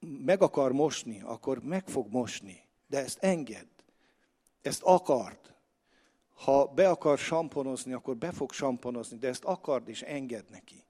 meg 0.00 0.42
akar 0.42 0.72
mosni, 0.72 1.20
akkor 1.20 1.62
meg 1.62 1.88
fog 1.88 2.10
mosni. 2.10 2.68
De 2.86 2.98
ezt 2.98 3.18
engedd. 3.18 3.68
Ezt 4.62 4.82
akart. 4.82 5.55
Ha 6.36 6.66
be 6.66 6.88
akar 6.88 7.18
samponozni, 7.18 7.92
akkor 7.92 8.16
be 8.16 8.32
fog 8.32 8.52
samponozni, 8.52 9.18
de 9.18 9.28
ezt 9.28 9.44
akard 9.44 9.88
és 9.88 10.02
enged 10.02 10.44
neki. 10.50 10.84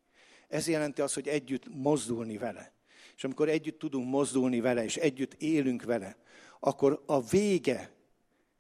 Ez 0.49 0.69
jelenti 0.69 1.01
azt, 1.01 1.15
hogy 1.15 1.29
együtt 1.29 1.75
mozdulni 1.75 2.39
vele. 2.39 2.73
És 3.17 3.25
amikor 3.25 3.49
együtt 3.49 3.79
tudunk 3.79 4.09
mozdulni 4.09 4.61
vele, 4.61 4.85
és 4.85 4.97
együtt 4.97 5.35
élünk 5.35 5.83
vele, 5.83 6.17
akkor 6.61 7.03
a 7.07 7.21
vége 7.21 7.91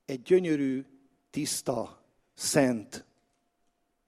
egy 0.04 0.22
gyönyörű, 0.22 0.84
tiszta, 1.30 2.04
szent, 2.34 3.06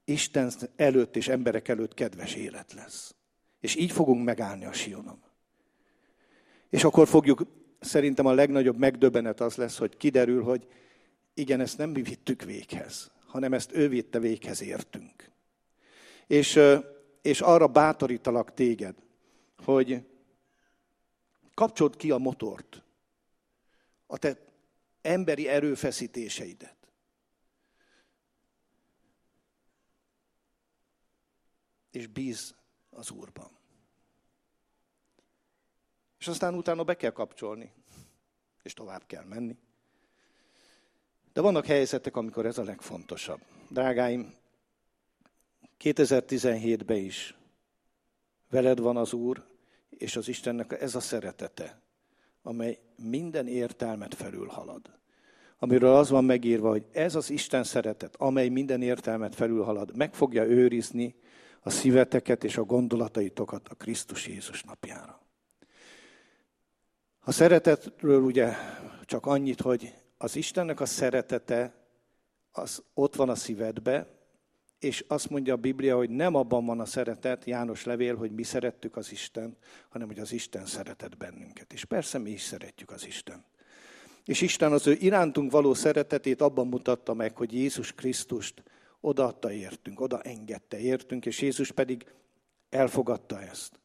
Isten 0.05 0.51
előtt 0.77 1.17
és 1.17 1.29
emberek 1.29 1.69
előtt 1.69 1.95
kedves 1.95 2.35
élet 2.35 2.73
lesz. 2.73 3.15
És 3.61 3.77
így 3.77 3.93
fogunk 3.93 4.25
megállni 4.25 4.65
a 4.65 4.73
Sionon. 4.73 5.23
És 6.71 6.85
akkor 6.85 7.09
fogjuk, 7.09 7.43
szerintem 7.81 8.27
a 8.27 8.33
legnagyobb 8.33 8.79
megdöbbenet 8.79 9.41
az 9.41 9.57
lesz, 9.57 9.79
hogy 9.79 9.97
kiderül, 9.97 10.43
hogy 10.43 10.67
igen, 11.39 11.61
ezt 11.61 11.79
nem 11.79 11.91
mi 11.91 12.03
vittük 12.03 12.43
véghez, 12.43 13.11
hanem 13.27 13.53
ezt 13.53 13.73
ő 13.73 13.89
vitte 13.89 14.19
véghez 14.19 14.63
értünk. 14.63 15.31
És 16.27 16.61
és 17.29 17.41
arra 17.41 17.67
bátorítalak 17.67 18.55
téged, 18.55 18.97
hogy 19.65 20.07
kapcsold 21.55 21.97
ki 21.97 22.11
a 22.11 22.19
motort, 22.19 22.83
a 24.07 24.19
te 24.19 24.39
emberi 25.01 25.49
erőfeszítéseidet. 25.49 26.77
És 31.91 32.07
bíz 32.07 32.55
az 32.91 33.11
Úrban. 33.11 33.59
És 36.19 36.29
aztán 36.29 36.55
utána 36.55 36.85
be 36.85 36.97
kell 36.97 37.11
kapcsolni, 37.11 37.73
és 38.63 38.75
tovább 38.75 39.07
kell 39.07 39.25
menni. 39.25 39.57
De 41.33 41.41
vannak 41.41 41.67
helyzetek, 41.67 42.17
amikor 42.17 42.47
ez 42.47 42.59
a 42.59 42.65
legfontosabb. 42.65 43.41
Drágáim, 43.69 44.35
2017-ben 45.81 46.97
is 46.97 47.37
veled 48.51 48.79
van 48.79 48.97
az 48.97 49.13
Úr, 49.13 49.45
és 49.91 50.17
az 50.17 50.29
Istennek 50.29 50.81
ez 50.81 50.95
a 50.95 51.01
szeretete, 51.01 51.83
amely 52.43 52.79
minden 52.97 53.47
értelmet 53.47 54.15
felülhalad. 54.15 54.97
Amiről 55.59 55.95
az 55.95 56.11
van 56.11 56.25
megírva, 56.25 56.69
hogy 56.69 56.87
ez 56.93 57.15
az 57.15 57.31
Isten 57.31 57.65
szeretet, 57.65 58.17
amely 58.17 58.49
minden 58.49 58.83
értelmet 58.83 59.35
felülhalad, 59.35 59.97
meg 59.97 60.15
fogja 60.15 60.45
őrizni 60.45 61.15
a 61.61 61.71
szíveteket 61.71 62.45
és 62.45 62.57
a 62.57 62.65
gondolataitokat 62.65 63.69
a 63.69 63.75
Krisztus 63.75 64.27
Jézus 64.27 64.63
napjára. 64.63 65.21
A 67.21 67.33
szeretetről 67.33 68.23
ugye 68.23 68.53
csak 69.05 69.27
annyit, 69.27 69.61
hogy 69.61 69.95
az 70.19 70.37
Istennek 70.37 70.81
a 70.81 70.87
szeretete 70.87 71.75
az 72.53 72.83
ott 72.95 73.15
van 73.15 73.29
a 73.29 73.35
szívedbe, 73.35 74.07
és 74.79 75.05
azt 75.09 75.31
mondja 75.31 75.55
a 75.55 75.57
Biblia, 75.57 75.97
hogy 75.97 76.11
nem 76.11 76.35
abban 76.35 76.67
van 76.67 76.81
a 76.81 76.85
szeretet, 76.85 77.45
János 77.45 77.85
levél, 77.85 78.17
hogy 78.17 78.33
mi 78.33 78.43
szerettük 78.43 78.97
az 78.97 79.13
Isten, 79.13 79.57
hanem 79.89 80.07
hogy 80.07 80.19
az 80.19 80.33
Isten 80.33 80.67
szeretett 80.67 81.17
bennünket. 81.17 81.73
És 81.73 81.85
persze 81.85 82.19
mi 82.19 82.31
is 82.31 82.43
szeretjük 82.43 82.91
az 82.91 83.07
Isten. 83.07 83.45
És 84.25 84.41
Isten 84.41 84.73
az 84.73 84.87
ő 84.87 84.93
irántunk 84.93 85.51
való 85.51 85.75
szeretetét 85.75 86.41
abban 86.41 86.67
mutatta 86.67 87.15
meg, 87.15 87.37
hogy 87.37 87.53
Jézus 87.53 87.93
Krisztust 87.93 88.63
odaadta 89.01 89.53
értünk, 89.53 90.01
oda 90.01 90.21
engedte 90.21 90.79
értünk, 90.79 91.27
és 91.27 91.41
Jézus 91.41 91.73
pedig 91.73 92.07
elfogadta 92.71 93.41
ezt. 93.41 93.81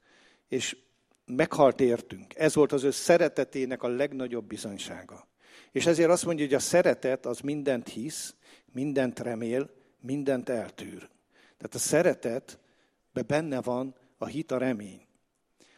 És 0.47 0.77
meghalt 1.25 1.79
értünk. 1.79 2.35
Ez 2.35 2.55
volt 2.55 2.71
az 2.71 2.83
ő 2.83 2.91
szeretetének 2.91 3.83
a 3.83 3.87
legnagyobb 3.87 4.45
bizonysága. 4.45 5.27
És 5.73 5.85
ezért 5.85 6.09
azt 6.09 6.25
mondja, 6.25 6.45
hogy 6.45 6.53
a 6.53 6.59
szeretet 6.59 7.25
az 7.25 7.39
mindent 7.39 7.87
hisz, 7.87 8.35
mindent 8.71 9.19
remél, 9.19 9.69
mindent 9.99 10.49
eltűr. 10.49 11.09
Tehát 11.31 11.75
a 11.75 11.77
szeretetben 11.77 13.25
benne 13.27 13.61
van 13.61 13.95
a 14.17 14.25
hit, 14.25 14.51
a 14.51 14.57
remény. 14.57 15.07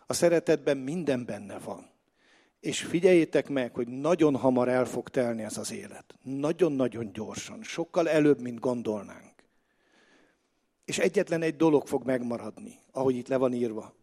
A 0.07 0.13
szeretetben 0.13 0.77
minden 0.77 1.25
benne 1.25 1.57
van. 1.59 1.89
És 2.59 2.81
figyeljétek 2.81 3.49
meg, 3.49 3.73
hogy 3.73 3.87
nagyon 3.87 4.35
hamar 4.35 4.67
el 4.67 4.85
fog 4.85 5.09
telni 5.09 5.43
ez 5.43 5.57
az 5.57 5.71
élet. 5.71 6.15
Nagyon-nagyon 6.21 7.13
gyorsan. 7.13 7.63
Sokkal 7.63 8.09
előbb, 8.09 8.41
mint 8.41 8.59
gondolnánk. 8.59 9.33
És 10.85 10.97
egyetlen 10.97 11.41
egy 11.41 11.55
dolog 11.55 11.87
fog 11.87 12.05
megmaradni, 12.05 12.79
ahogy 12.91 13.15
itt 13.15 13.27
le 13.27 13.37
van 13.37 13.53
írva. 13.53 13.95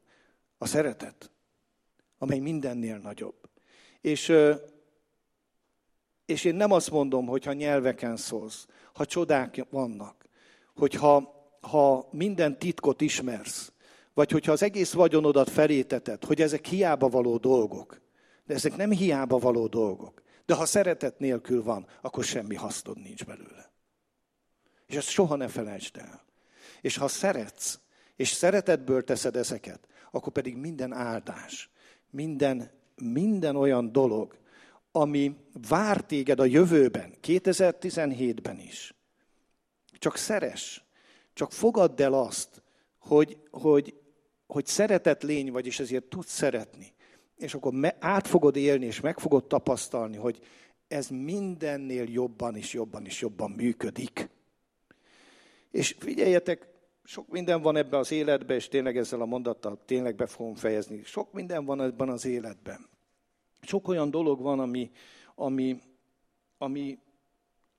A 0.59 0.67
szeretet, 0.67 1.31
amely 2.19 2.39
mindennél 2.39 2.99
nagyobb. 2.99 3.49
És, 4.01 4.33
és 6.33 6.45
én 6.45 6.55
nem 6.55 6.73
azt 6.73 6.91
mondom, 6.91 7.27
hogy 7.27 7.45
ha 7.45 7.53
nyelveken 7.53 8.17
szólsz, 8.17 8.67
ha 8.93 9.07
csodák 9.07 9.67
vannak, 9.71 10.29
hogyha 10.75 11.41
ha 11.61 12.09
minden 12.11 12.59
titkot 12.59 13.01
ismersz, 13.01 13.73
vagy 14.15 14.31
hogyha 14.31 14.53
az 14.53 14.63
egész 14.63 14.93
vagyonodat 14.93 15.51
feléteted, 15.51 16.25
hogy 16.25 16.41
ezek 16.41 16.67
hiába 16.67 17.09
való 17.09 17.37
dolgok. 17.37 18.01
De 18.47 18.55
ezek 18.55 18.77
nem 18.77 18.91
hiába 18.91 19.39
való 19.39 19.67
dolgok. 19.67 20.23
De 20.47 20.55
ha 20.55 20.67
szeretet 20.67 21.19
nélkül 21.19 21.63
van, 21.63 21.87
akkor 22.01 22.25
semmi 22.25 22.55
hasznod 22.55 23.03
nincs 23.03 23.25
belőle. 23.25 23.73
És 24.87 24.97
ezt 24.97 25.09
soha 25.09 25.37
ne 25.37 25.49
felejtsd 25.49 25.97
el. 25.97 26.25
És 26.81 26.97
ha 26.97 27.09
szeretsz, 27.09 27.81
és 28.17 28.29
szeretetből 28.29 29.05
teszed 29.05 29.37
ezeket, 29.37 29.89
akkor 30.11 30.33
pedig 30.33 30.57
minden 30.57 30.93
áldás, 30.93 31.71
minden, 32.11 32.71
minden 32.97 33.57
olyan 33.57 33.93
dolog, 33.93 34.42
ami 34.93 35.37
vár 35.69 36.01
téged 36.01 36.41
a 36.41 36.45
jövőben, 36.45 37.15
2017-ben 37.23 38.59
is. 38.59 38.95
Csak 39.99 40.17
szeres, 40.17 40.85
csak 41.33 41.53
fogadd 41.53 42.03
el 42.03 42.13
azt, 42.13 42.63
hogy, 42.99 43.39
hogy, 43.51 43.95
hogy 44.47 44.67
szeretett 44.67 45.23
lény 45.23 45.53
vagy, 45.53 45.67
és 45.67 45.81
ezért 45.81 46.05
tudsz 46.05 46.33
szeretni. 46.33 46.93
és 47.37 47.55
akkor 47.55 47.95
át 47.99 48.27
fogod 48.27 48.57
élni, 48.57 48.87
és 48.87 49.01
meg 49.01 49.19
fogod 49.19 49.47
tapasztalni, 49.47 50.17
hogy 50.17 50.41
ez 50.89 51.09
mindennél 51.09 52.05
jobban 52.09 52.57
és 52.57 52.73
jobban 52.73 53.07
és 53.07 53.21
jobban 53.21 53.51
működik. 53.51 54.29
És 55.71 55.97
figyeljetek, 55.99 56.69
sok 57.05 57.29
minden 57.29 57.63
van 57.63 57.77
ebben 57.77 58.01
az 58.01 58.11
életben, 58.11 58.57
és 58.57 58.69
tényleg 58.69 58.97
ezzel 58.97 59.21
a 59.21 59.25
mondattal 59.25 59.83
tényleg 59.85 60.15
be 60.15 60.27
fogom 60.27 60.55
fejezni. 60.55 61.03
Sok 61.05 61.33
minden 61.33 61.65
van 61.65 61.81
ebben 61.81 62.09
az 62.09 62.25
életben. 62.25 62.92
Sok 63.67 63.89
olyan 63.89 64.11
dolog 64.11 64.41
van, 64.41 64.61
ami, 64.61 64.91
ami, 65.35 65.81
ami, 66.59 66.99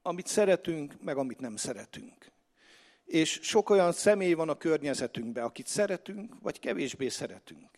amit 0.01 0.27
szeretünk, 0.27 1.01
meg 1.01 1.17
amit 1.17 1.39
nem 1.39 1.55
szeretünk. 1.55 2.31
És 3.05 3.39
sok 3.41 3.69
olyan 3.69 3.91
személy 3.91 4.33
van 4.33 4.49
a 4.49 4.57
környezetünkben, 4.57 5.43
akit 5.43 5.67
szeretünk, 5.67 6.35
vagy 6.41 6.59
kevésbé 6.59 7.07
szeretünk. 7.07 7.69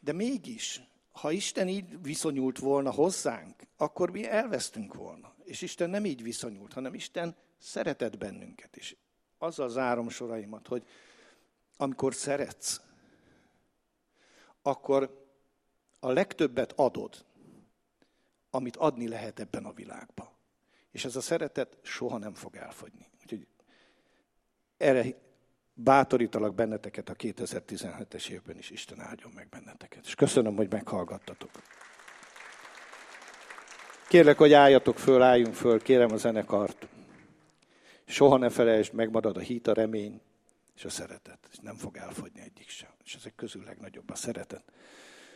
De 0.00 0.12
mégis, 0.12 0.80
ha 1.12 1.30
Isten 1.30 1.68
így 1.68 2.02
viszonyult 2.02 2.58
volna 2.58 2.90
hozzánk, 2.90 3.62
akkor 3.76 4.10
mi 4.10 4.26
elvesztünk 4.26 4.94
volna. 4.94 5.34
És 5.44 5.62
Isten 5.62 5.90
nem 5.90 6.04
így 6.04 6.22
viszonyult, 6.22 6.72
hanem 6.72 6.94
Isten 6.94 7.36
szeretett 7.58 8.18
bennünket. 8.18 8.76
És 8.76 8.96
azzal 9.38 9.68
zárom 9.68 10.08
soraimat, 10.08 10.66
hogy 10.66 10.86
amikor 11.76 12.14
szeretsz, 12.14 12.80
akkor 14.62 15.21
a 16.04 16.12
legtöbbet 16.12 16.72
adod, 16.76 17.24
amit 18.50 18.76
adni 18.76 19.08
lehet 19.08 19.40
ebben 19.40 19.64
a 19.64 19.72
világban. 19.72 20.28
És 20.90 21.04
ez 21.04 21.16
a 21.16 21.20
szeretet 21.20 21.76
soha 21.82 22.18
nem 22.18 22.34
fog 22.34 22.56
elfogyni. 22.56 23.06
Úgyhogy 23.22 23.46
erre 24.76 25.04
bátorítalak 25.74 26.54
benneteket 26.54 27.08
a 27.08 27.14
2017-es 27.14 28.28
évben 28.28 28.58
is, 28.58 28.70
Isten 28.70 29.00
áldjon 29.00 29.32
meg 29.34 29.48
benneteket. 29.48 30.04
És 30.04 30.14
köszönöm, 30.14 30.56
hogy 30.56 30.70
meghallgattatok. 30.70 31.50
Kérlek, 34.08 34.38
hogy 34.38 34.52
álljatok 34.52 34.98
föl, 34.98 35.22
álljunk 35.22 35.54
föl, 35.54 35.82
kérem 35.82 36.12
a 36.12 36.16
zenekart. 36.16 36.86
Soha 38.04 38.36
ne 38.36 38.50
felejtsd, 38.50 38.92
megmarad 38.92 39.36
a 39.36 39.40
hit, 39.40 39.66
a 39.66 39.72
remény 39.72 40.20
és 40.74 40.84
a 40.84 40.90
szeretet. 40.90 41.48
És 41.50 41.58
nem 41.58 41.76
fog 41.76 41.96
elfogyni 41.96 42.40
egyik 42.40 42.68
sem. 42.68 42.90
És 43.04 43.14
ezek 43.14 43.34
közül 43.34 43.64
legnagyobb 43.64 44.10
a 44.10 44.14
szeretet. 44.14 44.64